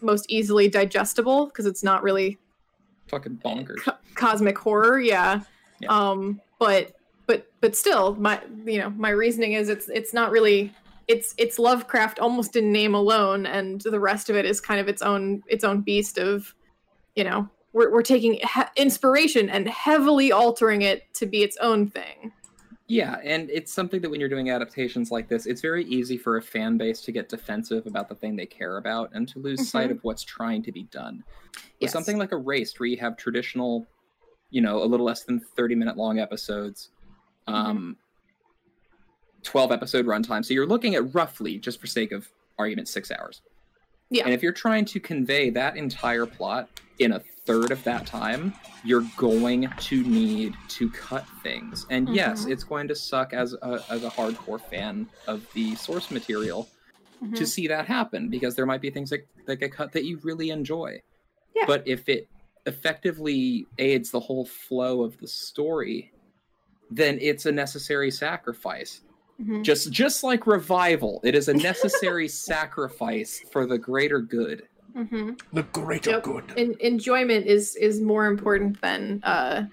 [0.00, 2.38] most easily digestible because it's not really
[3.08, 3.78] Fucking bonkers.
[3.78, 5.40] co- cosmic horror, yeah.
[5.80, 5.88] Yeah.
[5.88, 6.92] Um, but
[7.26, 10.72] but but still, my you know my reasoning is it's it's not really
[11.08, 14.86] it's it's Lovecraft almost in name alone, and the rest of it is kind of
[14.86, 16.54] its own its own beast of
[17.16, 21.88] you know we're we're taking he- inspiration and heavily altering it to be its own
[21.88, 22.30] thing.
[22.86, 26.36] Yeah, and it's something that when you're doing adaptations like this, it's very easy for
[26.36, 29.70] a fan base to get defensive about the thing they care about and to lose
[29.70, 31.24] sight of what's trying to be done.
[31.54, 31.92] With Yes.
[31.92, 33.86] something like Erased, where you have traditional,
[34.50, 36.90] you know, a little less than 30 minute long episodes,
[37.46, 37.96] um,
[39.44, 40.44] 12 episode runtime.
[40.44, 42.28] So you're looking at roughly, just for sake of
[42.58, 43.40] argument, six hours.
[44.10, 44.24] Yeah.
[44.24, 48.54] And if you're trying to convey that entire plot in a third of that time,
[48.84, 51.86] you're going to need to cut things.
[51.90, 52.50] And yes, Mhm.
[52.52, 56.68] it's going to suck as a, as a hardcore fan of the source material
[57.20, 57.46] to Mhm.
[57.46, 60.50] see that happen because there might be things that, that get cut that you really
[60.50, 61.00] enjoy.
[61.54, 61.64] Yeah.
[61.66, 62.28] But if it
[62.66, 66.12] effectively aids the whole flow of the story,
[66.90, 69.02] then it's a necessary sacrifice.
[69.40, 69.62] Mhm.
[69.64, 74.66] Just just like revival, it is a necessary sacrifice for the greater good.
[74.96, 75.40] Mhm.
[75.52, 76.22] The greater Yep.
[76.22, 76.44] good.
[76.56, 79.64] En- enjoyment is is more important than uh,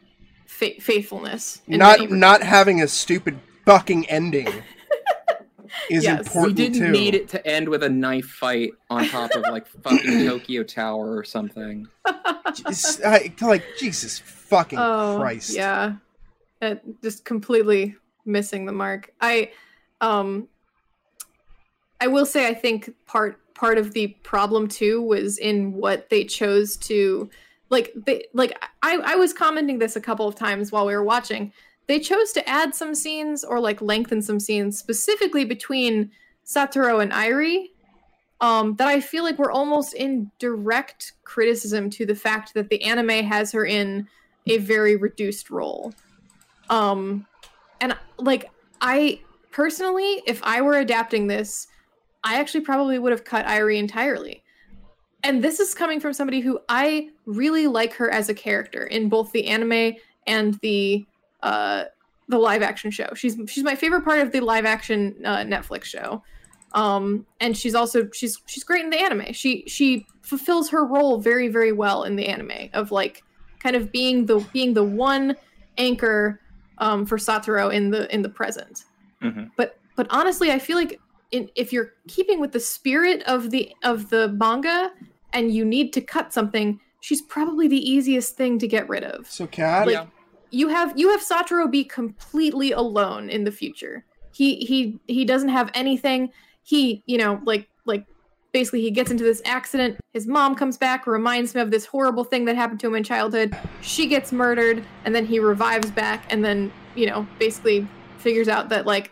[0.48, 1.62] fa- faithfulness.
[1.68, 4.48] Not many not having a stupid fucking ending
[5.90, 6.04] is Yes.
[6.04, 6.92] We We important didn't too.
[6.92, 11.16] need it to end with a knife fight on top of like fucking Tokyo Tower
[11.16, 11.88] or something.
[12.48, 15.54] It's- I- like Jesus fucking oh, Christ.
[15.56, 15.96] Yeah.
[16.62, 17.96] It just completely
[18.26, 19.14] missing the mark.
[19.22, 19.52] I
[20.02, 20.48] um
[22.00, 26.26] I will say I think part part of the problem too was in what they
[26.26, 27.30] chose to
[27.70, 31.04] like they like I I was commenting this a couple of times while we were
[31.04, 31.54] watching.
[31.86, 36.10] They chose to add some scenes or like lengthen some scenes specifically between
[36.44, 37.68] Satoru and Airi
[38.40, 42.82] um, that I feel like were almost in direct criticism to the fact that the
[42.82, 44.08] anime has her in
[44.48, 45.94] a very reduced role.
[46.72, 47.28] Um,
[47.80, 48.50] and like
[48.82, 49.22] I
[49.52, 51.68] personally, if I were adapting this,
[52.24, 54.44] I actually probably would have cut Airi entirely.
[55.24, 59.10] And this is coming from somebody who I really like her as a character in
[59.10, 59.96] both the anime
[60.26, 61.06] and the
[61.44, 61.86] uh,
[62.28, 63.10] the live action show.
[63.14, 66.24] She's she's my favorite part of the live action uh, Netflix show.
[66.74, 69.34] Um, and she's also she's she's great in the anime.
[69.34, 73.24] She she fulfills her role very very well in the anime of like
[73.60, 75.36] kind of being the being the one
[75.78, 76.40] anchor
[76.78, 78.86] um, for Satoru in the in the present.
[79.22, 79.52] Mhm.
[79.56, 81.00] But but honestly, I feel like
[81.32, 84.92] in, if you're keeping with the spirit of the of the manga
[85.34, 89.30] and you need to cut something, she's probably the easiest thing to get rid of.
[89.30, 90.06] So Kat, Like- yeah.
[90.54, 94.04] You have you have Satoru be completely alone in the future.
[94.34, 96.30] He he he doesn't have anything.
[96.64, 98.06] He you know like like
[98.52, 99.98] basically he gets into this accident.
[100.12, 103.04] His mom comes back, reminds him of this horrible thing that happened to him in
[103.06, 103.58] childhood.
[103.80, 107.88] She gets murdered, and then he revives back, and then you know basically
[108.18, 109.10] figures out that like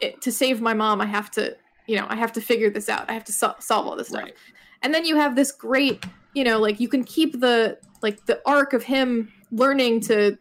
[0.00, 1.56] it, to save my mom, I have to
[1.86, 3.08] you know I have to figure this out.
[3.08, 4.24] I have to sol- solve all this stuff.
[4.24, 4.34] Right.
[4.82, 6.04] And then you have this great
[6.34, 10.38] you know like you can keep the like the arc of him learning to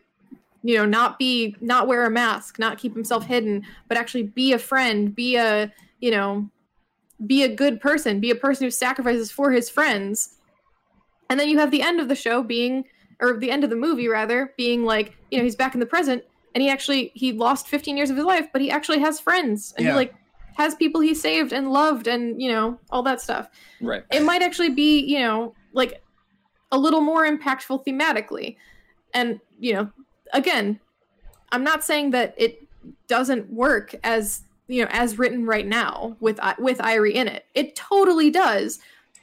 [0.64, 4.54] you know not be not wear a mask not keep himself hidden but actually be
[4.54, 6.50] a friend be a you know
[7.26, 10.38] be a good person be a person who sacrifices for his friends
[11.30, 12.84] and then you have the end of the show being
[13.20, 15.86] or the end of the movie rather being like you know he's back in the
[15.86, 16.24] present
[16.58, 19.76] and he actually he lost 15 years of his life but he actually has friends
[19.78, 19.92] and Yeah.
[19.92, 20.16] he like
[20.56, 23.48] has people he saved and loved and you know all that stuff.
[23.80, 24.04] Right.
[24.12, 26.02] it might actually be you know like
[26.72, 28.56] a little more impactful thematically.
[29.14, 29.92] And you know
[30.34, 30.80] again
[31.52, 32.68] i'm not saying that it
[33.08, 37.46] doesn't work as you know as written right now with I- with Airi in it.
[37.54, 38.80] It totally does.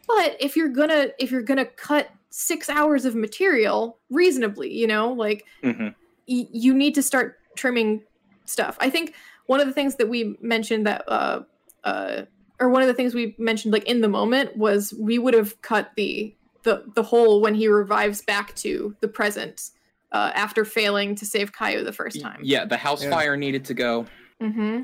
[0.07, 5.13] But if you're gonna if you're gonna cut six hours of material reasonably you know
[5.13, 5.89] like hmm
[6.29, 8.03] y- you need to start trimming
[8.47, 8.77] stuff.
[8.81, 9.15] I think
[9.47, 11.41] one of the things that we mentioned that uh
[11.85, 12.23] uh
[12.61, 15.61] or one of the things we mentioned like in the moment was we would have
[15.63, 19.71] cut the the the hole when he revives back to the present
[20.13, 22.41] uh after failing to save Kayo the first time.
[22.43, 23.11] Yeah, the house Yeah.
[23.11, 24.07] fire needed to go.
[24.43, 24.83] Mm-hmm.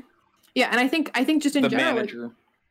[0.53, 2.13] Yeah, and I think I think just in The general like,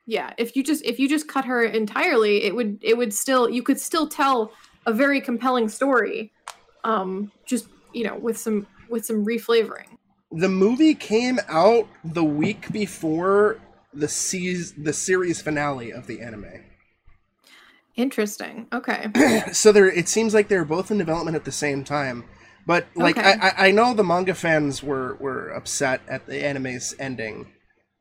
[0.07, 3.49] yeah if you just if you just cut her entirely it would it would still
[3.49, 4.53] you could still tell
[4.87, 6.33] a very compelling story
[6.85, 9.87] um just you know with some with some reflavoring
[10.33, 13.59] the movie came out the week before
[13.93, 16.65] the seas the series finale of the anime.
[17.97, 19.09] interesting okay
[19.53, 22.25] so there it seems like they're both in development at the same time.
[22.67, 23.35] But like Okay.
[23.41, 27.53] I, I know the manga fans were were upset at the anime's ending.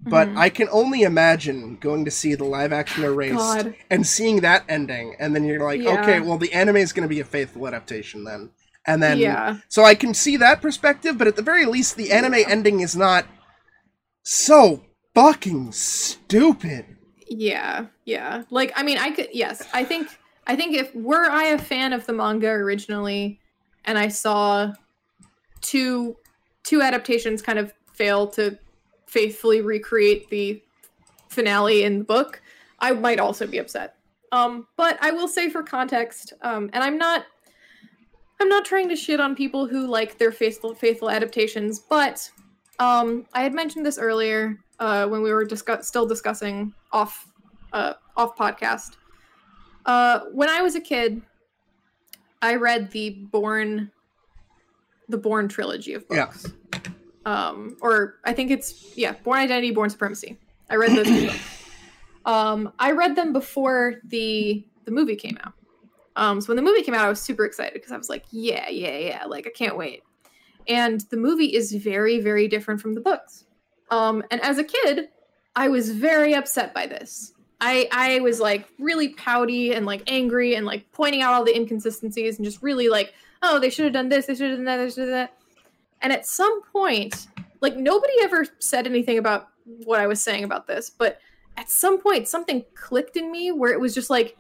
[0.02, 0.38] But Mhm.
[0.38, 3.76] I can only imagine going to see the live action erased God.
[3.90, 6.02] and seeing that ending, and then you're like, Yeah.
[6.02, 8.52] okay, well the anime is going to be a faithful adaptation then,
[8.88, 9.58] and then yeah.
[9.68, 12.96] so I can see that perspective, but at the very least, the anime ending is
[12.96, 13.26] not
[14.24, 14.84] so
[15.16, 16.86] fucking stupid.
[17.28, 18.44] yeah yeah.
[18.50, 20.08] Like i mean i could yes i think
[20.48, 23.40] i think if were i a fan of the manga originally
[23.86, 24.72] and i saw
[25.62, 26.16] two
[26.64, 28.58] two adaptations kind of fail to
[29.08, 30.62] faithfully recreate the
[31.30, 32.42] finale in the book
[32.80, 33.96] i might also be upset.
[34.32, 37.26] Um but i will say for context um and i'm not
[38.40, 42.30] i'm not trying to shit on people who like their faithful faithful adaptations but
[42.80, 47.28] um i had mentioned this earlier uh when we were discuss- still discussing off
[47.74, 48.98] uh off podcast.
[49.86, 51.22] Uh when i was a kid
[52.42, 53.92] i read the Bourne
[55.08, 56.26] the Bourne trilogy of Yeah.
[56.26, 56.46] books.
[57.26, 60.38] Um or i think it's yeah Bourne identity Bourne supremacy.
[60.70, 61.40] I read those two books
[62.26, 65.54] um i read them before the the movie came out
[66.20, 68.26] um so when the movie came out i was super excited because i was like
[68.32, 70.04] yeah yeah yeah like i can't wait
[70.68, 73.46] and the movie is very very different from the books
[73.92, 75.10] Um, and as a kid,
[75.56, 77.34] I was very upset by this.
[77.60, 81.56] I I was like really pouty and like angry and like pointing out all the
[81.56, 84.66] inconsistencies and just really like, oh, they should have done this, they should have done
[84.66, 85.34] that, they should have that.
[86.02, 87.28] And at some point,
[87.62, 89.48] like nobody ever said anything about
[89.86, 91.18] what I was saying about this, but
[91.58, 94.38] at some point something clicked in me where it was just like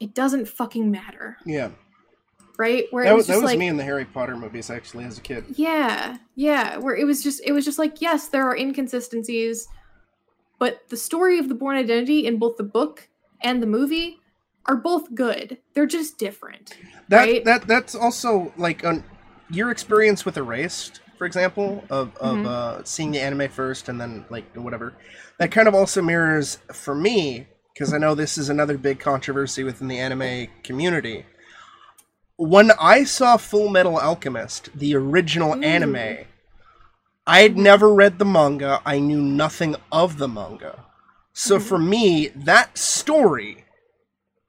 [0.00, 1.36] it doesn't fucking matter.
[1.46, 1.70] Yeah.
[2.58, 2.86] Right?
[2.90, 5.18] Where that it was, that was like me in the Harry Potter movies actually as
[5.18, 5.44] a kid.
[5.56, 6.78] yeah, yeah.
[6.78, 9.68] Where it was just it was just like, yes, there are inconsistencies,
[10.58, 13.08] but the story of the Bourne Identity in both the book
[13.42, 14.20] and the movie
[14.64, 15.58] are both good.
[15.74, 16.72] They're just different.
[17.08, 17.44] That Right?
[17.44, 19.04] that that's also like on
[19.50, 22.46] your experience with Erased, for example, of of Mhm.
[22.46, 24.94] uh, seeing the anime first and then like whatever.
[25.38, 29.62] That kind of also mirrors for me because I know this is another big controversy
[29.62, 31.26] within the anime community.
[32.38, 35.64] When I saw Full Metal Alchemist, the original Mm.
[35.64, 36.26] anime,
[37.26, 38.80] I had never read the manga.
[38.86, 40.86] I knew nothing of the manga.
[41.34, 41.62] So Mhm.
[41.62, 43.66] for me, that story,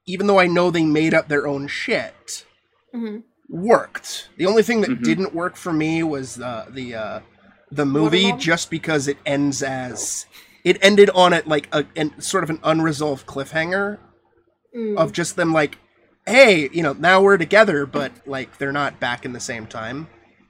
[0.06, 2.46] even though I know they made up their own shit,
[2.94, 3.24] Mhm.
[3.50, 4.30] worked.
[4.38, 5.04] The only thing that Mhm.
[5.04, 7.20] didn't work for me was uh, the uh,
[7.70, 10.24] the movie, just because it ends as
[10.64, 13.98] it ended on it like a an, sort of an unresolved cliffhanger
[14.76, 14.98] Mm.
[14.98, 15.78] of just them like,
[16.26, 20.08] hey, you know, now we're together, but like they're not back in the same time,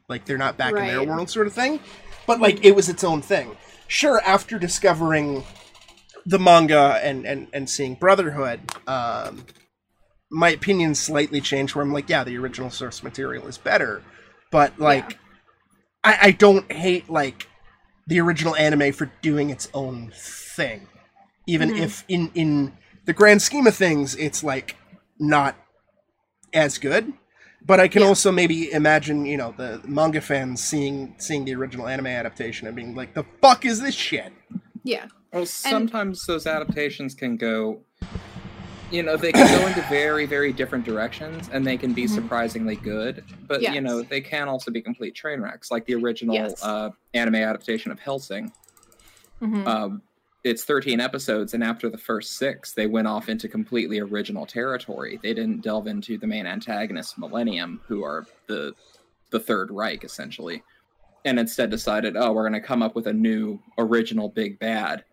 [0.09, 1.79] like they're not back in their world, sort of thing.
[2.27, 3.57] But like it was its own thing.
[3.87, 5.45] Sure, after discovering
[6.27, 9.47] the manga and and and seeing Brotherhood, um,
[10.33, 11.77] my opinion slightly changed.
[11.77, 14.03] Where I'm like, yeah, the original source material is better,
[14.51, 15.17] but like,
[16.03, 17.47] I I don't hate like
[18.09, 20.89] the original anime for doing its own thing,
[21.47, 21.79] even Mhm.
[21.81, 22.73] if in in
[23.05, 24.77] the grand scheme of things, it's like
[25.19, 25.55] not
[26.53, 27.13] as good.
[27.65, 28.09] But I can Yeah.
[28.09, 32.75] also maybe imagine, you know, the manga fans seeing seeing the original anime adaptation and
[32.75, 34.33] being like, "The fuck is this shit?"
[34.83, 35.07] yeah.
[35.33, 37.83] Well, sometimes those adaptations can go,
[38.91, 42.11] you know, they can go into very, very different directions, and they can be Mhm.
[42.11, 43.25] surprisingly good.
[43.47, 46.63] But you know, they can also be complete train wrecks, like the original Yes.
[46.65, 48.53] uh, anime adaptation of Hellsing.
[49.43, 49.67] Mhm.
[49.67, 50.03] Um,
[50.45, 55.19] it's 13 episodes, and after the first six, they went off into completely original territory.
[55.23, 58.73] They didn't delve into the main antagonist, Millennium, who are the
[59.31, 60.63] the Third Reich, essentially,
[61.27, 65.05] and instead decided, oh, we're going to come up with a new original big bad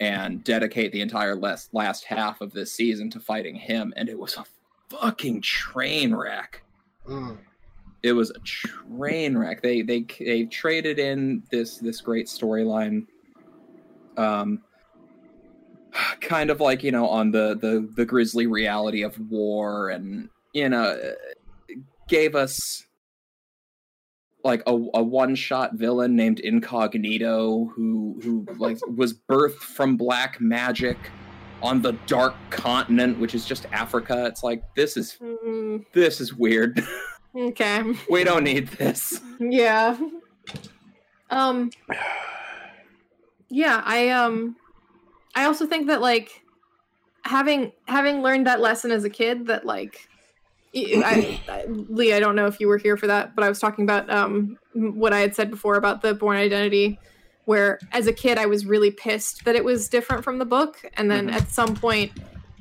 [0.00, 3.92] and dedicate the entire last, last half of this season to fighting him.
[3.96, 4.44] And it was a
[4.88, 6.62] fucking train wreck
[7.08, 7.38] Mm.
[8.02, 9.62] it was a train wreck.
[9.62, 13.06] They they they traded in this this great storyline,
[14.16, 14.62] um,
[16.20, 20.68] kind of like you know on the the the grisly reality of war, and you
[20.68, 21.14] know
[22.06, 22.86] gave us
[24.44, 30.40] like a, a one shot villain named Incognito who who like was birthed from black
[30.40, 30.96] magic
[31.62, 36.34] on the dark continent which is just Africa it's like this is Mm, this is
[36.34, 36.82] weird
[37.36, 37.82] okay.
[38.10, 39.98] we don't need this Yeah.
[41.30, 41.70] Um
[43.48, 44.56] Yeah, I um
[45.34, 46.42] I also think that like
[47.24, 50.08] having having learned that lesson as a kid that like
[50.74, 53.58] I, I, Lee, I don't know if you were here for that, but I was
[53.58, 56.98] talking about um what I had said before about the Bourne identity
[57.46, 60.76] where as a kid I was really pissed that it was different from the book
[60.94, 61.32] and then Mhm.
[61.34, 62.12] at some point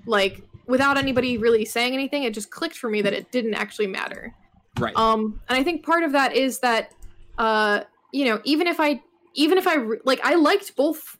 [0.07, 3.87] like without anybody really saying anything it just clicked for me that it didn't actually
[3.87, 4.33] matter.
[4.79, 6.91] right Um, and I think part of that is that,
[7.37, 7.81] uh,
[8.13, 9.01] you know, even if I,
[9.35, 11.17] even if I re- like, I liked both.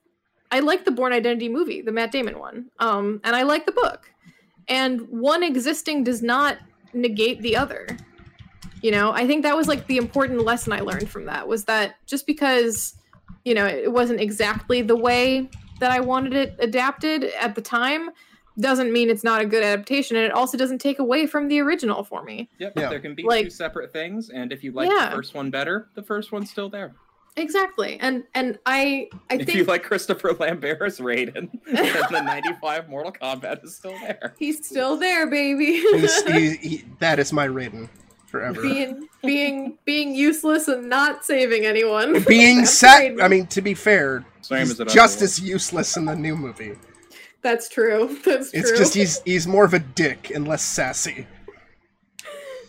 [0.52, 3.72] I liked the Bourne Identity movie, the Matt Damon one, um, and I like the
[3.72, 4.12] book.
[4.68, 6.58] And one existing does not
[6.94, 7.88] negate the other.
[8.82, 11.66] You know, I think that was like the important lesson I learned from that was
[11.66, 12.96] that just because,
[13.44, 15.50] you know, it wasn't exactly the way
[15.80, 18.10] that I wanted it adapted at the time
[18.60, 21.60] doesn't mean it's not a good adaptation and it also doesn't take away from the
[21.62, 22.50] original for me.
[22.60, 22.90] Yep, Yeah.
[22.90, 25.10] there can be Like- two separate things, and if you like Yeah.
[25.10, 26.94] the first one better, the first one's still there.
[27.38, 27.98] Exactly.
[28.02, 32.90] And and I I if think you like Christopher Lambert as Raiden, then the '95
[32.90, 34.36] Mortal Kombat is still there.
[34.38, 35.78] he's still there, baby.
[35.80, 37.88] He's, he, he, that is my Raiden
[38.26, 38.62] forever.
[38.62, 42.24] being being being useless and not saving anyone.
[42.24, 43.02] Being That's sat.
[43.04, 43.24] Raiden.
[43.24, 46.36] I mean, to be fair, Same he's as it just as useless in the new
[46.36, 46.76] movie.
[47.42, 48.18] That's true.
[48.26, 48.60] That's true.
[48.60, 51.26] It's just he's he's more of a dick and less sassy.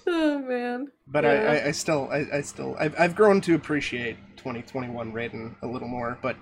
[0.06, 0.88] oh man.
[1.08, 1.30] But Yeah.
[1.30, 5.66] I, I, I still I, I still I've, I've grown to appreciate 2021 Raiden a
[5.66, 6.36] little more, but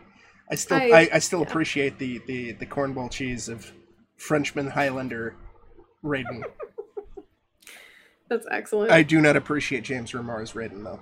[0.50, 1.46] I still I, I- I, still yeah.
[1.46, 3.70] appreciate the, the the cornball cheese of
[4.16, 5.34] Frenchman Highlander
[6.04, 6.42] Raiden.
[8.30, 8.90] That's excellent.
[8.90, 11.00] I do not appreciate James Remar's Raiden though.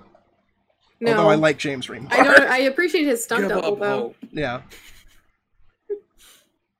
[0.99, 2.11] No, Although I like James Remar.
[2.11, 2.39] I don't.
[2.41, 3.99] I appreciate his stunt Give double up though.
[3.99, 4.15] hope.
[4.31, 4.61] yeah.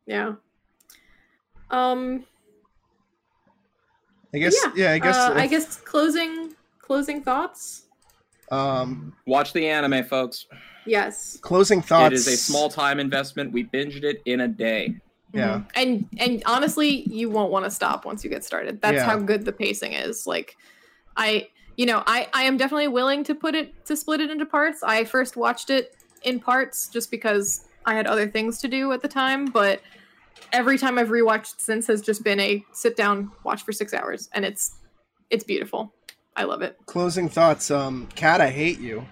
[0.08, 0.36] Yeah.
[1.70, 2.24] Um.
[4.34, 4.56] I guess.
[4.64, 4.72] yeah.
[4.76, 4.92] Yeah.
[4.94, 5.18] I guess.
[5.18, 7.87] Uh, I guess closing closing thoughts.
[8.52, 10.46] Um, Watch the anime, folks.
[10.86, 11.38] Yes.
[11.42, 12.14] closing thoughts.
[12.14, 13.52] It is a small time investment.
[13.52, 14.96] We binged it in a day.
[15.34, 15.56] Yeah.
[15.60, 15.68] Mhm.
[15.76, 18.82] And and honestly, you won't want to stop once you get started.
[18.82, 19.04] That's Yeah.
[19.06, 20.26] how good the pacing is.
[20.26, 20.56] Like
[21.18, 24.46] I you know, I I am definitely willing to put it to split it into
[24.46, 24.82] parts.
[24.82, 25.94] I first watched it
[26.24, 29.82] in parts just because I had other things to do at the time, but
[30.54, 34.30] every time I've rewatched since has just been a sit down watch for 6 hours
[34.34, 34.72] and it's
[35.30, 35.94] it's beautiful.
[36.38, 36.78] I love it.
[36.86, 37.70] Closing thoughts.
[37.72, 39.06] Um, Kat, I hate you.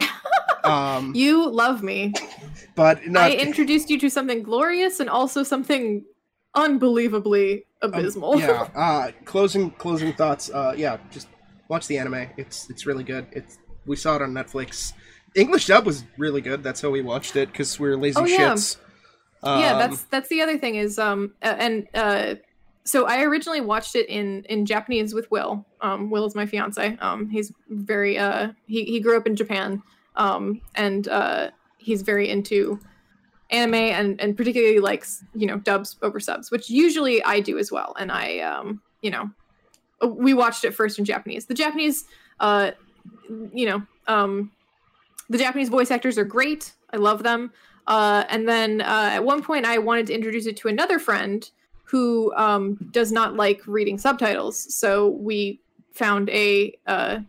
[0.64, 2.14] um, You love me.
[2.74, 3.24] but not.
[3.24, 6.04] I introduced you to something glorious and also something
[6.54, 8.38] unbelievably um, abysmal.
[8.40, 8.68] yeah.
[8.74, 10.50] Uh, closing closing thoughts.
[10.50, 10.96] Uh, yeah.
[11.10, 11.28] Just
[11.68, 12.26] watch the anime.
[12.36, 13.26] It's it's really good.
[13.32, 14.92] It's we saw it on Netflix.
[15.34, 16.62] English dub was really good.
[16.62, 18.52] That's how we watched it because we were lazy Oh, yeah.
[18.54, 18.76] shits.
[19.44, 22.34] yeah Um, that's that's the other thing is um and uh
[22.84, 25.64] so i originally watched it in in japanese with will.
[25.80, 26.96] Um will is my fiance.
[27.00, 29.82] Um he's very uh he, he grew up in japan.
[30.16, 32.80] Um and uh he's very into
[33.50, 37.70] anime and and particularly likes you know dubs over subs which usually i do as
[37.70, 37.94] well.
[37.98, 39.30] And i um you know
[40.06, 41.46] we watched it first in japanese.
[41.46, 42.04] The japanese
[42.40, 42.72] uh
[43.52, 44.50] you know um
[45.28, 46.74] the japanese voice actors are great.
[46.92, 47.52] I love them.
[47.86, 51.50] Uh, and then uh, at one point, I wanted to introduce it to another friend
[51.92, 54.74] who um, does not like reading subtitles.
[54.74, 55.60] So we
[55.92, 57.20] found a, uh,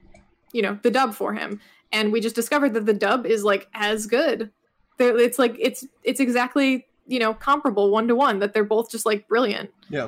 [0.53, 1.59] you know, the dub for him,
[1.91, 4.51] and we just discovered that the dub is like as good.
[4.97, 8.39] They're, it's like it's it's exactly you know comparable one to one.
[8.39, 9.69] That they're both just like brilliant.
[9.89, 10.07] Yeah.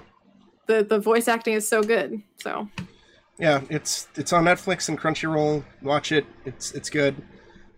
[0.68, 2.22] The the voice acting is so good.
[2.38, 2.70] So
[3.38, 3.60] yeah.
[3.70, 5.66] It's it's on Netflix and Crunchyroll.
[5.82, 6.26] Watch it.
[6.46, 7.22] It's it's good.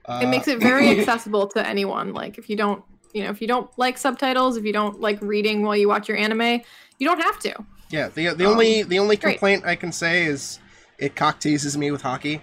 [0.06, 2.14] Uh, it makes it very accessible to anyone.
[2.14, 2.84] Like if you don't,
[3.18, 6.08] you know, if you don't like subtitles, if you don't like reading while you watch
[6.08, 6.62] your anime,
[7.00, 7.54] you don't have to.
[7.90, 9.34] Yeah, the the only the only Um, great.
[9.34, 10.60] complaint I can say is
[11.00, 12.42] it cock teases me with hockey.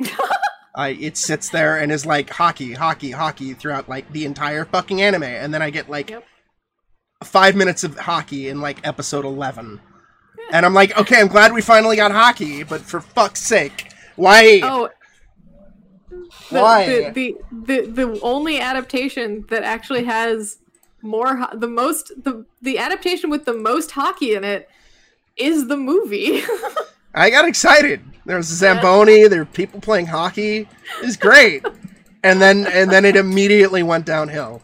[0.74, 5.00] I it sits there and is like hockey, hockey, hockey throughout like the entire fucking
[5.02, 6.24] anime, and then I get like Yep.
[7.24, 9.80] five minutes of hockey in like episode eleven,
[10.50, 14.60] and I'm like, okay, I'm glad we finally got hockey, but for fuck's sake, why?
[14.62, 14.88] Oh,
[16.50, 16.86] the, Why?
[16.86, 20.58] The, the the the only adaptation that actually has
[21.02, 24.68] more ho- the most the the adaptation with the most hockey in it
[25.36, 26.42] is the movie.
[27.14, 28.00] I got excited.
[28.24, 29.26] There was a Zamboni.
[29.28, 30.60] There were people playing hockey.
[30.60, 31.64] It was great,
[32.22, 34.62] and then and then it immediately went downhill.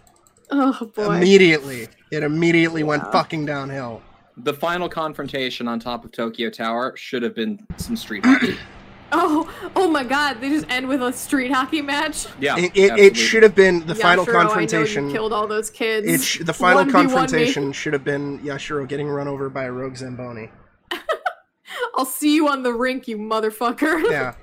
[0.51, 1.16] oh boy.
[1.16, 4.03] Immediately, it immediately went fucking downhill.
[4.36, 8.57] The final confrontation on top of Tokyo Tower should have been some street hockey.
[9.11, 10.41] Oh oh my god!
[10.41, 12.27] They just end with a street hockey match.
[12.39, 15.07] Yeah, It, it, it should have been the final Yashiro, I know confrontation.
[15.07, 16.07] you killed all those kids.
[16.07, 19.97] It sh- the final confrontation should have been Yashiro getting run over by a rogue
[19.97, 20.51] Zamboni.
[21.95, 24.03] I'll see you on the rink, you motherfucker.
[24.11, 24.35] Yeah,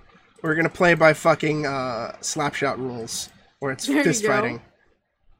[0.41, 3.29] we're gonna play by fucking uh, slapshot rules,
[3.59, 4.61] where it's There fist fighting.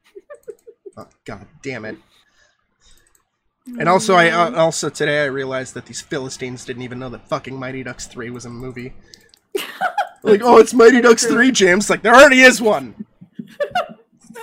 [0.96, 1.96] oh, God damn it!
[3.66, 7.28] And also, I uh, also today I realized that these Philistines didn't even know that
[7.28, 8.92] fucking Mighty Ducks three was a movie.
[10.22, 11.90] like, oh, it's Mighty Ducks three, James.
[11.90, 13.06] Like, there already is one.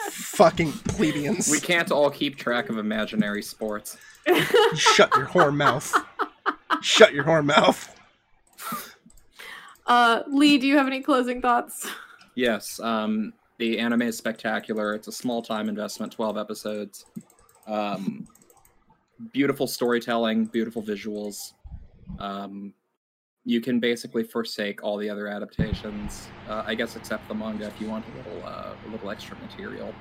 [0.09, 1.49] fucking plebeians.
[1.49, 3.97] We can't all keep track of imaginary sports.
[4.75, 5.95] Shut your whore mouth.
[6.81, 7.89] Shut your whore mouth.
[9.85, 11.87] Uh, Lee, do you have any closing thoughts?
[12.35, 14.93] Yes, um, the anime is spectacular.
[14.93, 17.05] It's a small time investment, 12 episodes.
[17.67, 18.27] Um,
[19.31, 21.53] beautiful storytelling, beautiful visuals.
[22.19, 22.73] Um,
[23.45, 27.79] you can basically forsake all the other adaptations, uh, I guess, except the manga if
[27.79, 29.93] you want a little, uh, a little extra material.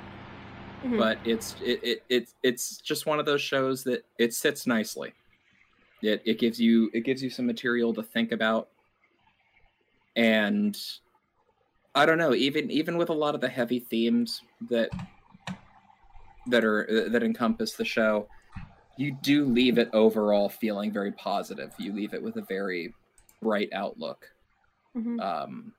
[0.85, 0.99] Mhm.
[0.99, 5.13] But it's it, it it it's just one of those shows that it sits nicely.
[6.03, 8.69] It it gives you it gives you some material to think about,
[10.17, 10.77] and
[11.95, 12.35] I don't know.
[12.35, 14.91] Even even with a lot of the heavy themes that
[16.49, 18.29] that are that encompass the show,
[18.97, 21.73] you do leave it overall feeling very positive.
[21.79, 22.95] You leave it with a very
[23.41, 24.31] bright outlook.
[24.97, 25.21] Mhm.
[25.21, 25.75] Um,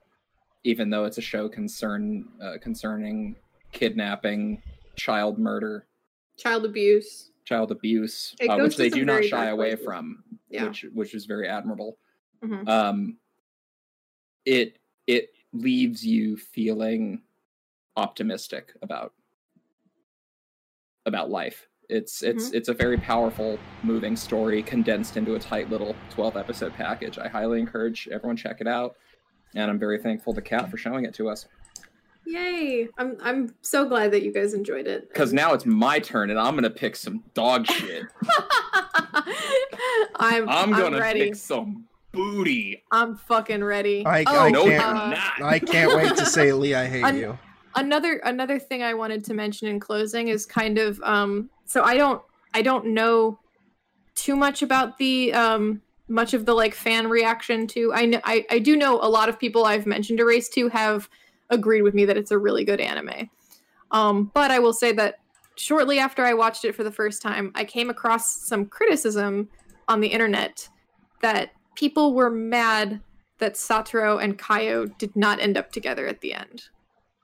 [0.64, 3.36] even though it's a show concern uh, concerning
[3.72, 4.62] kidnapping,
[4.96, 5.88] child murder,
[6.38, 7.32] Child abuse.
[7.46, 9.86] child abuse, uh, which they do not shy away places.
[9.86, 10.66] from, Yeah.
[10.68, 12.00] which which is very admirable.
[12.42, 12.68] Mhm.
[12.68, 13.20] Um,
[14.46, 17.22] it it leaves you feeling
[17.96, 19.14] optimistic about
[21.06, 21.68] about life.
[21.94, 22.56] It's it's Mm-hmm.
[22.58, 27.18] it's a very powerful, moving story condensed into a tight little twelve episode package.
[27.20, 28.96] I highly encourage everyone check it out.
[29.56, 31.46] and I'm very thankful to Kat for showing it to us.
[32.26, 32.88] Yay!
[32.98, 35.08] I'm I'm so glad that you guys enjoyed it.
[35.10, 38.06] Because now it's my turn, and I'm gonna pick some dog shit.
[40.16, 41.20] I'm I'm gonna ready.
[41.26, 42.84] pick some booty.
[42.92, 44.06] I'm fucking ready.
[44.06, 44.84] I, Oh, I no, can't.
[44.84, 45.42] uh, not.
[45.44, 47.38] I can't wait to say, Lee, I hate Un- you.
[47.76, 51.98] another another thing I wanted to mention in closing is kind of um so I
[51.98, 52.22] don't
[52.54, 53.40] I don't know
[54.16, 58.46] too much about the um much of the like fan reaction to I know I,
[58.50, 61.10] I do know a lot of people I've mentioned Erase to have
[61.50, 63.30] agreed with me that it's a really good anime.
[63.92, 65.20] Um but I will say that
[65.56, 69.50] shortly after I watched it for the first time, I came across some criticism
[69.88, 70.68] on the internet
[71.22, 73.02] that people were mad
[73.40, 76.64] that Satoru and Kayo did not end up together at the end.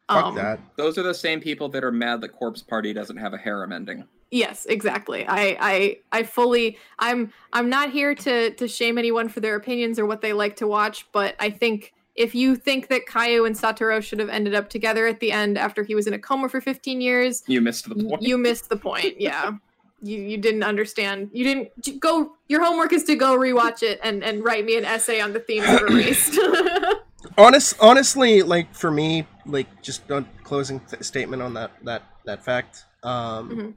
[0.09, 0.59] Fuck that.
[0.75, 3.71] Those are the same people that are mad that Corpse Party doesn't have a harem
[3.71, 4.05] ending.
[4.31, 5.25] Yes, exactly.
[5.27, 6.77] I, I, I fully.
[6.99, 10.55] I'm, I'm not here to to shame anyone for their opinions or what they like
[10.57, 14.53] to watch, but I think if you think that Kayo and Satoru should have ended
[14.53, 17.61] up together at the end after he was in a coma for 15 years, You
[17.61, 18.21] missed the point.
[18.21, 19.19] you missed the point.
[19.19, 19.53] Yeah,
[20.03, 21.29] you you didn't understand.
[21.33, 22.33] You didn't go.
[22.47, 25.39] Your homework is to go rewatch it and and write me an essay on the
[25.39, 26.37] themes of Erased.
[27.37, 32.43] Honest, honestly, like for me, like just a closing th- statement on that that that
[32.45, 32.85] fact.
[33.03, 33.73] Um, Mhm.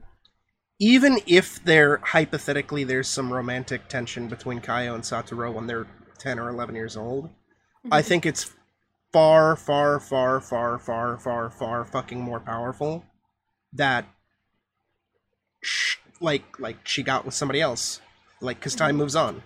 [0.79, 5.87] Even if there hypothetically there's some romantic tension between Kayo and Satoru when they're
[6.17, 7.29] ten or eleven years old,
[7.91, 8.05] I Mhm.
[8.05, 8.51] think it's
[9.11, 13.05] far, far, far, far, far, far, far fucking more powerful
[13.73, 14.05] that
[15.61, 18.01] sh- like like she got with somebody else,
[18.41, 18.99] like because time Mhm.
[18.99, 19.43] moves on,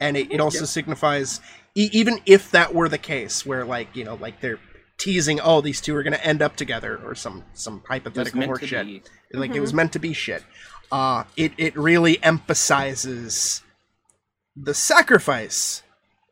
[0.00, 1.40] and it, it also signifies
[1.74, 4.60] e- even if that were the case where like you know like they're
[4.98, 8.66] teasing oh these two are gonna end up together or some some hypothetical meant to
[8.66, 9.06] horseshit.
[9.32, 10.42] like it was meant to be shit.
[10.92, 13.62] Uh it it really emphasizes
[14.56, 15.82] the sacrifice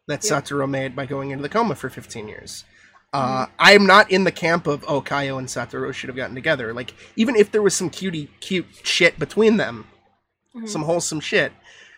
[0.09, 0.45] that Yep.
[0.45, 2.65] Satoru made by going into the coma for 15 years.
[3.13, 6.73] Uh i'm not in the camp of oh kayo and satoru should have gotten together.
[6.73, 9.87] Like even if there was some cutie cute shit between them
[10.57, 10.69] Mhm.
[10.69, 11.53] some wholesome shit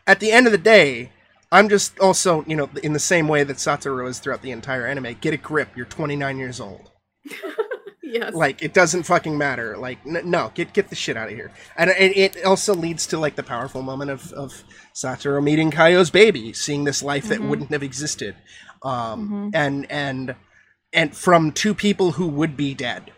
[0.07, 1.11] at the end of the day
[1.55, 4.87] i'm just also you know in the same way that satoru is throughout the entire
[4.87, 6.91] anime get a grip you're 29 years old
[8.03, 8.35] yes.
[8.35, 11.51] like it doesn't fucking matter like n- no get get the shit out of here
[11.77, 14.65] and it, it also leads to like the powerful moment of of
[14.95, 17.49] satoru meeting kayo's baby seeing this life that Mhm.
[17.49, 18.35] wouldn't have existed
[18.83, 19.51] um Mhm.
[19.55, 20.35] and and
[20.93, 23.11] and from two people who would be dead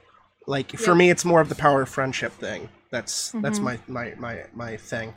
[0.47, 3.63] like for me it's more of the power of friendship thing that's that's Mhm.
[3.65, 5.15] my my my my thing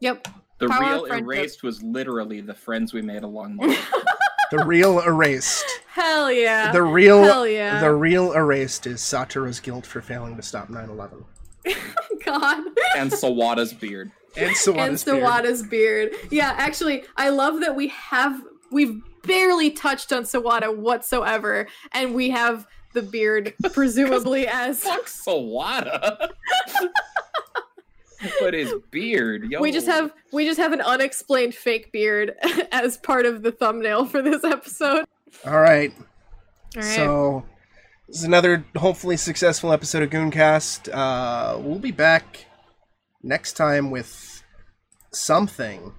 [0.00, 0.28] Yep.
[0.68, 3.76] The Power real erased was literally the friends we made along the way.
[4.50, 6.72] the real erased Hell yeah.
[6.72, 7.80] the real Hell yeah.
[7.80, 11.24] the real erased is satoru's guilt for failing to stop 9-11
[12.24, 12.64] God.
[12.96, 14.10] and Sawada's beard.
[14.36, 15.22] and and Sawada's beard.
[15.22, 16.12] Sawada's beard.
[16.30, 22.30] Yeah, actually, I love that we have we've barely touched on Sawada whatsoever, and we
[22.30, 26.30] have the beard presumably as Fuck Sawada.
[28.40, 29.60] But his beard, yo.
[29.62, 32.34] we just have we just have an unexplained fake beard
[32.72, 35.04] as part of the thumbnail for this episode.
[35.46, 35.92] all right
[36.76, 36.84] All right.
[36.84, 37.44] So
[38.08, 40.92] this is another hopefully successful episode of Gooncast.
[40.92, 42.46] Uh, we'll be back
[43.22, 44.42] next time with
[45.12, 45.92] something.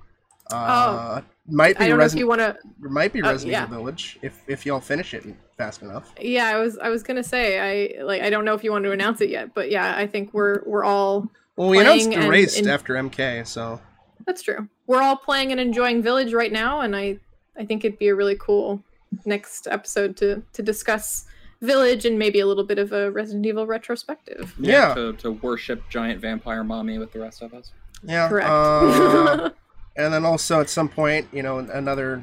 [0.51, 2.57] Uh, might I be don't know if Resident you want to.
[2.79, 3.63] might be uh, Resident yeah.
[3.65, 5.25] Evil Village if if y'all finish it
[5.57, 6.13] fast enough.
[6.19, 8.85] Yeah, I was I was gonna say I like I don't know if you want
[8.85, 12.17] to announce it yet, but yeah, I think we're we're all Well, we announced Playing
[12.19, 13.79] and Erased in- after MK, so
[14.25, 14.67] That's true.
[14.87, 17.19] We're all playing and enjoying Village right now, and I
[17.57, 18.83] I think it'd be a really cool
[19.25, 21.25] next episode to to discuss
[21.61, 24.53] Village and maybe a little bit of a Resident Evil retrospective.
[24.59, 24.93] Yeah.
[24.93, 27.71] To, to worship giant vampire mommy with the rest of us.
[28.03, 28.27] yeah.
[28.27, 28.49] Correct.
[28.49, 29.49] uh,
[29.95, 32.21] and then also at some point, you know, another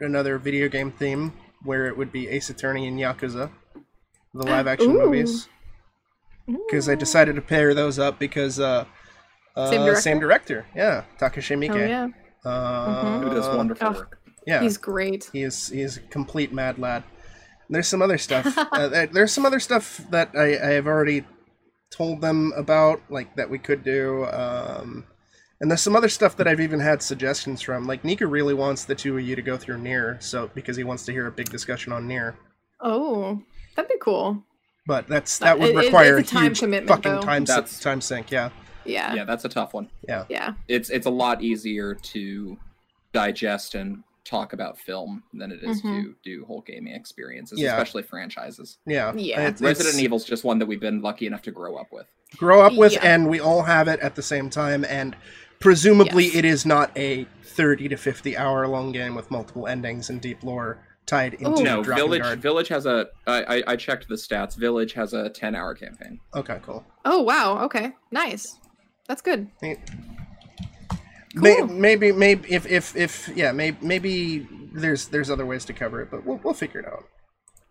[0.00, 1.32] another video game theme
[1.64, 3.50] where it would be Ace Attorney and Yakuza,
[4.32, 5.04] the live action Ooh.
[5.06, 5.48] movies.
[6.48, 8.84] Because I decided to pair those up because uh,
[9.54, 10.00] uh Same director?
[10.00, 11.70] same director, yeah, Takashi Miike.
[11.74, 12.08] oh yeah,
[12.50, 13.92] Uh, Who does wonderful Oh.
[13.92, 14.18] work.
[14.46, 15.28] Yeah, he's great.
[15.32, 17.04] he is he is a complete mad lad.
[17.68, 18.46] There's some other stuff.
[18.72, 21.24] uh, there's some other stuff that I, I have already
[21.90, 24.24] told them about, like that we could do.
[24.26, 25.04] Um,
[25.60, 27.86] and there's some other stuff that I've even had suggestions from.
[27.86, 30.84] Like Nika really wants the two of you to go through NieR, so because he
[30.84, 32.36] wants to hear a big discussion on NieR.
[32.80, 33.42] Oh,
[33.76, 34.42] that'd be cool.
[34.88, 37.20] But that's that would It- it- require it's a time huge commitment, fucking though.
[37.20, 38.30] time That's- time sink.
[38.32, 38.48] Yeah.
[38.86, 39.90] Yeah, Yeah, that's a tough one.
[40.08, 40.24] yeah.
[40.30, 40.54] Yeah.
[40.66, 42.56] It's it's a lot easier to
[43.12, 46.02] digest and talk about film than it is Mhm.
[46.04, 47.72] to do whole gaming experiences, Yeah.
[47.72, 48.78] especially franchises.
[48.86, 49.12] Yeah.
[49.14, 49.40] Yeah.
[49.42, 52.06] It's- Resident it's- Evil's just one that we've been lucky enough to grow up with.
[52.36, 53.00] grow up with Yeah.
[53.14, 55.16] and we all have it at the same time and
[55.60, 56.34] presumably Yes.
[56.36, 60.42] it is not a 30 to 50 hour long game with multiple endings and deep
[60.42, 60.78] lore
[61.08, 61.62] tied into oh.
[61.62, 62.22] No, Village.
[62.22, 62.40] Guard.
[62.40, 63.06] Village has a.
[63.26, 64.56] I, I I checked the stats.
[64.56, 66.20] Village has a ten-hour campaign.
[66.36, 66.84] Okay, cool.
[67.04, 67.64] Oh wow.
[67.64, 67.92] Okay.
[68.12, 68.56] Nice.
[69.08, 69.48] That's good.
[69.62, 69.78] May-
[71.36, 71.66] Cool.
[71.68, 76.10] maybe, maybe if if if yeah, maybe maybe there's there's other ways to cover it,
[76.10, 77.04] but we'll we'll figure it out.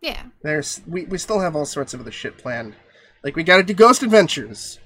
[0.01, 0.23] Yeah.
[0.43, 2.75] There's we we still have all sorts of other shit planned.
[3.23, 4.79] Like we got to do Ghost Adventures,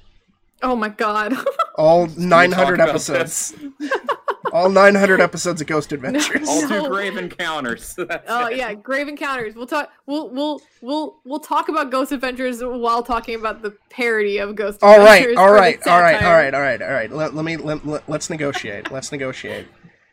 [0.63, 1.33] Oh my god.
[1.75, 3.53] all 900 episodes,
[4.51, 6.47] all 900 episodes of Ghost Adventures.
[6.47, 6.83] All No.
[6.83, 7.95] two grave encounters.
[7.97, 8.57] That's Oh it.
[8.57, 9.55] yeah, Grave Encounters.
[9.55, 9.91] We'll talk.
[10.05, 14.79] We'll we'll we'll we'll talk about Ghost Adventures while talking about the parody of Ghost.
[14.81, 16.43] All right, Adventures all for the right, all right, all satire.
[16.43, 17.11] right, all right, all right.
[17.11, 18.91] Let, let me let, let, let's negotiate.
[18.91, 19.67] Let's negotiate.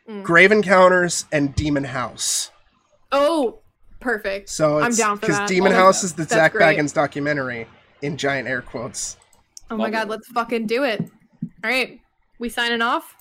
[0.08, 0.22] Mm.
[0.22, 2.50] Grave Encounters and Demon House.
[3.12, 3.60] Oh,
[4.00, 4.48] perfect.
[4.48, 5.48] So I'm it's down for because that.
[5.48, 6.78] Demon Oh, House is the that's Zak great.
[6.78, 7.66] Bagans documentary
[8.02, 9.16] in giant air quotes.
[9.70, 10.10] Oh my god, it.
[10.10, 11.00] let's fucking do it.
[11.02, 12.00] All right,
[12.38, 13.14] we signing off.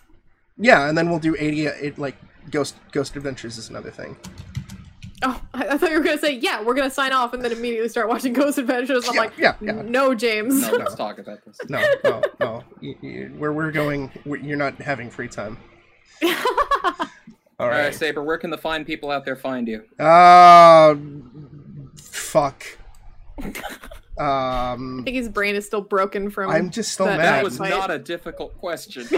[0.58, 2.16] Yeah, and then we'll do 80 it, like
[2.52, 4.18] Ghost Ghost Adventures is another thing.
[5.24, 6.62] Oh, I, I thought you were gonna say yeah.
[6.64, 9.08] We're gonna sign off and then immediately start watching Ghost Adventures.
[9.08, 9.82] I'm Yeah, like, yeah, yeah.
[9.84, 10.62] no, James.
[10.62, 11.58] No, let's talk about this.
[11.70, 12.64] No, no, no.
[12.82, 15.58] You, you, where we're going, we you're not having free time.
[16.24, 16.32] All
[17.60, 17.96] All right, right.
[17.96, 18.24] Saber.
[18.24, 19.84] Where can the fine people out there find you?
[20.04, 20.96] Uh,
[21.98, 22.64] fuck.
[24.20, 26.50] Um, I think his brain is still broken from.
[26.50, 29.06] I'm just still that- That was not a difficult question.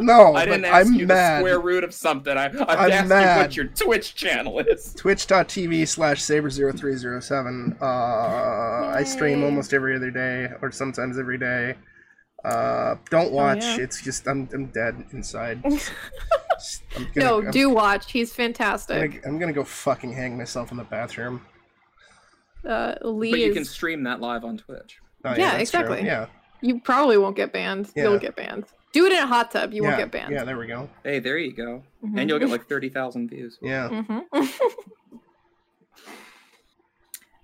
[0.00, 1.36] no, I didn't but ask I'm you mad.
[1.38, 2.36] the square root of something.
[2.36, 3.36] I, I've I'm asked mad.
[3.36, 4.92] you what your Twitch channel is.
[4.94, 7.80] Twitch.tv slash saber0307.
[7.80, 7.84] Uh,
[8.96, 11.74] I stream almost every other day, or sometimes every day.
[12.44, 13.62] Uh, don't watch.
[13.64, 13.78] yeah.
[13.78, 15.62] It's just I'm I'm dead inside.
[16.58, 18.10] Just- I'm gonna, no, I'm, do watch.
[18.12, 19.22] He's I'm fantastic.
[19.22, 21.40] gonna, I'm gonna go fucking hang myself in the bathroom.
[22.66, 23.54] Uh, Lee But you is.
[23.54, 24.98] can stream that live on Twitch.
[25.24, 25.80] Oh, Yeah, that's true.
[25.80, 26.06] exactly.
[26.06, 26.26] Yeah,
[26.60, 27.90] You probably won't get banned.
[27.94, 28.04] Yeah.
[28.04, 28.64] You'll get banned.
[28.92, 29.72] Do it in a hot tub.
[29.72, 30.32] You yeah, won't get banned.
[30.32, 30.88] Yeah, there we go.
[31.04, 31.82] Hey, there you go.
[32.04, 32.18] Mhm.
[32.20, 33.58] And you'll get like thirty thousand views.
[33.60, 33.88] Yeah.
[33.88, 34.24] Mhm.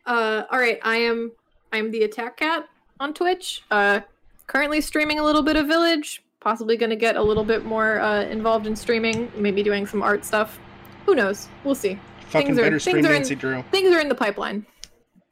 [0.06, 1.32] uh, all right, I am
[1.72, 2.68] I am the Attack Cat
[3.00, 3.62] on Twitch.
[3.70, 4.00] Uh,
[4.46, 6.22] currently streaming a little bit of Village.
[6.40, 9.32] Possibly going to get a little bit more uh, involved in streaming.
[9.36, 10.58] Maybe doing some art stuff.
[11.06, 11.48] Who knows?
[11.64, 11.98] We'll see.
[12.28, 13.62] Fucking Things are- better things stream are in- Nancy Drew.
[13.70, 14.66] Things are in the pipeline.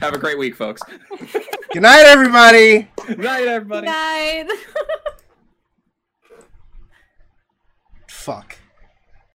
[0.00, 0.82] Have a great week, folks.
[1.72, 2.88] Good night, everybody.
[3.06, 3.86] Good night, everybody.
[3.86, 4.46] Good night.
[8.08, 8.56] Fuck.